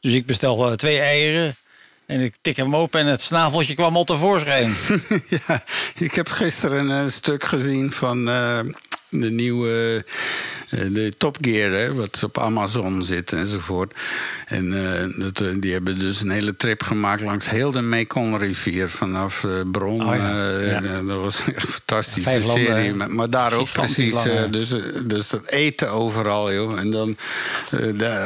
Dus 0.00 0.12
ik 0.12 0.26
bestel 0.26 0.70
eh, 0.70 0.76
twee 0.76 1.00
eieren. 1.00 1.56
En 2.06 2.20
ik 2.20 2.34
tik 2.40 2.56
hem 2.56 2.76
open 2.76 3.00
en 3.00 3.06
het 3.06 3.20
snaveltje 3.22 3.74
kwam 3.74 3.96
al 3.96 4.04
tevoorschijn. 4.04 4.74
ja, 5.46 5.62
ik 5.94 6.14
heb 6.14 6.28
gisteren 6.28 6.88
een 6.88 7.10
stuk 7.12 7.44
gezien 7.44 7.92
van 7.92 8.28
eh, 8.28 8.60
de 9.20 9.30
nieuwe 9.30 10.04
eh, 10.68 10.80
de 10.90 11.12
Top 11.18 11.36
Gear, 11.40 11.70
hè, 11.70 11.94
wat 11.94 12.22
op 12.22 12.38
Amazon 12.38 13.04
zit 13.04 13.32
enzovoort. 13.32 13.94
En 14.44 14.92
eh, 14.92 15.18
dat, 15.18 15.40
eh, 15.40 15.48
die 15.60 15.72
hebben 15.72 15.98
dus 15.98 16.20
een 16.20 16.30
hele 16.30 16.56
trip 16.56 16.82
gemaakt 16.82 17.22
langs 17.22 17.50
heel 17.50 17.70
de 17.70 17.82
Mekong-rivier 17.82 18.90
vanaf 18.90 19.44
eh, 19.44 19.50
Bron. 19.72 20.00
Oh 20.00 20.16
ja, 20.16 20.60
ja. 20.60 20.82
en 20.82 21.06
dat 21.06 21.20
was 21.20 21.40
echt 21.40 21.62
een 21.62 21.68
fantastische 21.68 22.30
Vijf 22.30 22.44
serie. 22.44 22.94
Maar, 22.94 23.30
daar 23.30 23.52
ook 23.52 23.72
precies. 23.72 24.22
dus, 24.50 24.74
dus 25.06 25.28
dat 25.28 25.46
eten 25.46 25.90
overal, 25.90 26.52
joh. 26.52 26.78
En 26.78 26.90
dan, 26.90 27.16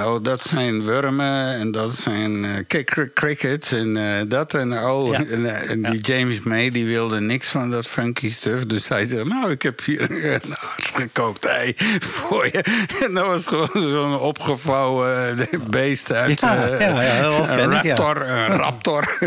oh, 0.05 0.17
dat 0.23 0.43
zijn 0.43 0.85
wormen 0.85 1.55
en 1.55 1.71
dat 1.71 1.95
zijn 1.95 2.67
crickets 3.15 3.73
en 3.73 3.99
dat. 4.29 4.55
En, 4.55 4.73
oh, 4.85 5.13
Ja. 5.13 5.25
en, 5.25 5.69
en 5.69 5.83
die 5.83 6.01
James 6.01 6.41
May 6.41 6.71
die 6.71 6.87
wilde 6.87 7.21
niks 7.21 7.49
van 7.49 7.71
dat 7.71 7.87
funky 7.87 8.31
stuff. 8.31 8.67
Dus 8.67 8.89
hij 8.89 9.07
zei, 9.07 9.25
nou, 9.25 9.51
ik 9.51 9.63
heb 9.63 9.85
hier 9.85 10.41
een 10.79 10.85
hardgekookt 10.85 11.45
ei 11.45 11.73
voor 12.01 12.47
je. 12.47 12.63
En 13.07 13.15
dat 13.15 13.27
was 13.27 13.47
gewoon 13.47 13.91
zo'n 13.91 14.19
opgevouwen 14.19 15.39
eh, 15.39 15.59
beest 15.61 16.13
uit 16.13 16.41
Ja, 16.41 16.67
eh, 16.69 16.81
ja, 16.81 17.03
ja, 17.03 17.21
dat 17.23 17.49
een 17.49 17.57
ken 17.57 17.73
ik, 17.73 17.83
ja. 17.83 17.95
raptor. 17.95 18.29
Een 18.29 18.57
raptor. 18.57 19.19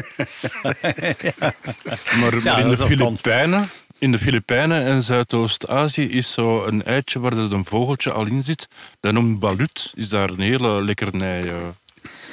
Maar, 2.19 2.33
in, 2.59 2.67
de 2.69 2.75
dat. 2.75 2.87
Filipijnen, 2.87 3.69
in 3.99 4.11
de 4.11 4.19
Filipijnen 4.19 4.83
en 4.83 5.01
Zuidoost-Azië 5.01 6.09
is 6.09 6.31
zo 6.31 6.65
een 6.65 6.83
eitje 6.83 7.19
waar 7.19 7.31
er 7.31 7.53
een 7.53 7.65
vogeltje 7.65 8.11
al 8.11 8.25
in 8.25 8.43
zit. 8.43 8.67
Dat 8.99 9.13
noemt 9.13 9.39
balut. 9.39 9.91
Is 9.95 10.09
daar 10.09 10.29
een 10.29 10.39
hele 10.39 10.83
lekkernij. 10.83 11.43
eh. 11.43 11.53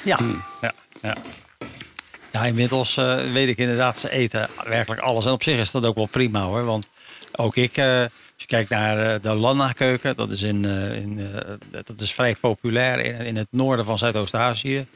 Ja, 0.05 0.19
ja, 0.61 0.73
ja. 1.03 1.17
Ja, 2.33 2.45
inmiddels 2.45 2.97
eh, 2.97 3.17
weet 3.33 3.49
ik 3.49 3.59
inderdaad, 3.59 3.99
ze 3.99 4.11
eten 4.11 4.49
werkelijk 4.65 5.01
alles. 5.01 5.25
En 5.27 5.33
op 5.33 5.43
zich 5.43 5.59
is 5.59 5.71
dat 5.71 5.87
ook 5.87 5.97
wel 5.97 6.07
prima 6.07 6.41
hoor. 6.43 6.65
Want 6.65 6.89
ook 7.37 7.57
ik, 7.57 7.77
eh, 7.77 8.05
als 8.39 8.47
je 8.49 8.57
kijkt 8.57 8.71
naar 8.71 9.15
eh, 9.15 9.23
de 9.23 9.35
Lanna-keuken, 9.35 10.17
dat, 10.17 10.31
is 10.31 10.43
in, 10.43 10.65
eh, 10.65 10.97
in, 10.97 11.19
eh, 11.19 11.81
dat 11.85 12.01
is 12.01 12.13
vrij 12.13 12.37
populair 12.41 12.99
in, 12.99 13.27
in 13.27 13.37
het 13.37 13.47
noorden 13.51 13.85
van 13.85 13.99
Zuidoost-Azië. 13.99 14.87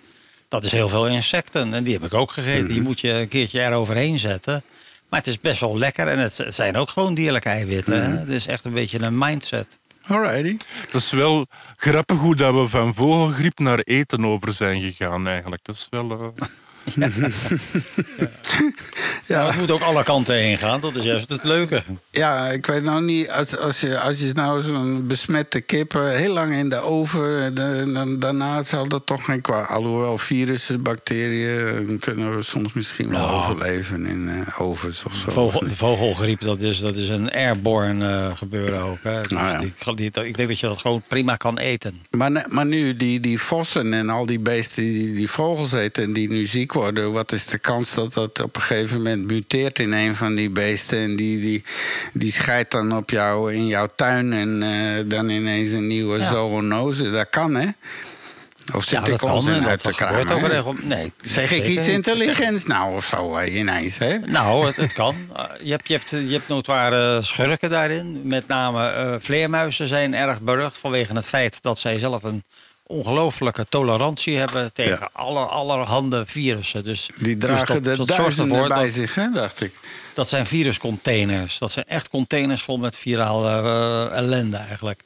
Dat 0.49 0.65
is 0.65 0.73
heel 0.73 0.89
veel 0.89 1.07
insecten 1.07 1.75
en 1.75 1.85
die 1.85 1.93
heb 1.93 2.05
ik 2.05 2.15
ook 2.15 2.33
gegeten. 2.33 2.69
Die 2.69 2.83
moet 2.83 3.01
je 3.01 3.11
een 3.11 3.29
keertje 3.29 3.61
eroverheen 3.61 4.19
zetten. 4.19 4.63
Maar 5.09 5.19
het 5.19 5.29
is 5.29 5.41
best 5.41 5.61
wel 5.61 5.79
lekker 5.79 6.09
en 6.09 6.19
het, 6.19 6.39
het 6.39 6.55
zijn 6.55 6.77
ook 6.77 6.89
gewoon 6.89 7.15
dierlijke 7.15 7.49
eiwitten. 7.49 8.05
hè. 8.05 8.19
Het 8.19 8.29
is 8.29 8.47
echt 8.47 8.65
een 8.65 8.73
beetje 8.73 9.03
een 9.03 9.19
mindset. 9.19 9.79
Alrighty. 10.07 10.57
Dat 10.91 11.01
is 11.01 11.11
wel 11.11 11.47
grappig 11.77 12.19
hoe 12.19 12.37
dat 12.37 12.55
we 12.55 12.69
van 12.69 12.95
vogelgriep 12.95 13.59
naar 13.59 13.79
eten 13.79 14.25
over 14.25 14.53
zijn 14.53 14.81
gegaan 14.81 15.27
eigenlijk. 15.27 15.65
Dat 15.65 15.77
is 15.77 15.87
wel... 15.91 16.35
Ja. 19.27 19.47
het 19.47 19.57
moet 19.59 19.71
ook 19.71 19.81
alle 19.81 20.03
kanten 20.05 20.35
heen 20.35 20.59
gaan. 20.59 20.81
Dat 20.81 20.95
is 20.95 21.05
juist 21.05 21.29
het 21.29 21.45
leuke. 21.45 21.83
Ja, 22.11 22.49
ik 22.49 22.67
weet 22.67 22.83
nou 22.83 23.03
niet, 23.05 23.31
als, 23.31 23.59
als 23.59 23.81
je, 23.81 23.99
als 24.01 24.19
je 24.21 24.31
nou 24.35 24.63
zo'n 24.63 25.07
besmette 25.07 25.61
kip 25.61 25.95
eh, 25.95 26.11
heel 26.11 26.33
lang 26.33 26.55
in 26.55 26.69
de 26.69 26.81
oven, 26.81 27.55
de- 27.55 27.91
dan, 27.95 28.19
daarna 28.19 28.63
zal 28.63 28.89
dat 28.89 29.07
toch 29.07 29.25
geen 29.25 29.41
kwaad. 29.41 29.69
Alhoewel 29.69 30.19
virussen, 30.19 30.83
bacteriën, 30.83 31.89
eh, 31.89 31.99
kunnen 32.01 32.37
we 32.37 32.43
soms 32.43 32.73
misschien 32.73 33.09
wel 33.09 33.21
Nou. 33.21 33.43
overleven 33.43 34.07
in 34.07 34.29
eh, 34.29 34.61
ovens 34.61 35.03
of 35.05 35.15
zo. 35.15 35.31
Vogel, 35.31 35.63
vogelgriep, 35.75 36.41
dat 36.41 36.61
is, 36.61 36.79
dat 36.81 36.97
is 36.97 37.09
een 37.09 37.31
airborne 37.33 38.09
eh, 38.29 38.37
gebeuren 38.37 38.81
ook. 38.83 38.99
Hè. 39.03 39.21
Dus 39.21 39.31
Nou 39.31 39.47
ja. 39.51 39.59
die- 39.59 39.95
die- 40.11 40.25
ik 40.25 40.37
denk 40.37 40.49
dat 40.49 40.59
je 40.61 40.67
dat 40.67 40.79
gewoon 40.81 41.03
prima 41.09 41.37
kan 41.37 41.59
eten. 41.59 42.01
Maar, 42.11 42.47
maar 42.49 42.67
nu, 42.67 42.97
die, 42.97 43.21
die 43.21 43.41
vossen 43.41 43.93
en 43.95 44.09
al 44.09 44.27
die 44.27 44.39
beesten 44.41 44.83
die, 44.83 45.15
die 45.15 45.31
vogels 45.31 45.73
eten 45.73 46.03
en 46.03 46.13
die 46.13 46.29
nu 46.29 46.47
ziek 46.47 46.72
worden, 46.73 47.13
wat 47.13 47.33
is 47.33 47.47
de 47.47 47.59
kans 47.59 47.95
dat 47.95 48.13
dat 48.13 48.41
op 48.41 48.57
een 48.57 48.63
gegeven 48.63 48.97
moment 48.97 49.27
muteert 49.31 49.79
in 49.79 49.93
een 49.93 50.15
van 50.17 50.35
die 50.35 50.51
beesten 50.51 50.99
en 50.99 51.17
die, 51.17 51.41
die, 51.41 51.65
die 52.13 52.33
scheidt 52.33 52.71
dan 52.71 52.97
op 52.97 53.11
jou 53.11 53.53
in 53.55 53.67
jouw 53.67 53.89
tuin 53.95 54.33
en 54.33 54.63
eh, 54.63 55.05
dan 55.07 55.29
ineens 55.29 55.71
een 55.71 55.87
nieuwe 55.87 56.19
Ja. 56.19 56.29
zoonose? 56.29 57.11
Dat 57.11 57.31
kan, 57.31 57.55
hè? 57.55 57.67
Of 58.75 58.85
zit 58.85 59.07
Ja, 59.07 59.13
ik 59.15 59.23
onzin 59.23 59.67
uit 59.67 59.83
te 59.83 59.91
kramen? 59.95 60.49
regel- 60.49 60.75
Nee, 60.83 61.13
Zeg 61.23 61.49
zeker 61.49 61.65
ik 61.71 61.79
iets 61.79 61.89
intelligents 61.89 62.65
nou 62.65 62.97
of 62.97 63.05
zo 63.05 63.37
eh, 63.37 63.55
ineens, 63.55 63.99
hè? 63.99 64.19
Nou, 64.19 64.67
het, 64.67 64.77
het 64.77 64.93
kan. 64.93 65.15
Uh, 65.37 65.45
Je 65.65 65.71
hebt, 65.71 65.89
je, 65.89 65.95
hebt, 65.95 66.11
je 66.11 66.33
hebt 66.33 66.49
notoire 66.49 67.23
schurken 67.23 67.71
daarin. 67.71 68.21
Met 68.25 68.47
name 68.47 68.89
eh, 68.89 69.15
vleermuizen 69.21 69.89
zijn 69.89 70.15
erg 70.15 70.41
berucht 70.41 70.79
vanwege 70.79 71.13
het 71.15 71.29
feit 71.29 71.63
dat 71.63 71.79
zij 71.79 71.97
zelf 71.99 72.23
een 72.23 72.43
ongelooflijke 72.93 73.67
tolerantie 73.69 74.37
hebben 74.39 74.73
tegen 74.73 74.99
Ja. 75.01 75.09
alle, 75.13 75.39
allerhande 75.45 76.23
virussen. 76.27 76.85
Dus, 76.85 77.09
Die 77.19 77.37
dus 77.37 77.51
dragen 77.51 77.83
dat- 77.83 77.97
de 77.97 78.05
duizenden 78.05 78.69
bij 78.69 78.89
zich, 78.89 79.15
hè, 79.15 79.31
dacht 79.31 79.61
ik. 79.61 79.73
Dat 80.15 80.29
zijn 80.29 80.47
viruscontainers. 80.47 81.59
Dat 81.59 81.73
zijn 81.73 81.85
echt 81.89 82.09
containers 82.09 82.63
vol 82.63 82.77
met 82.77 82.99
virale 82.99 83.49
eh, 83.51 84.17
ellende 84.17 84.57
eigenlijk. 84.57 85.01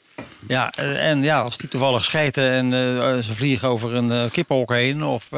Ja, 0.48 0.70
eh, 0.70 1.08
en 1.08 1.22
ja, 1.22 1.40
als 1.40 1.56
die 1.58 1.68
toevallig 1.68 2.04
schijten 2.04 2.50
en 2.50 2.72
eh, 2.72 3.18
ze 3.18 3.34
vliegen 3.34 3.68
over 3.68 3.94
een 3.94 4.12
eh, 4.12 4.30
kippenhok 4.30 4.70
heen... 4.72 5.04
of, 5.04 5.28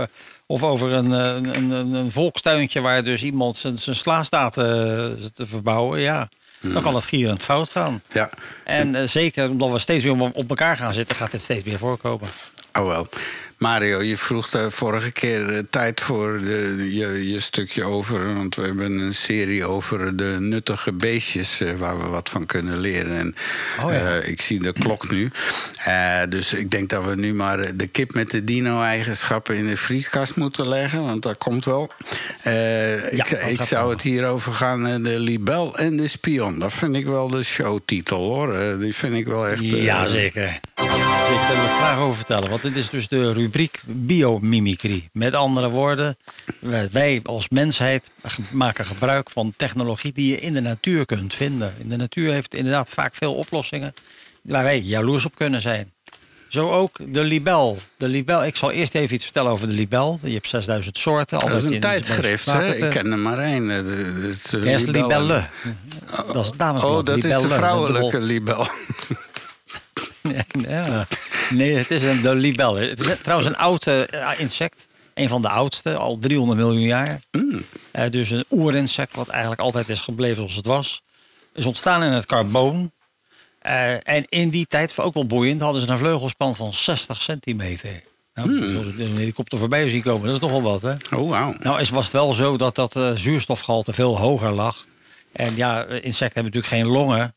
of 0.47 0.63
over 0.63 0.93
een, 0.93 1.11
een, 1.11 1.71
een, 1.95 2.13
volkstuintje 2.13 2.81
waar 2.81 3.05
dus 3.05 3.23
iemand 3.23 3.57
zijn, 3.57 3.79
zijn 3.79 3.97
sla 3.97 4.23
staat 4.23 4.53
te 4.53 5.47
verbouwen... 5.47 6.01
ja, 6.01 6.29
dan 6.61 6.83
kan 6.83 6.95
het 6.95 7.05
gierend 7.05 7.43
fout 7.43 7.71
gaan. 7.71 8.03
Ja. 8.13 8.31
En 8.65 8.95
eh, 8.95 9.09
zeker 9.09 9.51
omdat 9.51 9.71
we 9.71 9.79
steeds 9.79 10.05
meer 10.05 10.21
op- 10.21 10.37
op 10.37 10.49
elkaar 10.49 10.77
gaan 10.77 10.93
zitten... 10.93 11.17
gaat 11.17 11.31
dit 11.31 11.41
steeds 11.41 11.65
meer 11.65 11.79
voorkomen. 11.79 12.29
Oh 12.73 12.87
wel. 12.87 13.09
Mario, 13.59 14.03
je 14.03 14.17
vroeg 14.17 14.49
de 14.49 14.71
vorige 14.71 15.11
keer 15.13 15.55
eh, 15.55 15.63
tijd 15.71 16.01
voor 16.01 16.39
de, 16.45 16.87
je, 16.91 17.31
je 17.31 17.41
stukje 17.41 17.85
over. 17.85 18.35
Want 18.35 18.55
we 18.55 18.63
hebben 18.63 18.99
een 18.99 19.15
serie 19.15 19.65
over 19.67 20.17
de 20.17 20.37
nuttige 20.41 20.93
beestjes 20.93 21.61
eh, 21.61 21.73
waar 21.73 21.99
we 22.03 22.09
wat 22.09 22.29
van 22.29 22.47
kunnen 22.47 22.79
leren. 22.79 23.17
En, 23.19 23.35
Oh 23.85 23.93
ja. 23.93 23.99
eh, 24.19 24.29
ik 24.29 24.41
zie 24.41 24.59
de 24.63 24.73
klok 24.73 25.11
nu. 25.11 25.31
Dus 26.29 26.53
ik 26.53 26.71
denk 26.71 26.89
dat 26.89 27.05
we 27.05 27.15
nu 27.17 27.35
maar 27.35 27.77
de 27.77 27.87
kip 27.87 28.15
met 28.15 28.31
de 28.31 28.45
dino-eigenschappen 28.45 29.57
in 29.57 29.67
de 29.67 29.77
vrieskast 29.77 30.37
moeten 30.37 30.69
leggen. 30.69 31.05
Want 31.05 31.23
dat 31.23 31.39
komt 31.39 31.65
wel. 31.65 31.93
Eh, 32.43 33.13
ik 33.13 33.27
ik 33.29 33.63
zou 33.63 33.91
het 33.91 34.03
hier 34.03 34.27
over 34.27 34.53
gaan. 34.53 35.03
de 35.03 35.19
libel 35.19 35.77
en 35.79 35.97
de 35.97 36.09
spion. 36.09 36.59
Dat 36.59 36.73
vind 36.73 36.97
ik 36.97 37.07
wel 37.07 37.29
de 37.29 37.43
showtitel 37.43 38.19
hoor. 38.19 38.79
Die 38.79 38.95
vind 38.95 39.15
ik 39.15 39.27
wel 39.27 39.47
echt. 39.49 39.61
eh, 40.75 40.98
Daar 41.29 41.55
wil 41.57 41.64
ik 41.64 41.70
graag 41.70 41.99
over 41.99 42.16
vertellen. 42.16 42.51
Want 42.51 42.62
dit 42.62 42.76
is 42.76 42.91
dus 42.91 43.09
de 43.09 43.33
rubriek 43.33 43.81
biomimicry. 43.87 45.09
Met 45.12 45.35
andere 45.35 45.68
woorden, 45.68 46.16
wij- 46.91 47.20
als 47.24 47.49
mensheid 47.49 48.11
maken 48.51 48.85
gebruik 48.85 49.31
van 49.31 49.53
technologie 49.57 50.12
die 50.12 50.31
je 50.31 50.41
in 50.41 50.55
de 50.55 50.61
natuur 50.61 51.07
kunt 51.07 51.35
vinden. 51.35 51.74
In 51.79 51.89
de 51.89 51.97
natuur 51.97 52.33
heeft 52.33 52.55
inderdaad 52.55 52.91
vaak 52.91 53.14
veel 53.14 53.35
oplossingen 53.35 53.95
waar 54.43 54.62
wij 54.64 54.79
jaloers 54.81 55.24
op 55.24 55.35
kunnen 55.35 55.61
zijn. 55.61 55.93
Zo 56.49 56.70
ook 56.70 56.99
de 57.07 57.22
libel. 57.24 57.79
De 57.97 58.09
libel. 58.09 58.45
Ik 58.45 58.57
zal 58.57 58.70
eerst 58.70 58.95
even 58.95 59.14
iets 59.14 59.24
vertellen 59.24 59.51
over 59.53 59.68
de 59.68 59.74
libel. 59.74 60.18
Je 60.22 60.35
hebt 60.35 60.49
6000 60.49 60.99
soorten. 60.99 61.39
Dat 61.39 61.49
is 61.59 61.64
een 61.64 61.81
tijdschrift, 61.81 62.45
hè? 62.53 62.74
Ik 62.85 62.91
ken 62.91 63.12
er 63.12 63.18
maar 63.18 63.39
één. 63.39 63.70
eh, 63.70 63.76
de- 63.76 63.85
de- 64.20 64.26
het, 64.26 64.45
eh, 64.45 64.51
de 64.51 64.68
libelle. 65.09 65.45
Dat 66.33 66.45
is. 66.45 66.51
Oh, 66.85 67.05
dat 67.05 67.16
is 67.16 67.22
de 67.22 67.49
vrouwelijke 67.57 68.20
libel. 68.20 68.66
Ja. 70.68 71.07
Nee, 71.51 71.76
het 71.76 71.91
is 71.91 72.03
een, 72.03 72.20
de 72.20 72.35
libel. 72.35 72.74
Het 72.74 73.01
is 73.01 73.18
trouwens 73.22 73.49
een 73.49 73.57
oud 73.57 73.87
eh, 73.87 74.31
insect. 74.39 74.87
Een 75.14 75.29
van 75.29 75.43
de 75.43 75.49
oudste, 75.49 75.97
al 75.97 76.18
300 76.18 76.59
miljoen 76.59 76.87
jaar. 76.87 77.20
Eh, 77.91 78.11
dus 78.11 78.31
een 78.31 78.45
oerinsect, 78.51 79.14
wat 79.14 79.29
eigenlijk 79.29 79.61
altijd 79.61 79.89
is 79.89 80.01
gebleven 80.01 80.37
zoals 80.37 80.57
het 80.57 80.66
was. 80.66 81.03
Is 81.55 81.66
ontstaan 81.66 82.03
in 82.03 82.12
het 82.12 82.26
carboon. 82.26 82.93
Eh, 83.59 84.09
en 84.09 84.24
in 84.29 84.49
die 84.49 84.66
tijd, 84.66 84.99
ook 84.99 85.14
wel 85.14 85.26
boeiend, 85.26 85.61
hadden 85.61 85.83
ze 85.83 85.89
een 85.89 85.99
vleugelspan 85.99 86.57
van 86.57 86.72
60 86.72 87.22
centimeter. 87.22 88.03
Nou, 88.35 88.89
ik 88.89 88.99
een 88.99 89.16
helikopter 89.16 89.59
voorbij 89.59 89.89
zien 89.89 90.03
komen, 90.03 90.24
dat 90.26 90.35
is 90.35 90.41
nogal 90.41 90.62
wat, 90.62 90.83
hè? 90.83 91.16
Oh, 91.16 91.31
wauw. 91.31 91.55
Nou, 91.59 91.81
is, 91.81 91.91
was 91.91 92.05
het 92.05 92.12
wel 92.12 92.33
zo 92.33 92.57
dat 92.57 92.74
dat 92.74 92.97
eh, 92.97 93.12
zuurstofgehalte 93.12 93.93
veel 93.93 94.18
hoger 94.18 94.51
lag. 94.51 94.85
En 95.33 95.57
ja, 95.57 95.85
eh, 95.85 95.95
insecten 95.95 96.43
hebben 96.43 96.53
natuurlijk 96.53 96.72
geen 96.72 96.87
longen. 96.87 97.35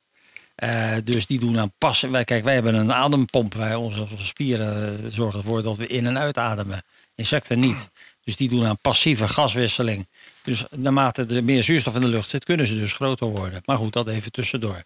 Eh, 0.62 0.91
dus 1.03 1.26
die 1.26 1.39
doen 1.39 1.59
aan 1.59 1.72
passen. 1.78 2.12
Wij, 2.12 2.24
kijk, 2.24 2.43
wij 2.43 2.53
hebben 2.53 2.74
een 2.74 2.93
adempomp. 2.93 3.53
Wij, 3.53 3.76
onze, 3.76 4.05
spieren 4.18 4.99
eh, 4.99 5.12
zorgen 5.12 5.39
ervoor 5.39 5.64
dat 5.64 5.78
we 5.78 5.88
in- 5.88 6.05
en 6.05 6.18
uitademen. 6.18 6.82
Insecten 7.16 7.59
niet. 7.59 7.89
Dus 8.24 8.36
die 8.36 8.49
doen 8.49 8.66
aan 8.66 8.78
passieve 8.82 9.28
gaswisseling. 9.28 10.07
Dus 10.43 10.64
naarmate 10.76 11.26
er 11.26 11.43
meer 11.43 11.64
zuurstof 11.64 11.95
in 11.95 12.01
de 12.01 12.07
lucht 12.07 12.30
zit, 12.30 12.43
kunnen 12.43 12.66
ze 12.66 12.80
dus 12.80 12.93
groter 12.93 13.28
worden. 13.28 13.62
Maar 13.66 13.78
goed, 13.78 13.93
dat 13.93 14.07
even 14.07 14.32
tussendoor. 14.32 14.84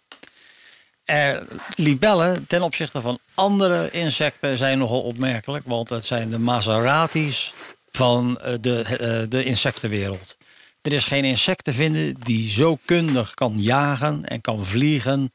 Libellen 1.74 2.46
ten 2.46 2.62
opzichte 2.62 3.00
van 3.00 3.18
andere 3.34 3.90
insecten 3.90 4.56
zijn 4.56 4.78
nogal 4.78 5.00
opmerkelijk. 5.02 5.64
Want 5.66 5.88
het 5.88 6.04
zijn 6.04 6.28
de 6.30 6.38
Maseratis 6.38 7.52
van 7.90 8.38
eh, 8.40 8.54
de, 8.60 9.26
de 9.28 9.44
insectenwereld. 9.44 10.36
Er 10.82 10.92
is 10.92 11.04
geen 11.04 11.24
insect 11.24 11.64
te 11.64 11.72
vinden 11.72 12.14
die 12.20 12.50
zo 12.50 12.78
kundig 12.84 13.34
kan 13.34 13.54
jagen 13.62 14.24
en 14.24 14.40
kan 14.40 14.64
vliegen. 14.64 15.32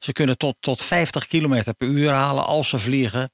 Ze 0.00 0.12
kunnen 0.12 0.36
tot, 0.38 0.56
tot 0.60 0.82
50 0.82 1.26
km 1.26 1.62
per 1.78 1.88
uur 1.88 2.10
halen 2.10 2.46
als 2.46 2.68
ze 2.68 2.78
vliegen. 2.78 3.32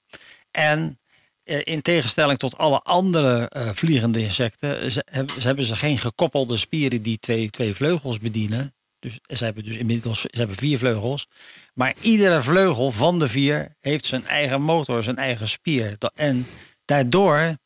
En 0.51 1.01
eh, 1.43 1.61
in 1.65 1.83
tegenstelling 1.83 2.39
tot 2.39 2.59
alle 2.59 2.81
andere 2.81 3.49
eh, 3.49 3.71
vliegende 3.73 4.21
insecten... 4.23 4.93
Ze, 4.93 5.05
hebben- 5.41 5.65
ze 5.65 5.77
geen 5.77 5.99
gekoppelde 5.99 6.57
spieren 6.57 7.03
die 7.03 7.19
twee, 7.19 7.51
twee 7.51 7.75
vleugels 7.75 8.19
bedienen. 8.19 8.75
Dus 8.99 9.19
ze 9.39 9.45
hebben 9.45 9.65
dus 9.65 9.77
inmiddels 9.77 10.21
ze 10.21 10.29
hebben 10.31 10.57
vier 10.57 10.79
vleugels. 10.79 11.27
Maar 11.75 11.95
iedere 12.01 12.43
vleugel 12.43 12.93
van 12.93 13.19
de 13.19 13.29
vier 13.29 13.77
heeft 13.81 14.05
zijn 14.05 14.27
eigen 14.27 14.63
motor, 14.63 15.03
zijn 15.03 15.17
eigen 15.17 15.49
spier. 15.49 15.97
En 16.15 16.47
daardoor 16.85 17.57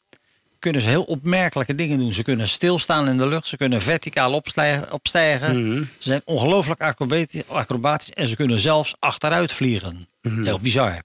kunnen 0.61 0.81
ze 0.83 0.89
heel 0.89 1.03
opmerkelijke 1.03 1.75
dingen 1.75 1.99
doen. 1.99 2.15
Ze 2.15 2.23
kunnen 2.23 2.49
stilstaan 2.49 3.09
in 3.09 3.19
de 3.19 3.27
lucht, 3.27 3.47
ze 3.47 3.57
kunnen 3.57 3.83
verticaal 3.83 4.33
opstijgen. 4.33 4.93
opstijgen. 4.93 5.55
Ze 5.99 6.09
zijn 6.09 6.23
ongelooflijk 6.25 6.81
acrobati- 6.81 7.43
acrobatisch 7.49 8.11
en 8.11 8.29
ze 8.29 8.37
kunnen 8.37 8.61
zelfs 8.61 8.95
achteruit 8.99 9.53
vliegen. 9.53 10.09
Heel 10.23 10.59
bizar. 10.59 11.03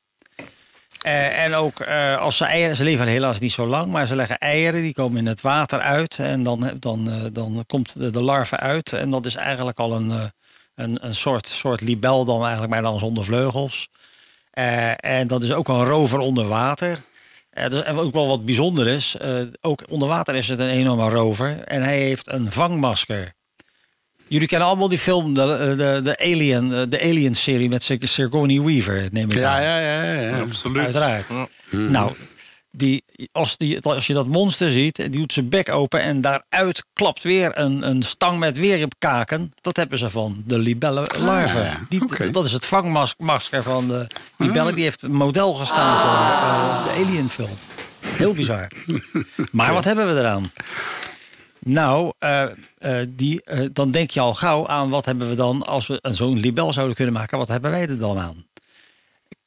Eh, 1.01 1.43
en 1.43 1.53
ook 1.53 1.79
eh, 1.79 2.17
als 2.17 2.37
ze 2.37 2.45
eieren, 2.45 2.75
ze 2.75 2.83
leven 2.83 3.07
helaas 3.07 3.39
niet 3.39 3.51
zo 3.51 3.67
lang, 3.67 3.91
maar 3.91 4.07
ze 4.07 4.15
leggen 4.15 4.37
eieren, 4.37 4.81
die 4.81 4.93
komen 4.93 5.17
in 5.17 5.27
het 5.27 5.41
water 5.41 5.79
uit. 5.79 6.19
En 6.19 6.43
dan, 6.43 6.71
dan, 6.79 7.11
eh, 7.11 7.21
dan 7.31 7.63
komt 7.67 7.99
de, 7.99 8.09
de 8.09 8.21
larve 8.21 8.57
uit. 8.57 8.93
En 8.93 9.09
dat 9.09 9.25
is 9.25 9.35
eigenlijk 9.35 9.79
al 9.79 9.93
een, 9.95 10.31
een, 10.75 11.05
een 11.05 11.15
soort, 11.15 11.47
soort 11.47 11.81
libel 11.81 12.25
dan 12.25 12.41
eigenlijk, 12.41 12.71
maar 12.71 12.81
dan 12.81 12.99
zonder 12.99 13.23
vleugels. 13.23 13.89
En 14.95 15.27
dat 15.27 15.43
is 15.43 15.51
ook 15.51 15.67
een 15.67 15.83
rover 15.83 16.19
onder 16.19 16.47
water. 16.47 16.99
Eh, 17.55 17.63
dat 17.63 17.73
is 17.73 17.81
en 17.83 17.97
ook 17.97 18.13
wel 18.13 18.27
wat 18.27 18.45
bijzonder 18.45 18.87
is. 18.87 19.15
eh, 19.19 19.41
ook 19.61 19.83
onder 19.89 20.07
water 20.07 20.35
is 20.35 20.47
het 20.47 20.59
een 20.59 20.69
enorme 20.69 21.09
rover. 21.09 21.59
En 21.63 21.81
hij 21.81 21.97
heeft 21.97 22.31
een 22.31 22.51
vangmasker. 22.51 23.33
Jullie 24.27 24.47
kennen 24.47 24.67
allemaal 24.67 24.89
die 24.89 24.97
film, 24.97 25.33
de, 25.33 25.73
de, 25.77 25.99
de 26.03 26.17
Alien, 26.17 26.73
eh, 26.73 26.81
de 26.89 27.01
Alien-serie 27.01 27.69
met 27.69 27.83
Sig- 27.83 28.07
Sigourney 28.09 28.61
Weaver, 28.61 29.07
neem 29.11 29.31
ik 29.31 29.37
Ja, 29.37 29.55
aan. 29.55 29.61
ja, 29.63 29.79
ja. 29.79 30.03
ja, 30.03 30.21
ja. 30.21 30.39
Absoluut. 30.39 30.83
Uiteraard. 30.83 31.25
Ja. 31.29 31.77
Nou, 31.77 32.11
die, 32.77 33.03
als, 33.31 33.57
die, 33.57 33.81
als 33.81 34.07
je 34.07 34.13
dat 34.13 34.27
monster 34.27 34.71
ziet, 34.71 34.95
die 34.95 35.09
doet 35.09 35.33
zijn 35.33 35.49
bek 35.49 35.69
open 35.69 36.01
en 36.01 36.21
daaruit 36.21 36.85
klapt 36.93 37.23
weer 37.23 37.57
een, 37.57 37.87
een 37.87 38.03
stang 38.03 38.39
met 38.39 38.57
weer 38.57 38.87
kaken. 38.99 39.53
Dat 39.61 39.77
hebben 39.77 39.97
ze 39.97 40.09
van 40.09 40.43
de 40.45 40.59
libelle 40.59 41.05
larve. 41.19 41.57
ja, 41.57 41.63
ja. 41.63 41.79
Die, 41.89 42.03
Oké. 42.03 42.31
Dat 42.31 42.45
is 42.45 42.51
het 42.51 42.65
vangmasker 42.65 43.63
van 43.63 43.87
de 43.87 44.05
libelle. 44.37 44.73
Die 44.73 44.83
heeft 44.83 45.01
een 45.01 45.15
model 45.15 45.53
gestaan 45.53 45.97
voor 45.97 46.09
eh, 46.09 46.83
de 46.83 47.03
Alien-film. 47.03 47.57
Heel 47.99 48.33
bizar. 48.33 48.67
Maar 49.51 49.73
wat 49.73 49.83
hebben 49.83 50.13
we 50.13 50.19
eraan? 50.19 50.51
Nou, 51.59 52.13
eh, 52.19 52.43
eh, 52.77 53.07
die, 53.09 53.43
dan 53.73 53.91
denk 53.91 54.09
je 54.11 54.19
al 54.19 54.33
gauw 54.33 54.67
aan 54.67 54.89
wat 54.89 55.05
hebben 55.05 55.29
we 55.29 55.35
dan 55.35 55.63
als 55.63 55.87
we 55.87 55.99
zo'n 56.01 56.39
libel 56.39 56.73
zouden 56.73 56.95
kunnen 56.95 57.13
maken. 57.13 57.37
Wat 57.37 57.47
hebben 57.47 57.71
wij 57.71 57.81
er 57.81 57.97
dan 57.97 58.19
aan? 58.19 58.45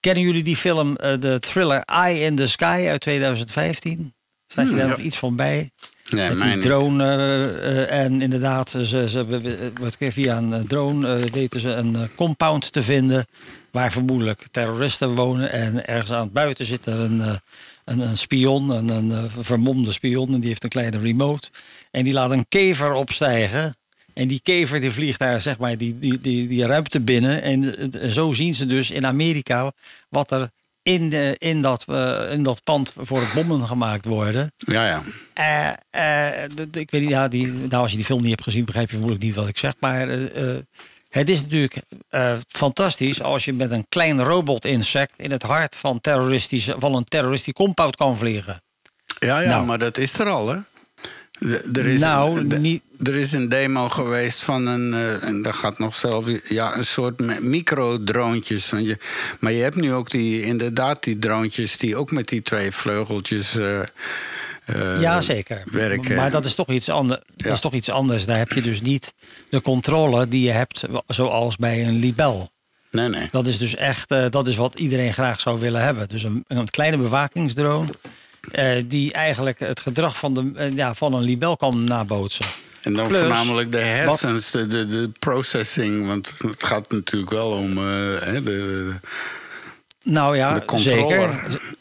Kennen 0.00 0.22
jullie 0.22 0.42
die 0.42 0.56
film, 0.56 0.96
eh, 0.96 1.20
de 1.20 1.38
thriller 1.38 1.82
Eye 1.84 2.20
in 2.20 2.36
the 2.36 2.48
Sky 2.48 2.86
uit 2.88 3.00
2015? 3.00 4.14
Staat 4.46 4.68
je 4.68 4.76
daar 4.76 4.88
nog 4.88 4.98
iets 4.98 5.18
van 5.18 5.36
bij? 5.36 5.70
Nee, 6.10 6.30
Met 6.30 6.52
die 6.52 6.62
drone 6.62 7.04
eh, 7.04 7.82
eh, 7.82 8.04
en 8.04 8.22
inderdaad, 8.22 8.68
ze, 8.68 9.08
ze, 9.08 9.70
wat 9.80 9.96
via 9.98 10.36
een 10.36 10.66
drone 10.66 11.16
weten 11.16 11.60
ze 11.60 11.68
een 11.68 11.96
compound 12.14 12.72
te 12.72 12.82
vinden 12.82 13.26
waar 13.70 13.92
vermoedelijk 13.92 14.46
terroristen 14.50 15.14
wonen. 15.14 15.52
En 15.52 15.86
ergens 15.86 16.12
aan 16.12 16.22
het 16.22 16.32
buiten 16.32 16.66
zit 16.66 16.86
er 16.86 16.98
een, 16.98 17.20
een, 17.84 18.00
een 18.00 18.16
spion, 18.16 18.70
een, 18.70 18.88
een 18.88 19.30
vermomde 19.40 19.92
spion 19.92 20.34
en 20.34 20.40
die 20.40 20.48
heeft 20.48 20.64
een 20.64 20.68
kleine 20.68 20.98
remote. 20.98 21.48
En 21.90 22.04
die 22.04 22.12
laat 22.12 22.30
een 22.30 22.48
kever 22.48 22.92
opstijgen. 22.92 23.76
En 24.18 24.28
die 24.28 24.40
kever 24.42 24.80
die 24.80 24.90
vliegt 24.90 25.18
daar 25.18 25.40
zeg 25.40 25.58
maar 25.58 25.76
die, 25.76 25.98
die, 25.98 26.18
die, 26.18 26.48
die 26.48 26.66
ruimte 26.66 27.00
binnen. 27.00 27.42
En 27.42 27.90
zo 28.10 28.32
zien 28.32 28.54
ze 28.54 28.66
dus 28.66 28.90
in 28.90 29.06
Amerika 29.06 29.72
wat 30.08 30.30
er 30.30 30.50
in, 30.82 31.10
de, 31.10 31.34
in, 31.38 31.62
dat, 31.62 31.84
eh, 31.88 32.32
in 32.32 32.42
dat 32.42 32.64
pand 32.64 32.92
voor 32.96 33.20
het 33.20 33.32
bommen 33.32 33.66
gemaakt 33.66 34.04
worden. 34.04 34.52
Ja, 34.56 34.86
ja. 34.86 35.02
Eh, 35.90 36.42
eh, 36.44 36.50
ik 36.72 36.90
weet 36.90 37.00
niet, 37.00 37.10
ja, 37.10 37.28
die, 37.28 37.46
nou, 37.46 37.82
als 37.82 37.90
je 37.90 37.96
die 37.96 38.06
film 38.06 38.20
niet 38.20 38.30
hebt 38.30 38.42
gezien, 38.42 38.64
begrijp 38.64 38.86
je 38.86 38.92
vermoedelijk 38.92 39.26
niet 39.26 39.34
wat 39.34 39.48
ik 39.48 39.58
zeg. 39.58 39.74
Maar 39.80 40.08
het 41.08 41.28
is 41.28 41.42
natuurlijk 41.42 41.76
fantastisch 42.48 43.22
als 43.22 43.44
je 43.44 43.52
met 43.52 43.70
een 43.70 43.86
klein 43.88 44.22
robot-insect 44.22 45.12
in 45.16 45.30
het 45.30 45.42
hart 45.42 45.76
van, 45.76 46.00
terroristische, 46.00 46.74
van 46.78 46.94
een 46.94 47.04
terroristisch 47.04 47.52
compound 47.52 47.96
kan 47.96 48.16
vliegen. 48.16 48.62
Ja, 49.18 49.40
ja, 49.40 49.48
Nou. 49.48 49.66
maar 49.66 49.78
dat 49.78 49.98
is 49.98 50.18
er 50.18 50.28
al, 50.28 50.48
hè? 50.48 50.58
Er 51.72 51.86
is, 51.86 52.00
Nou, 52.00 52.38
een, 52.40 52.60
niet- 52.60 52.82
er 53.02 53.14
is 53.14 53.32
een 53.32 53.48
demo 53.48 53.88
geweest 53.88 54.42
van 54.42 54.66
een, 54.66 54.92
eh, 54.94 55.22
en 55.28 55.42
dat 55.42 55.54
gaat 55.54 55.78
nog 55.78 55.94
zelf, 55.94 56.48
ja, 56.48 56.76
een 56.76 56.84
soort 56.84 57.40
micro-droontjes. 57.42 58.64
van 58.64 58.82
je- 58.82 58.98
Maar 59.40 59.52
je 59.52 59.62
hebt 59.62 59.76
nu 59.76 59.92
ook 59.92 60.10
die, 60.10 60.42
inderdaad 60.42 61.02
die 61.04 61.18
droontjes 61.18 61.76
die 61.76 61.96
ook 61.96 62.10
met 62.10 62.28
die 62.28 62.42
twee 62.42 62.70
vleugeltjes 62.72 63.56
eh, 63.56 63.80
eh, 63.80 65.00
ja, 65.00 65.20
zeker. 65.20 65.62
werken. 65.72 66.16
Maar 66.16 66.30
dat 66.30 66.44
is, 66.44 66.54
toch 66.54 66.68
iets 66.68 66.88
ander, 66.88 67.22
dat 67.36 67.52
is 67.52 67.60
toch 67.60 67.72
iets 67.72 67.90
anders. 67.90 68.24
Daar 68.24 68.36
heb 68.38 68.52
je 68.52 68.62
dus 68.62 68.80
niet 68.80 69.12
de 69.50 69.62
controle 69.62 70.28
die 70.28 70.42
je 70.42 70.50
hebt 70.52 70.82
zoals 71.06 71.56
bij 71.56 71.86
een 71.86 71.98
libel. 71.98 72.50
Nee, 72.90 73.08
nee. 73.08 73.28
Dat 73.30 73.46
is 73.46 73.58
dus 73.58 73.74
echt, 73.74 74.08
dat 74.08 74.48
is 74.48 74.56
wat 74.56 74.74
iedereen 74.78 75.12
graag 75.12 75.40
zou 75.40 75.60
willen 75.60 75.82
hebben. 75.82 76.08
Dus 76.08 76.22
een, 76.22 76.44
een 76.46 76.70
kleine 76.70 76.96
bewakingsdrone 76.96 77.86
die 78.86 79.12
eigenlijk 79.12 79.58
het 79.58 79.80
gedrag 79.80 80.18
van, 80.18 80.34
de, 80.34 80.50
eh, 80.54 80.74
ja, 80.74 80.94
van 80.94 81.14
een 81.14 81.22
libel 81.22 81.56
kan 81.56 81.84
nabootsen. 81.84 82.46
En 82.82 82.94
dan 82.94 83.06
Plus, 83.06 83.18
voornamelijk 83.18 83.72
de 83.72 83.78
hersens, 83.78 84.50
de, 84.50 84.66
de, 84.66 84.86
de 84.86 85.10
processing. 85.18 86.06
Want 86.06 86.32
het 86.38 86.64
gaat 86.64 86.90
natuurlijk 86.90 87.32
wel 87.32 87.50
om 87.50 87.70
eh, 87.70 88.44
de, 88.44 88.92
Nou 90.02 90.36
ja, 90.36 90.52
de 90.52 90.64
controller. 90.64 91.32
zeker. 91.32 91.76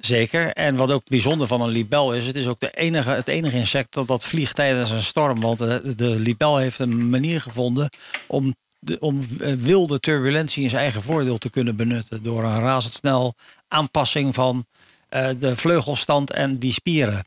Zeker. 0.00 0.52
En 0.52 0.76
wat 0.76 0.90
ook 0.90 1.08
bijzonder 1.08 1.46
van 1.46 1.60
een 1.60 1.68
libel 1.68 2.14
is, 2.14 2.26
het 2.26 2.36
is 2.36 2.46
ook 2.46 2.60
de 2.60 2.70
enige, 2.70 3.10
het 3.10 3.28
enige 3.28 3.56
insect 3.56 3.92
dat, 3.92 4.06
dat 4.06 4.24
vliegt 4.24 4.54
tijdens 4.54 4.90
een 4.90 5.02
storm. 5.02 5.40
Want 5.40 5.58
de, 5.58 5.94
de 5.96 6.08
libel 6.08 6.56
heeft 6.56 6.78
een 6.78 7.08
manier 7.08 7.40
gevonden 7.40 7.90
om, 8.26 8.54
de, 8.78 8.98
om 9.00 9.26
eh, 9.40 9.52
wilde 9.52 10.00
turbulentie 10.00 10.62
in 10.62 10.70
zijn 10.70 10.82
eigen 10.82 11.02
voordeel 11.02 11.38
te 11.38 11.50
kunnen 11.50 11.76
benutten. 11.76 12.22
Door 12.22 12.44
een 12.44 12.58
razendsnel 12.58 13.34
aanpassing 13.68 14.34
van 14.34 14.56
eh, 14.56 14.74
de 15.38 15.56
vleugelstand 15.56 16.30
en 16.32 16.58
die 16.58 16.72
spieren. 16.72 17.24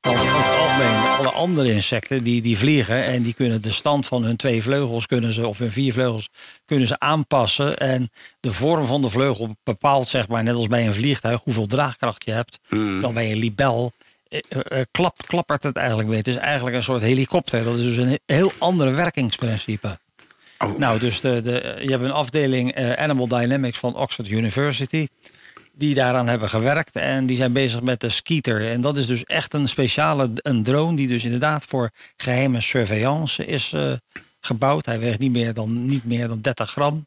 Want 0.00 0.18
over 0.18 0.44
het 0.44 0.54
algemeen, 0.54 0.96
alle 0.96 1.30
andere 1.30 1.72
insecten 1.72 2.24
die, 2.24 2.42
die 2.42 2.58
vliegen 2.58 3.04
en 3.04 3.22
die 3.22 3.34
kunnen 3.34 3.62
de 3.62 3.72
stand 3.72 4.06
van 4.06 4.24
hun 4.24 4.36
twee 4.36 4.62
vleugels 4.62 5.06
kunnen 5.06 5.32
ze, 5.32 5.46
of 5.46 5.58
hun 5.58 5.72
vier 5.72 5.92
vleugels 5.92 6.28
kunnen 6.64 6.86
ze 6.86 6.98
aanpassen. 6.98 7.78
En 7.78 8.10
de 8.40 8.52
vorm 8.52 8.86
van 8.86 9.02
de 9.02 9.08
vleugel 9.10 9.56
bepaalt, 9.64 10.08
zeg 10.08 10.28
maar, 10.28 10.42
net 10.42 10.54
als 10.54 10.66
bij 10.66 10.86
een 10.86 10.94
vliegtuig, 10.94 11.40
hoeveel 11.44 11.66
draagkracht 11.66 12.24
je 12.24 12.30
hebt. 12.32 12.58
Dan 13.00 13.14
bij 13.14 13.32
een 13.32 13.38
libel 13.38 13.92
eh, 14.28 14.40
eh, 14.48 14.84
klap, 14.90 15.16
klappert 15.26 15.62
het 15.62 15.76
eigenlijk 15.76 16.08
mee. 16.08 16.18
Het 16.18 16.28
is 16.28 16.36
eigenlijk 16.36 16.76
een 16.76 16.82
soort 16.82 17.02
helikopter. 17.02 17.64
Dat 17.64 17.78
is 17.78 17.82
dus 17.82 17.96
een 17.96 18.08
he- 18.08 18.34
heel 18.34 18.52
ander 18.58 18.94
werkingsprincipe. 18.94 19.98
Oh. 20.58 20.78
Nou, 20.78 20.98
dus 20.98 21.20
de, 21.20 21.40
de, 21.42 21.76
je 21.80 21.90
hebt 21.90 22.02
een 22.02 22.10
afdeling 22.12 22.72
eh, 22.74 22.92
Animal 22.92 23.28
Dynamics 23.28 23.78
van 23.78 23.96
Oxford 23.96 24.28
University 24.28 25.06
die 25.78 25.94
daaraan 25.94 26.28
hebben 26.28 26.48
gewerkt. 26.48 26.96
En 26.96 27.26
die 27.26 27.36
zijn 27.36 27.52
bezig 27.52 27.82
met 27.82 28.00
de 28.00 28.08
Skeeter. 28.08 28.70
En 28.70 28.80
dat 28.80 28.96
is 28.96 29.06
dus 29.06 29.24
echt 29.24 29.54
een 29.54 29.68
speciale 29.68 30.30
een 30.34 30.62
drone 30.62 30.96
die 30.96 31.08
dus 31.08 31.24
inderdaad 31.24 31.64
voor 31.64 31.90
geheime 32.16 32.60
surveillance 32.60 33.46
is 33.46 33.72
eh, 33.72 33.92
gebouwd. 34.40 34.86
Hij 34.86 34.98
weegt 34.98 35.18
niet 35.18 35.32
meer 35.32 35.54
dan, 35.54 35.86
niet 35.86 36.04
meer 36.04 36.28
dan 36.28 36.40
30 36.40 36.70
gram. 36.70 37.06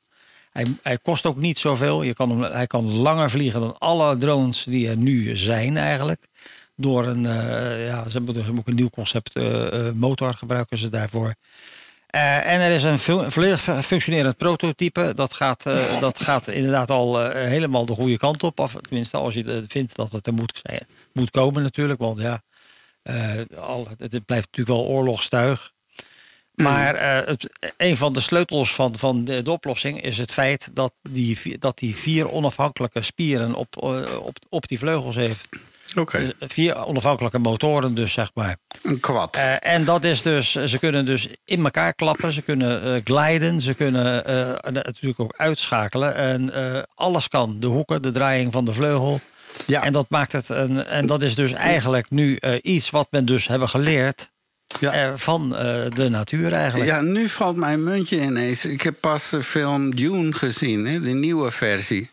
Hij, 0.52 0.66
hij 0.84 0.98
kost 0.98 1.26
ook 1.26 1.38
niet 1.38 1.58
zoveel. 1.58 2.04
Je 2.04 2.14
kan 2.14 2.30
hem, 2.30 2.52
hij 2.52 2.68
kan 2.68 2.94
langer 2.94 3.30
vliegen 3.30 3.60
dan 3.60 3.78
alle 3.78 4.18
drones 4.18 4.64
die 4.64 4.90
er 4.90 4.98
nu 4.98 5.36
zijn 5.36 5.78
eigenlijk. 5.78 6.28
Door 6.76 7.08
een, 7.08 7.26
eh, 7.26 7.88
ja, 7.88 8.04
ze 8.04 8.18
hebben 8.18 8.34
dus 8.34 8.50
ook 8.50 8.68
een 8.68 8.76
nieuw 8.76 8.90
concept 8.90 9.36
eh, 9.36 9.92
motor 9.94 10.34
gebruiken 10.34 10.78
ze 10.78 10.90
daarvoor. 10.90 11.34
Eh, 12.10 12.46
en 12.46 12.60
er 12.60 12.72
is 12.72 12.84
een 12.84 13.00
volledig 13.32 13.62
fu- 13.62 13.82
functionerend 13.82 14.38
prototype. 14.38 15.12
Dat 15.16 15.34
gaat, 15.34 15.66
eh, 15.66 16.00
dat 16.06 16.20
gaat 16.20 16.48
inderdaad 16.48 16.90
al 16.90 17.22
eh, 17.22 17.48
helemaal 17.48 17.86
de 17.86 17.94
goede 17.94 18.18
kant 18.18 18.44
op. 18.44 18.60
Of 18.60 18.76
tenminste, 18.82 19.18
als 19.18 19.34
je 19.34 19.64
vindt 19.68 19.96
dat 19.96 20.12
het 20.12 20.28
er 20.28 20.34
moet, 20.34 20.62
moet 21.14 21.32
komen 21.32 21.64
natuurlijk. 21.64 22.00
Want 22.00 22.20
ja, 22.20 22.42
al, 23.58 23.88
het, 23.98 24.26
blijft 24.26 24.48
natuurlijk 24.52 24.78
wel 24.78 24.88
oorlogstuig. 24.96 25.72
Maar 26.64 26.96
eh, 26.96 27.28
het, 27.28 27.74
een 27.78 27.98
van 27.98 28.14
de 28.14 28.20
sleutels 28.20 28.74
van, 28.74 28.98
van 28.98 29.24
de, 29.24 29.42
de 29.42 29.52
oplossing 29.52 30.02
is 30.02 30.18
het 30.18 30.32
feit 30.32 30.70
dat 30.74 30.94
die, 31.02 31.58
dat 31.58 31.78
die 31.78 31.96
vier 31.96 32.32
onafhankelijke 32.32 33.02
spieren 33.02 33.56
op, 33.56 33.84
op, 34.22 34.38
op 34.50 34.68
die 34.68 34.78
vleugels 34.78 35.16
heeft. 35.16 35.50
Dus 36.20 36.32
vier 36.40 36.86
onafhankelijke 36.86 37.40
motoren 37.40 37.94
dus, 37.94 38.14
zeg 38.14 38.30
maar. 38.34 38.58
een 38.84 39.00
kwad. 39.00 39.36
Eh, 39.36 39.74
en 39.74 39.84
dat 39.86 40.04
is 40.04 40.22
dus, 40.22 40.52
ze 40.52 40.80
kunnen 40.80 41.06
dus 41.06 41.28
in 41.46 41.64
elkaar 41.64 41.94
klappen, 41.94 42.34
ze 42.34 42.42
kunnen 42.42 42.84
eh 42.96 43.02
gliden, 43.04 43.62
ze 43.62 43.74
kunnen 43.74 44.26
eh, 44.26 44.72
natuurlijk 44.72 45.20
ook 45.20 45.34
uitschakelen. 45.38 46.16
En 46.16 46.54
eh, 46.54 46.82
alles 46.96 47.28
kan, 47.28 47.60
de 47.60 47.68
hoeken, 47.68 48.02
de 48.02 48.12
draaiing 48.12 48.52
van 48.54 48.66
de 48.66 48.74
vleugel. 48.74 49.20
ja, 49.66 49.84
En 49.84 49.94
dat 49.94 50.06
maakt 50.10 50.32
het 50.32 50.50
een, 50.50 50.86
en 50.86 51.08
dat 51.08 51.22
is 51.22 51.36
dus 51.36 51.52
eigenlijk 51.52 52.10
nu 52.10 52.36
eh, 52.36 52.54
iets 52.62 52.90
wat 52.90 53.08
men 53.12 53.26
dus 53.26 53.48
hebben 53.48 53.70
geleerd 53.70 54.30
ja. 54.80 54.92
eh, 54.94 55.12
van 55.16 55.56
eh, 55.56 55.62
de 55.96 56.10
natuur 56.10 56.54
eigenlijk. 56.54 56.90
Ja, 56.90 57.02
nu 57.02 57.30
valt 57.30 57.56
mijn 57.56 57.84
muntje 57.84 58.22
ineens. 58.22 58.66
Ik 58.66 58.82
heb 58.82 58.96
pas 59.00 59.30
de 59.30 59.44
film 59.44 59.96
Dune 59.96 60.34
gezien, 60.34 60.86
hè, 60.86 61.00
de 61.00 61.10
nieuwe 61.10 61.52
versie. 61.52 62.10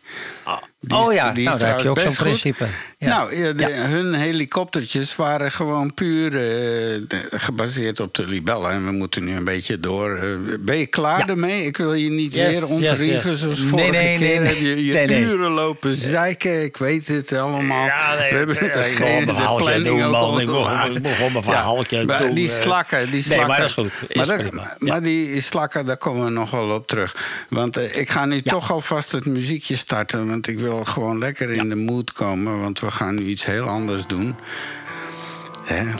Die 0.79 0.99
is- 0.99 1.05
oh 1.05 1.13
ja, 1.13 1.31
die 1.31 1.43
is 1.43 1.49
nou, 1.49 1.59
daar 1.59 1.73
heb 1.73 1.83
je 1.83 1.89
ook 1.89 1.99
zo'n 1.99 2.13
principe. 2.15 2.65
Ja. 2.99 3.07
Nou, 3.07 3.35
ja, 3.35 3.53
de- 3.53 3.67
Ja. 3.67 3.85
hun 3.87 4.13
helikoptertjes 4.13 5.15
waren 5.15 5.51
gewoon 5.51 5.93
puur 5.93 6.35
eh, 6.37 7.01
gebaseerd 7.29 7.99
op 7.99 8.13
de 8.15 8.27
libellen. 8.27 8.71
En 8.71 8.85
we 8.85 8.91
moeten 8.91 9.23
nu 9.25 9.35
een 9.35 9.43
beetje 9.43 9.79
door. 9.79 10.15
eh, 10.15 10.23
ben 10.59 10.77
je 10.77 10.85
klaar 10.87 11.19
Ja. 11.19 11.27
ermee? 11.27 11.61
Ik 11.65 11.77
wil 11.77 11.93
je 11.93 12.09
niet 12.09 12.33
Yes, 12.33 12.49
weer 12.53 12.65
ontrieven 12.67 13.31
yes. 13.31 13.39
zoals 13.39 13.59
Nee, 13.59 13.67
vorige 13.69 13.91
nee, 13.91 14.17
keer. 14.17 14.39
nee, 14.39 14.47
heb 14.47 14.57
je 14.57 14.85
je 14.85 15.19
uren 15.19 15.51
lopen 15.51 15.95
zeiken. 15.95 16.63
Ik 16.63 16.77
weet 16.77 17.07
het 17.07 17.33
allemaal. 17.33 17.85
Ja, 17.85 18.15
nee, 18.19 18.29
we 18.31 18.37
hebben 18.37 18.55
het 18.57 18.73
wil 18.73 18.83
geen- 19.07 19.25
de 19.25 19.33
planning 19.33 19.83
doen, 19.83 20.03
ook 20.03 20.13
al 20.13 20.39
Ik 20.39 20.47
gewoon 20.47 21.31
mijn 21.31 21.43
verhaaltje 21.43 22.05
maar 22.05 22.33
Die 22.33 22.47
eh. 22.49 22.53
slakken, 22.53 23.03
die 23.03 23.11
Nee, 23.11 23.21
slakken. 23.21 23.47
maar 23.47 23.59
dat 23.59 23.67
is 23.67 23.73
goed. 23.73 24.51
Maar, 24.79 25.03
die 25.03 25.41
slakken, 25.41 25.85
daar 25.85 25.97
komen 25.97 26.25
we 26.25 26.31
nog 26.31 26.51
wel 26.51 26.69
op 26.69 26.87
terug. 26.87 27.45
Want 27.49 27.77
eh, 27.77 27.95
ik 27.97 28.09
ga 28.09 28.25
nu 28.25 28.41
toch 28.41 28.71
alvast 28.71 29.11
het 29.11 29.25
muziekje 29.25 29.75
starten. 29.75 30.27
Want 30.27 30.47
ik 30.47 30.59
wil 30.59 30.83
gewoon 30.83 31.17
lekker 31.19 31.49
in 31.49 31.69
de 31.69 31.75
mood 31.75 32.11
komen. 32.11 32.59
Want 32.61 32.79
we 32.79 32.86
gaan 32.91 33.15
nu 33.15 33.23
iets 33.23 33.45
heel 33.45 33.67
anders 33.67 34.05
doen. 34.05 34.35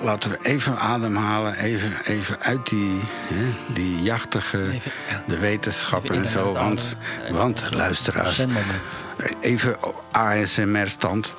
Laten 0.02 0.32
we 0.32 0.38
even 0.42 0.78
ademhalen, 0.80 1.56
even, 1.56 1.92
even 2.06 2.40
uit 2.40 2.70
die, 2.70 3.00
die 3.74 4.02
jachtige, 4.02 4.58
Even, 4.58 4.92
ja. 5.10 5.24
de 5.28 5.40
wetenschap 5.40 6.12
en 6.12 6.26
zo. 6.26 6.54
Want, 6.54 6.96
want 7.30 7.68
luisteraars, 7.72 8.46
even 9.40 9.76
ASMR-stand. 10.12 11.34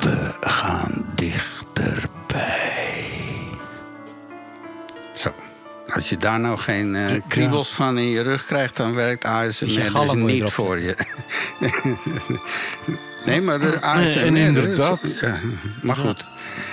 We 0.00 0.34
gaan 0.40 1.06
dichterbij. 1.14 3.04
Zo. 5.12 5.34
Als 5.86 6.08
je 6.08 6.16
daar 6.16 6.40
nou 6.40 6.58
geen 6.58 6.94
eh, 6.94 7.20
kriebels 7.28 7.68
van 7.68 7.98
in 7.98 8.08
je 8.08 8.20
rug 8.20 8.44
krijgt, 8.44 8.76
dan 8.76 8.94
werkt 8.94 9.24
ASMR 9.24 9.66
dus 9.92 10.14
niet 10.14 10.50
voor 10.50 10.80
je. 10.80 10.96
nee, 13.26 13.40
maar 13.40 13.58
de 13.58 13.80
ASMR... 13.80 14.20
en 14.20 14.36
inderdaad. 14.36 15.18
ja, 15.20 15.38
maar 15.82 15.96
goed, 15.96 16.26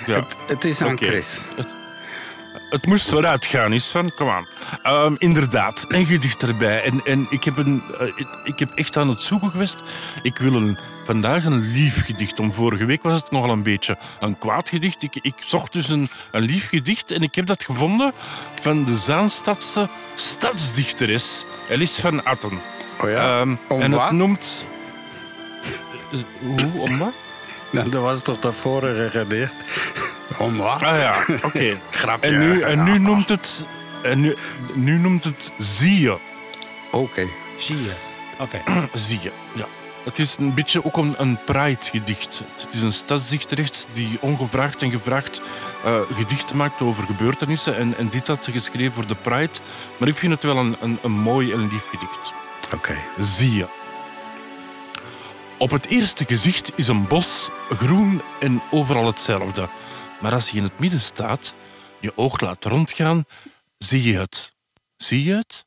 Ja. 0.06 0.14
het, 0.16 0.36
het 0.48 0.64
is 0.66 0.82
aan 0.82 0.92
Oké. 0.94 1.06
Chris. 1.06 1.48
Het, 1.56 1.76
het 2.70 2.86
moest 2.86 3.10
vooruit 3.10 3.46
gaan, 3.46 3.74
is 3.74 3.86
van, 3.86 4.12
kom 4.16 4.30
aan. 4.30 4.48
Ehm, 4.84 5.16
inderdaad, 5.18 5.86
een 5.88 6.06
gedicht 6.06 6.44
erbij. 6.44 6.84
En, 6.84 7.02
en 7.06 7.28
ik, 7.30 7.44
heb 7.44 7.58
een, 7.58 7.84
eh, 8.00 8.08
ik, 8.08 8.28
ik 8.44 8.60
heb 8.60 8.72
echt 8.76 8.98
aan 8.98 9.10
het 9.10 9.20
zoeken 9.22 9.50
geweest. 9.50 9.84
Ik 10.24 10.38
wil 10.38 10.54
een, 10.54 10.78
vandaag 11.06 11.46
een 11.46 11.72
lief 11.72 12.06
gedicht. 12.06 12.40
Om 12.40 12.54
vorige 12.54 12.86
week 12.86 13.04
was 13.04 13.22
het 13.22 13.32
nogal 13.32 13.50
een 13.50 13.64
beetje 13.64 13.98
een 14.20 14.38
kwaad 14.38 14.70
gedicht. 14.70 15.04
Ik, 15.04 15.16
ik 15.22 15.34
zocht 15.40 15.72
dus 15.74 15.90
een, 15.90 16.08
een 16.32 16.42
lief 16.44 16.70
gedicht 16.70 17.12
en 17.12 17.22
ik 17.24 17.36
heb 17.36 17.46
dat 17.46 17.64
gevonden 17.64 18.12
van 18.62 18.86
de 18.86 18.98
Zaanstadse 18.98 19.90
stadsdichteres 20.16 21.46
Elis 21.68 21.96
van 21.96 22.24
Atten. 22.26 22.62
Oh 23.02 23.10
ja? 23.10 23.40
Ehm, 23.40 23.56
Om 23.70 23.82
en 23.82 23.92
wat? 23.92 24.02
het 24.04 24.12
noemt... 24.12 24.72
Hoe, 26.40 26.82
om 26.82 26.98
wat? 26.98 27.12
Nou, 27.72 27.90
dat 27.90 28.02
was 28.02 28.22
toch 28.22 28.40
dat 28.40 28.56
vorige 28.56 29.10
gedicht? 29.10 29.54
Om 30.38 30.58
wat? 30.58 30.82
Ah 30.82 30.98
ja, 30.98 31.38
oké. 31.44 31.80
Grapje. 31.92 32.30
En 32.30 32.40
nu, 32.40 32.62
en 32.62 32.84
nu 32.84 33.00
noemt 33.00 33.30
het... 33.30 33.66
En 34.04 34.20
nu, 34.20 34.36
nu 34.74 34.98
noemt 34.98 35.24
het 35.24 35.52
Zie 35.58 36.00
je. 36.00 36.20
Oké. 36.92 37.28
Zie 37.58 37.84
je. 37.84 37.92
Oké. 38.40 38.62
Zie 38.94 39.20
je, 39.22 39.32
ja. 39.54 39.66
Het 40.04 40.20
is 40.20 40.38
een 40.38 40.54
beetje 40.54 40.86
ook 40.86 40.98
een, 40.98 41.16
een 41.18 41.44
pride-gedicht. 41.44 42.44
Het 42.62 42.74
is 42.74 42.82
een 42.82 42.94
stadsdichteres 42.94 43.86
die 43.92 44.18
ongevraagd 44.22 44.82
en 44.82 44.92
gevraagd 44.92 45.42
eh, 45.86 46.00
gedichten 46.14 46.58
maakt 46.58 46.82
over 46.82 47.04
gebeurtenissen. 47.04 47.76
En, 47.76 47.98
en 47.98 48.10
dit 48.10 48.28
had 48.28 48.44
ze 48.44 48.52
geschreven 48.52 48.94
voor 48.94 49.08
de 49.08 49.16
pride. 49.16 49.60
Maar 49.98 50.08
ik 50.08 50.18
vind 50.18 50.34
het 50.34 50.44
wel 50.44 50.58
een, 50.58 50.76
een, 50.82 51.00
een 51.02 51.12
mooi 51.12 51.52
en 51.52 51.60
lief 51.60 51.86
gedicht. 51.90 52.34
Oké. 52.74 52.96
Zie 53.20 53.54
je. 53.56 53.83
Op 55.58 55.72
het 55.72 55.88
eerste 55.88 56.26
gezicht 56.26 56.72
is 56.76 56.88
een 56.88 57.08
bos 57.08 57.50
groen 57.70 58.22
en 58.40 58.62
overal 58.72 59.06
hetzelfde. 59.06 59.70
Maar 60.22 60.34
als 60.34 60.50
je 60.50 60.58
in 60.58 60.64
het 60.64 60.80
midden 60.80 61.00
staat, 61.00 61.56
je 62.00 62.18
oog 62.18 62.40
laat 62.40 62.66
rondgaan, 62.66 63.26
zie 63.78 64.04
je 64.04 64.18
het. 64.18 64.56
Zie 64.96 65.24
je 65.24 65.34
het? 65.34 65.66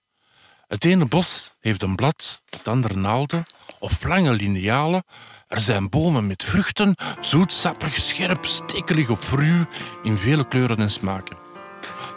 Het 0.67 0.85
ene 0.85 1.05
bos 1.05 1.55
heeft 1.61 1.83
een 1.83 1.97
blad, 1.97 2.43
het 2.51 2.69
andere 2.69 2.95
naalden 2.95 3.43
of 3.79 4.05
lange 4.05 4.33
linealen. 4.33 5.05
Er 5.49 5.61
zijn 5.61 5.89
bomen 5.89 6.27
met 6.27 6.45
vruchten, 6.45 6.95
zoet, 7.21 7.53
sappig, 7.53 7.97
scherp, 7.97 8.45
stekelig 8.45 9.11
of 9.11 9.33
ruw, 9.33 9.67
in 10.03 10.17
vele 10.17 10.49
kleuren 10.49 10.79
en 10.79 10.91
smaken. 10.91 11.37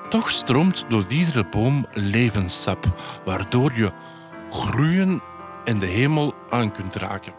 Toch 0.09 0.29
stroomt 0.29 0.85
door 0.87 1.05
iedere 1.07 1.49
boom 1.49 1.87
levenssap, 1.93 3.01
waardoor 3.25 3.73
je 3.73 3.91
groeien 4.49 5.21
en 5.65 5.79
de 5.79 5.85
hemel 5.85 6.33
aan 6.49 6.71
kunt 6.71 6.95
raken. 6.95 7.38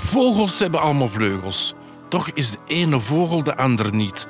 Vogels 0.00 0.58
hebben 0.58 0.80
allemaal 0.80 1.08
vleugels. 1.08 1.74
Toch 2.08 2.30
is 2.30 2.50
de 2.50 2.58
ene 2.66 3.00
vogel 3.00 3.42
de 3.42 3.56
andere 3.56 3.90
niet. 3.90 4.26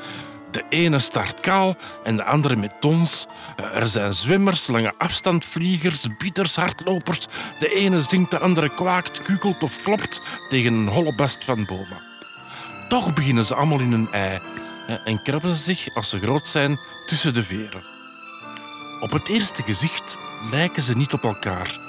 De 0.51 0.65
ene 0.69 0.99
start 0.99 1.41
kaal 1.41 1.77
en 2.05 2.17
de 2.17 2.25
andere 2.25 2.57
met 2.57 2.73
dons. 2.81 3.27
Er 3.75 3.89
zijn 3.89 4.15
zwemmers, 4.15 4.67
lange 4.67 4.95
afstandvliegers, 4.99 6.07
bieters, 6.19 6.57
hardlopers. 6.57 7.27
De 7.59 7.75
ene 7.75 8.03
zingt, 8.03 8.31
de 8.31 8.39
andere 8.39 8.75
kwaakt, 8.75 9.23
kukelt 9.23 9.63
of 9.63 9.83
klopt 9.83 10.21
tegen 10.49 10.73
een 10.73 10.89
holle 10.89 11.15
bast 11.15 11.45
van 11.45 11.65
bomen. 11.65 12.03
Toch 12.89 13.15
beginnen 13.15 13.45
ze 13.45 13.55
allemaal 13.55 13.81
in 13.81 13.93
een 13.93 14.13
ei 14.13 14.39
hè, 14.87 14.95
en 14.95 15.23
krabben 15.23 15.51
ze 15.51 15.63
zich, 15.63 15.95
als 15.95 16.09
ze 16.09 16.19
groot 16.19 16.47
zijn, 16.47 16.79
tussen 17.07 17.35
de 17.35 17.43
veren. 17.43 17.83
Op 19.01 19.11
het 19.11 19.29
eerste 19.29 19.63
gezicht 19.63 20.19
lijken 20.51 20.83
ze 20.83 20.97
niet 20.97 21.13
op 21.13 21.23
elkaar. 21.23 21.88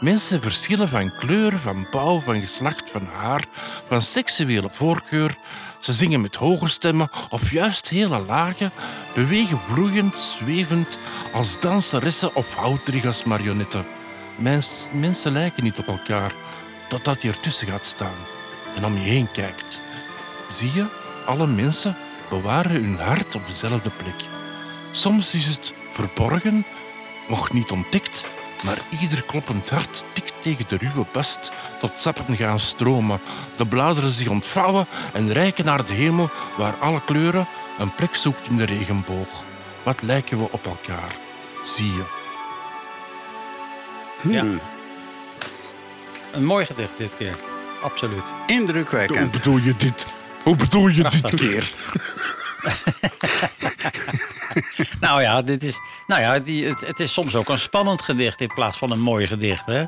Mensen 0.00 0.42
verschillen 0.42 0.88
van 0.88 1.12
kleur, 1.18 1.58
van 1.58 1.86
bouw, 1.90 2.20
van 2.20 2.40
geslacht, 2.40 2.90
van 2.90 3.06
haar, 3.12 3.44
van 3.86 4.02
seksuele 4.02 4.68
voorkeur. 4.72 5.36
Ze 5.80 5.92
zingen 5.92 6.20
met 6.20 6.36
hoge 6.36 6.68
stemmen 6.68 7.10
of 7.30 7.50
juist 7.50 7.88
hele 7.88 8.20
lage, 8.20 8.70
bewegen 9.14 9.60
vloeiend, 9.68 10.18
zwevend, 10.18 10.98
als 11.32 11.58
danseressen 11.58 12.34
of 12.34 12.54
houterig 12.54 13.24
marionetten. 13.24 13.86
Mens, 14.38 14.88
mensen 14.92 15.32
lijken 15.32 15.64
niet 15.64 15.78
op 15.78 15.86
elkaar, 15.86 16.32
totdat 16.88 17.22
je 17.22 17.28
ertussen 17.28 17.68
gaat 17.68 17.86
staan 17.86 18.18
en 18.76 18.84
om 18.84 18.94
je 18.94 19.08
heen 19.08 19.30
kijkt. 19.30 19.80
Zie 20.48 20.72
je, 20.72 20.86
alle 21.26 21.46
mensen 21.46 21.96
bewaren 22.28 22.70
hun 22.70 22.98
hart 22.98 23.34
op 23.34 23.46
dezelfde 23.46 23.90
plek. 23.90 24.28
Soms 24.90 25.34
is 25.34 25.46
het 25.46 25.74
verborgen, 25.92 26.66
nog 27.28 27.52
niet 27.52 27.70
ontdekt, 27.70 28.24
maar 28.64 28.78
ieder 29.00 29.22
kloppend 29.22 29.70
hart 29.70 30.04
tikt 30.12 30.32
tegen 30.38 30.64
de 30.68 30.76
ruwe 30.76 31.06
bast 31.12 31.52
tot 31.78 31.92
sappen 31.96 32.36
gaan 32.36 32.60
stromen, 32.60 33.20
de 33.56 33.66
bladeren 33.66 34.10
zich 34.10 34.28
ontvouwen 34.28 34.86
en 35.12 35.32
reiken 35.32 35.64
naar 35.64 35.84
de 35.84 35.92
hemel 35.92 36.30
waar 36.56 36.74
alle 36.74 37.04
kleuren 37.04 37.48
een 37.78 37.94
plek 37.94 38.14
zoekt 38.14 38.48
in 38.48 38.56
de 38.56 38.64
regenboog. 38.64 39.44
Wat 39.82 40.02
lijken 40.02 40.38
we 40.38 40.48
op 40.50 40.66
elkaar? 40.66 41.16
Zie 41.62 41.92
je. 41.92 42.04
Ja. 44.22 44.44
Een 46.32 46.44
mooi 46.44 46.66
gedicht 46.66 46.96
dit 46.96 47.16
keer. 47.16 47.36
Absoluut. 47.82 48.22
Hoe 48.28 48.56
Indrukwekkend. 48.56 49.30
bedoel 49.30 49.58
je 49.58 49.74
dit? 49.78 50.06
Hoe 50.42 50.56
bedoel 50.56 50.88
je 50.88 51.02
dit 51.02 51.34
keer? 51.34 51.70
Nou 55.00 55.22
ja, 55.22 55.42
dit 55.42 55.64
is, 55.64 55.78
nou 56.06 56.20
ja 56.20 56.38
die, 56.38 56.66
het, 56.66 56.80
het 56.80 57.00
is 57.00 57.12
soms 57.12 57.34
ook 57.36 57.48
een 57.48 57.58
spannend 57.58 58.02
gedicht 58.02 58.40
in 58.40 58.54
plaats 58.54 58.78
van 58.78 58.90
een 58.90 59.00
mooi 59.00 59.26
gedicht, 59.26 59.66
hè? 59.66 59.84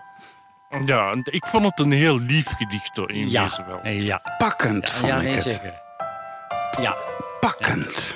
Ja, 0.84 1.14
ik 1.24 1.46
vond 1.46 1.64
het 1.64 1.78
een 1.78 1.92
heel 1.92 2.18
lief 2.18 2.46
gedicht 2.56 2.96
hoor, 2.96 3.10
in 3.12 3.30
Ja, 3.30 3.42
wezen 3.44 3.66
wel. 3.66 3.86
ja. 3.92 4.20
Pakkend 4.38 4.88
Ja, 4.90 4.94
vond 4.96 5.12
ja 5.12 5.20
ik 5.20 5.34
het. 5.34 5.42
zeker. 5.44 5.80
Ja, 6.80 6.96
Pakkend. 7.40 8.14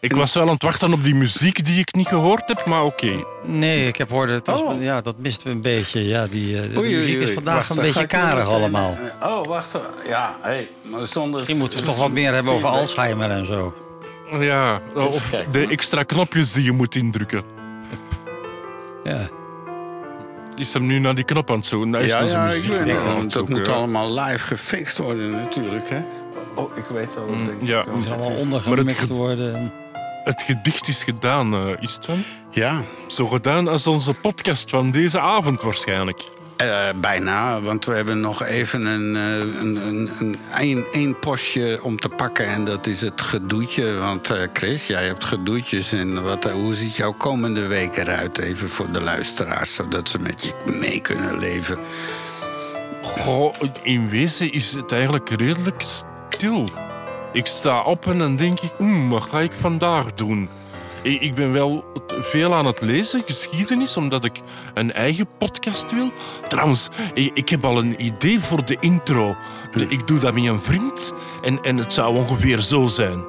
Ik 0.00 0.12
was 0.12 0.34
wel 0.34 0.42
aan 0.42 0.48
het 0.52 0.62
wachten 0.62 0.92
op 0.92 1.04
die 1.04 1.14
muziek 1.14 1.64
die 1.64 1.78
ik 1.78 1.94
niet 1.94 2.06
gehoord 2.06 2.42
heb, 2.48 2.64
maar 2.66 2.82
oké. 2.84 3.24
nee, 3.44 3.86
ik 3.86 3.96
heb 3.96 4.08
hoorde, 4.10 4.32
het 4.32 4.46
was, 4.46 4.60
Oh. 4.60 4.82
ja, 4.82 5.00
dat 5.00 5.14
misten 5.18 5.46
we 5.46 5.52
een 5.54 5.60
beetje. 5.60 6.06
Ja, 6.06 6.26
die, 6.26 6.56
eh, 6.56 6.62
de 6.72 6.78
Oei, 6.78 6.88
oei, 6.88 6.96
muziek 6.96 7.20
is 7.20 7.30
vandaag 7.32 7.54
Wacht, 7.68 7.70
een 7.70 7.84
beetje 7.84 8.06
karig 8.06 8.46
allemaal. 8.48 8.96
eh, 9.20 9.28
Oh, 9.28 9.44
wacht. 9.44 9.78
Ja, 10.06 10.36
hé. 10.40 10.68
maar 10.82 11.06
zonder... 11.06 11.32
Misschien 11.38 11.58
moeten 11.58 11.78
we 11.78 11.84
het 11.84 11.94
toch 11.94 12.02
wat 12.02 12.12
meer 12.12 12.32
hebben 12.34 12.52
over 12.52 12.68
Alzheimer 12.68 13.30
en 13.30 13.46
zo. 13.46 13.74
Ja, 14.40 14.80
of 14.94 15.30
de 15.52 15.66
extra 15.70 16.02
knopjes 16.02 16.52
die 16.52 16.64
je 16.64 16.72
moet 16.72 16.94
indrukken. 16.94 17.42
Ja. 19.04 19.28
Is 20.56 20.72
hem 20.72 20.86
nu 20.86 20.98
naar 20.98 21.14
die 21.14 21.24
knop 21.24 21.50
aan 21.50 21.56
het 21.56 21.64
zoeken? 21.64 22.06
Ja, 22.06 22.20
ja, 22.22 22.48
ik 22.48 22.98
want 23.06 23.32
Dat 23.32 23.48
moet 23.48 23.68
allemaal 23.68 24.14
live 24.14 24.46
gefixt 24.46 24.98
worden 24.98 25.30
natuurlijk, 25.30 25.88
hè. 25.88 26.02
Oh, 26.54 26.76
ik 26.76 26.84
weet 26.84 27.16
al. 27.16 27.26
Mm, 27.26 27.46
denk 27.46 27.60
ik 27.60 27.66
ja. 27.66 27.78
al. 27.80 27.84
Het 27.86 27.94
moet 27.94 28.06
allemaal 28.06 28.28
Maar 28.28 28.30
het 28.36 28.40
ondergemixt 28.42 29.00
ge- 29.00 29.12
worden. 29.12 29.72
Het 30.24 30.42
gedicht 30.42 30.88
is 30.88 31.02
gedaan, 31.02 31.54
eh, 31.54 31.72
is 31.82 31.92
het 31.94 32.04
dan? 32.06 32.22
Ja, 32.50 32.82
Zo 33.06 33.26
gedaan 33.26 33.68
als 33.68 33.86
onze 33.86 34.14
podcast 34.14 34.70
van 34.70 34.90
deze 34.90 35.20
avond 35.20 35.62
waarschijnlijk. 35.62 36.22
eh, 36.56 36.88
bijna. 37.00 37.60
Want 37.60 37.84
we 37.84 37.92
hebben 37.92 38.20
nog 38.20 38.42
even 38.44 38.86
een, 38.86 39.16
eh, 39.16 39.38
een, 39.62 39.76
een, 39.86 40.10
een, 40.18 40.36
een, 40.58 40.84
één 40.92 41.18
postje 41.18 41.78
om 41.82 41.96
te 41.98 42.08
pakken. 42.08 42.46
En 42.46 42.64
dat 42.64 42.86
is 42.86 43.00
het 43.00 43.20
gedoetje. 43.20 43.94
Want 43.98 44.30
eh, 44.30 44.42
Chris, 44.52 44.86
jij 44.86 45.04
hebt 45.06 45.24
gedoetjes. 45.24 45.92
En 45.92 46.22
wat, 46.22 46.44
eh, 46.44 46.52
hoe 46.52 46.74
ziet 46.74 46.96
jouw 46.96 47.12
komende 47.12 47.66
week 47.66 47.96
eruit? 47.96 48.38
Even 48.38 48.68
voor 48.68 48.90
de 48.92 49.00
luisteraars, 49.00 49.74
zodat 49.74 50.08
ze 50.08 50.18
met 50.18 50.44
je 50.44 50.72
mee 50.78 51.00
kunnen 51.00 51.38
leven. 51.38 51.78
Goh, 53.02 53.54
in 53.82 54.08
wezen 54.08 54.52
is 54.52 54.72
het 54.72 54.92
eigenlijk 54.92 55.30
redelijk 55.30 55.82
Ik 57.32 57.46
sta 57.46 57.82
op 57.82 58.06
en 58.06 58.18
dan 58.18 58.36
denk 58.36 58.60
ik, 58.60 58.70
hmm, 58.76 59.08
wat 59.08 59.22
ga 59.22 59.40
ik 59.40 59.52
vandaag 59.60 60.12
doen? 60.12 60.48
Ik 61.02 61.34
ben 61.34 61.52
wel 61.52 61.84
veel 62.08 62.54
aan 62.54 62.66
het 62.66 62.80
lezen, 62.80 63.22
geschiedenis, 63.26 63.96
omdat 63.96 64.24
ik 64.24 64.40
een 64.74 64.92
eigen 64.92 65.26
podcast 65.38 65.92
wil. 65.92 66.12
Trouwens, 66.48 66.88
ik, 67.14 67.48
heb 67.48 67.64
al 67.64 67.78
een 67.78 68.04
idee 68.04 68.40
voor 68.40 68.64
de 68.64 68.76
intro. 68.80 69.36
Ik 69.88 70.06
doe 70.06 70.18
dat 70.18 70.34
met 70.34 70.44
een 70.44 70.60
vriend 70.60 71.12
en, 71.42 71.62
en 71.62 71.76
het 71.76 71.92
zou 71.92 72.16
ongeveer 72.16 72.60
zo 72.60 72.86
zijn. 72.86 73.24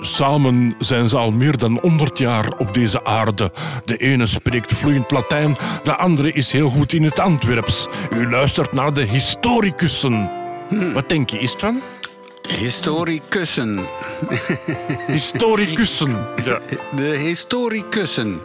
Samen 0.00 0.74
zijn 0.78 1.08
ze 1.08 1.16
al 1.16 1.30
meer 1.30 1.56
dan 1.56 1.78
100 1.82 2.18
jaar 2.18 2.52
op 2.58 2.74
deze 2.74 3.04
aarde. 3.04 3.52
De 3.84 3.96
ene 3.96 4.26
spreekt 4.26 4.74
vloeiend 4.74 5.10
Latijn, 5.10 5.56
de 5.82 5.96
andere 5.96 6.32
is 6.32 6.52
heel 6.52 6.70
goed 6.70 6.92
in 6.92 7.04
het 7.04 7.18
Antwerps. 7.18 7.86
U 8.12 8.30
luistert 8.30 8.72
naar 8.72 8.92
de 8.92 9.02
historicussen. 9.02 10.30
Wat 10.94 11.08
denk 11.08 11.30
je, 11.30 11.38
is 11.38 11.52
het 11.52 11.60
van? 11.60 11.80
Historicussen. 12.48 13.80
Historicussen. 15.06 16.26
Ja. 16.44 16.60
De 16.96 17.02
historicussen. 17.02 18.40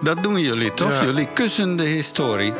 Dat 0.00 0.22
doen 0.22 0.40
jullie 0.40 0.74
toch? 0.74 0.90
Ja. 0.90 1.04
Jullie 1.04 1.28
kussen 1.32 1.76
de 1.76 1.84
historie. 1.84 2.52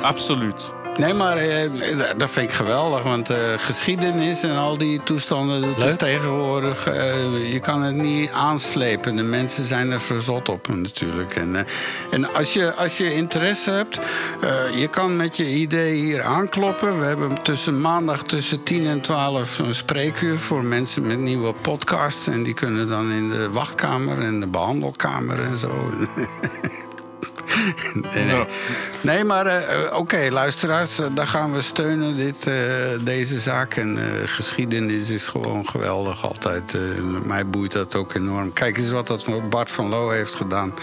Absoluut. 0.00 0.72
Nee, 0.96 1.12
maar 1.12 1.36
eh, 1.36 1.70
dat 2.16 2.30
vind 2.30 2.48
ik 2.50 2.54
geweldig. 2.56 3.02
Want 3.02 3.30
eh, 3.30 3.36
geschiedenis 3.56 4.42
en 4.42 4.56
al 4.56 4.78
die 4.78 5.02
toestanden, 5.02 5.60
dat 5.60 5.84
is 5.84 5.96
tegenwoordig... 5.96 6.86
eh, 6.86 7.52
je 7.52 7.60
kan 7.60 7.82
het 7.82 7.94
niet 7.94 8.30
aanslepen. 8.30 9.16
De 9.16 9.22
mensen 9.22 9.64
zijn 9.64 9.90
er 9.90 10.00
verzot 10.00 10.48
op 10.48 10.68
natuurlijk. 10.68 11.34
En, 11.36 11.56
eh, 11.56 11.62
en 12.10 12.34
als, 12.34 12.52
je, 12.52 12.74
als 12.74 12.96
je 12.96 13.14
interesse 13.14 13.70
hebt, 13.70 13.98
eh, 14.40 14.80
je 14.80 14.88
kan 14.88 15.16
met 15.16 15.36
je 15.36 15.48
idee 15.48 15.94
hier 15.94 16.22
aankloppen. 16.22 16.98
We 16.98 17.04
hebben 17.04 17.42
tussen 17.42 17.80
maandag 17.80 18.22
tussen 18.22 18.62
10 18.62 18.86
en 18.86 19.00
12 19.00 19.48
zo'n 19.48 19.74
spreekuur... 19.74 20.38
voor 20.38 20.64
mensen 20.64 21.06
met 21.06 21.18
nieuwe 21.18 21.52
podcasts. 21.52 22.26
En 22.26 22.42
die 22.42 22.54
kunnen 22.54 22.88
dan 22.88 23.10
in 23.10 23.28
de 23.28 23.50
wachtkamer 23.50 24.18
en 24.18 24.40
de 24.40 24.46
behandelkamer 24.46 25.40
en 25.40 25.56
zo... 25.56 25.70
Nee, 28.14 28.24
nee. 28.24 28.44
nee 29.02 29.24
maar 29.24 29.46
eh, 29.46 29.86
eh, 29.86 29.98
oké, 29.98 30.28
luisteraars, 30.30 30.98
eh, 30.98 31.06
daar 31.14 31.26
gaan 31.26 31.52
we 31.52 31.62
steunen, 31.62 32.16
dit, 32.16 32.50
deze 33.04 33.38
zaak. 33.38 33.74
En 33.74 33.98
geschiedenis 34.24 35.10
is 35.10 35.26
gewoon 35.26 35.68
geweldig 35.68 36.26
altijd. 36.26 36.76
Mij 37.24 37.46
boeit 37.46 37.72
dat 37.72 37.94
ook 37.94 38.14
enorm. 38.14 38.52
Kijk 38.52 38.76
eens 38.76 38.90
wat 38.90 39.06
dat 39.06 39.24
voor 39.24 39.42
Bart 39.42 39.70
van 39.70 39.88
Loo 39.88 40.10
heeft 40.10 40.34
gedaan. 40.34 40.74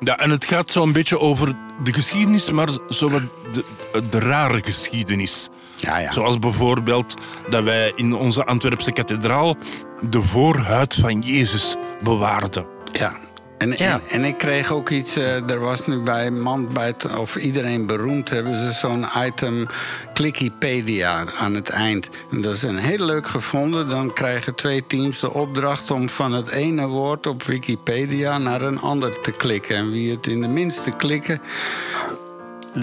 Ja, 0.00 0.18
en 0.18 0.30
het 0.30 0.44
gaat 0.44 0.70
zo 0.70 0.82
een 0.82 0.92
beetje 0.92 1.18
over 1.18 1.54
de 1.82 1.92
geschiedenis, 1.92 2.50
maar 2.50 2.68
zo 2.88 3.08
wat 3.08 3.22
de, 3.52 3.64
de 4.10 4.18
rare 4.18 4.62
geschiedenis. 4.64 5.48
Ja, 5.76 5.98
ja. 5.98 6.12
Zoals 6.12 6.38
bijvoorbeeld 6.38 7.14
dat 7.48 7.62
wij 7.62 7.92
in 7.96 8.14
onze 8.14 8.44
Antwerpse 8.44 8.92
kathedraal 8.92 9.56
de 10.00 10.22
voorhuid 10.22 10.94
van 10.94 11.20
Jezus 11.20 11.76
bewaarden. 12.02 12.66
Ja. 12.92 13.12
En, 13.60 13.74
Ja. 13.76 13.92
en, 13.92 14.00
en 14.08 14.24
ik 14.24 14.38
kreeg 14.38 14.72
ook 14.72 14.90
iets, 14.90 15.16
eh, 15.16 15.50
er 15.50 15.60
was 15.60 15.86
nu 15.86 15.98
bij 16.00 16.30
Mandbijt, 16.30 17.16
of 17.16 17.36
iedereen 17.36 17.86
beroemd, 17.86 18.30
hebben 18.30 18.58
ze 18.58 18.72
zo'n 18.72 19.06
item 19.24 19.66
Clickipedia 20.14 21.24
aan 21.38 21.54
het 21.54 21.68
eind. 21.68 22.08
En 22.30 22.42
dat 22.42 22.54
is 22.54 22.62
een 22.62 22.78
heel 22.78 23.04
leuk 23.04 23.26
gevonden. 23.26 23.88
Dan 23.88 24.12
krijgen 24.12 24.54
twee 24.54 24.86
teams 24.86 25.20
de 25.20 25.32
opdracht 25.32 25.90
om 25.90 26.08
van 26.08 26.32
het 26.32 26.48
ene 26.48 26.86
woord 26.86 27.26
op 27.26 27.42
Wikipedia 27.42 28.38
naar 28.38 28.62
een 28.62 28.80
ander 28.80 29.20
te 29.20 29.30
klikken. 29.30 29.76
En 29.76 29.90
wie 29.90 30.10
het 30.10 30.26
in 30.26 30.40
de 30.40 30.48
minste 30.48 30.90
klikken 30.90 31.40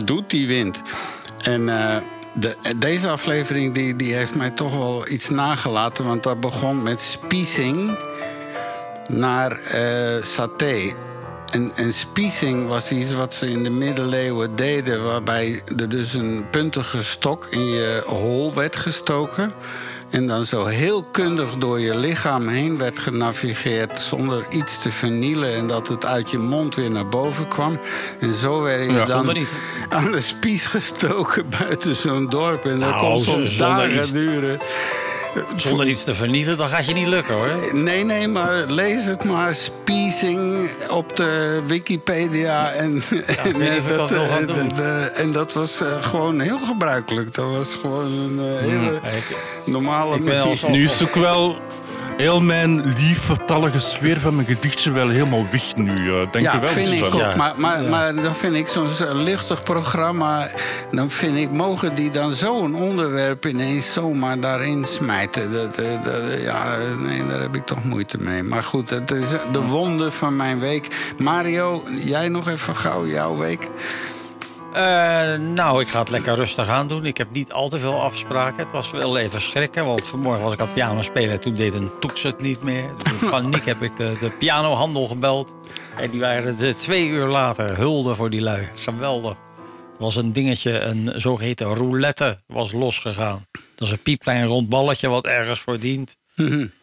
doet, 0.06 0.30
die 0.30 0.48
wint. 0.48 0.82
En 1.44 1.70
eh, 1.70 1.96
de, 2.34 2.56
deze 2.78 3.08
aflevering 3.08 3.74
die, 3.74 3.96
die 3.96 4.14
heeft 4.14 4.36
mij 4.36 4.50
toch 4.52 4.74
wel 4.78 5.10
iets 5.10 5.30
nagelaten, 5.30 6.06
want 6.06 6.24
dat 6.24 6.40
begon 6.40 6.84
met 6.84 7.02
spiesing 7.02 8.00
naar 9.08 9.52
eh, 9.60 10.24
saté. 10.24 10.94
En, 11.52 11.72
en 11.76 11.94
spiesing 11.94 12.68
was 12.68 12.92
iets 12.92 13.14
wat 13.14 13.34
ze 13.36 13.50
in 13.50 13.64
de 13.64 13.70
middeleeuwen 13.70 14.56
deden... 14.56 15.04
waarbij 15.04 15.62
er 15.78 15.90
dus 15.90 16.14
een 16.14 16.46
puntige 16.52 17.04
stok 17.04 17.48
in 17.50 17.66
je 17.66 18.04
hol 18.06 18.54
werd 18.54 18.76
gestoken... 18.76 19.54
en 20.10 20.28
dan 20.28 20.46
zo 20.46 20.66
heel 20.66 21.04
kundig 21.12 21.58
door 21.58 21.80
je 21.80 21.96
lichaam 21.96 22.48
heen 22.48 22.78
werd 22.78 23.00
genavigeerd... 23.00 24.00
zonder 24.00 24.46
iets 24.50 24.82
te 24.82 24.92
vernielen 24.92 25.54
en 25.56 25.68
dat 25.68 25.88
het 25.88 26.06
uit 26.06 26.30
je 26.30 26.38
mond 26.38 26.76
weer 26.76 26.92
naar 26.92 27.10
boven 27.10 27.48
kwam. 27.48 27.80
En 28.20 28.34
zo 28.34 28.62
werd 28.62 28.86
je 28.86 28.92
Ja, 28.94 29.06
dan 29.06 29.38
aan 29.90 30.12
de 30.12 30.20
spies 30.20 30.66
gestoken 30.66 31.50
buiten 31.60 31.96
zo'n 31.96 32.26
dorp. 32.26 32.66
En 32.66 32.80
dat 32.80 32.90
Nou, 32.90 33.00
kon 33.00 33.24
soms 33.24 33.58
dagen 33.58 33.96
iets. 33.96 34.12
duren. 34.12 34.60
Zonder 35.56 35.88
iets 35.88 36.04
te 36.04 36.16
vernielen, 36.16 36.58
dan 36.58 36.68
gaat 36.68 36.86
je 36.86 36.94
niet 36.94 37.08
lukken 37.08 37.34
hoor. 37.36 37.50
Nee, 37.74 38.04
nee, 38.04 38.28
maar 38.28 38.66
lees 38.66 39.06
het 39.06 39.24
maar. 39.24 39.56
Spiesing 39.56 40.70
op 40.90 41.16
de 41.16 41.62
Wikipedia. 41.68 42.72
En, 42.72 43.02
en, 43.44 43.56
of 43.56 43.62
ik 43.62 43.96
dat 43.98 44.12
gaan 44.12 44.20
eh, 44.42 44.48
doen. 44.48 44.68
dat, 44.70 44.80
eh, 44.80 45.20
en 45.20 45.32
dat 45.32 45.54
was 45.54 45.82
eh, 45.82 45.88
gewoon 46.04 46.40
heel 46.40 46.60
gebruikelijk. 46.60 47.34
Dat 47.34 47.50
was 47.52 47.78
gewoon 47.82 48.12
een 48.12 48.40
eh, 48.40 48.60
hele 48.60 49.00
normale 49.66 50.16
ik 50.16 50.26
ben 50.26 50.34
al 50.36 50.40
manier. 50.44 50.58
zo- 50.58 50.70
Nu 50.70 50.84
is 50.84 50.92
het 51.00 51.04
ook 51.08 51.16
wel 51.16 51.56
heel 52.18 52.42
mijn 52.42 52.94
lieftallige 52.98 53.80
sfeer 53.80 54.20
van 54.20 54.36
mijn 54.36 54.48
gedichtje 54.48 54.92
wel 54.92 55.08
helemaal 55.10 55.46
weg 55.52 55.76
nu. 55.76 55.94
eh. 55.94 56.14
Dank 56.32 56.40
Ja, 56.40 56.54
je 56.54 56.60
wel. 56.60 56.70
vind 56.70 56.88
ik 56.88 56.94
Suzanne. 56.94 57.14
ook. 57.16 57.20
Ja. 57.32 57.36
Maar, 57.36 57.54
maar, 57.58 57.84
maar 57.84 58.16
dan 58.16 58.36
vind 58.36 58.56
ik 58.56 58.68
zo'n 58.68 58.90
zo 58.90 59.16
luchtig 59.16 59.64
programma... 59.64 60.48
dan 60.92 61.10
vind 61.12 61.38
ik, 61.38 61.52
mogen 61.52 61.96
die 61.96 62.10
dan 62.10 62.34
zo'n 62.34 62.76
onderwerp 62.76 63.46
ineens 63.46 63.94
zomaar 63.94 64.40
daarin 64.40 64.86
smijten. 64.86 65.54
Dat, 65.54 65.76
dat, 65.76 66.42
ja, 66.42 66.78
nee, 67.00 67.28
daar 67.28 67.42
heb 67.42 67.56
ik 67.56 67.66
toch 67.66 67.84
moeite 67.84 68.18
mee. 68.20 68.44
Maar 68.44 68.64
goed, 68.64 68.90
het 68.90 69.12
is 69.12 69.30
de 69.52 69.62
wonde 69.62 70.12
van 70.12 70.36
mijn 70.36 70.60
week. 70.60 70.88
Mario, 71.18 71.84
jij 72.04 72.28
nog 72.28 72.48
even 72.50 72.76
gauw 72.76 73.06
jouw 73.08 73.38
week? 73.38 73.68
Eh, 74.74 75.40
nou, 75.40 75.82
ik 75.82 75.88
ga 75.88 76.00
het 76.00 76.10
lekker 76.10 76.36
rustig 76.36 76.70
aan 76.70 76.88
doen. 76.88 77.06
Ik 77.06 77.18
heb 77.18 77.32
niet 77.32 77.52
al 77.52 77.70
te 77.70 77.80
veel 77.80 78.02
afspraken. 78.02 78.64
Het 78.64 78.72
was 78.72 78.92
wel 78.92 79.18
even 79.18 79.42
schrikken, 79.42 79.86
want 79.86 80.08
vanmorgen 80.08 80.44
was 80.44 80.54
ik 80.54 80.60
aan 80.60 80.66
het 80.66 80.76
piano 80.76 81.02
spelen. 81.02 81.32
en 81.32 81.40
Toen 81.40 81.54
deed 81.54 81.74
een 81.74 81.92
toets 82.00 82.24
het 82.24 82.42
niet 82.42 82.64
meer. 82.64 82.90
Dus 83.04 83.22
in 83.22 83.30
paniek 83.30 83.66
heb 83.66 83.82
ik 83.82 83.98
de, 83.98 84.18
de 84.20 84.30
pianohandel 84.30 85.08
gebeld. 85.08 85.56
En 85.96 86.10
die 86.10 86.20
waren 86.20 86.58
de 86.58 86.76
twee 86.76 87.08
uur 87.08 87.28
later. 87.28 87.76
Hulde 87.78 88.16
voor 88.16 88.30
die 88.30 88.42
lui. 88.42 88.68
Geweldig. 88.76 89.32
Er 89.32 90.04
was 90.04 90.16
een 90.16 90.34
dingetje, 90.34 90.80
een 90.80 91.12
zogeheten 91.16 91.74
roulette, 91.74 92.42
was 92.48 92.72
losgegaan. 92.72 93.46
Dat 93.76 93.88
is 93.88 93.92
een 93.94 94.02
piepklein 94.02 94.46
rond 94.46 94.70
balletje 94.70 95.08
wat 95.08 95.26
ergens 95.26 95.60
voor 95.60 95.80
dient. 95.80 96.18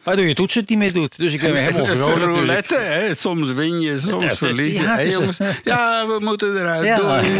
Waardoor 0.03 0.25
je 0.25 0.33
toets 0.33 0.53
het 0.53 0.69
niet 0.69 0.77
meer 0.77 0.93
doet. 0.93 1.17
Dus 1.17 1.33
ik 1.33 1.41
ben 1.41 1.55
helemaal 1.55 1.71
Dat 1.85 1.91
is 1.91 1.97
de 1.97 2.03
vrolijk. 2.03 2.19
dus 2.25 2.29
ik- 2.29 2.35
roulette, 2.35 2.77
hè? 2.79 3.13
Soms 3.13 3.51
win 3.51 3.79
je, 3.79 3.99
soms 3.99 4.23
het- 4.23 4.37
verlies 4.37 4.75
je. 4.75 4.81
ja, 4.81 4.95
het 4.97 5.11
jongens, 5.11 5.37
ja, 5.63 6.07
we 6.07 6.17
moeten 6.19 6.55
eruit. 6.57 6.85
Ja. 6.85 6.97
Doei. 7.21 7.33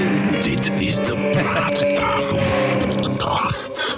Dit 0.43 0.71
is 0.77 0.95
de 0.95 1.29
Praattafel 1.31 2.39
Podcast. 2.87 3.95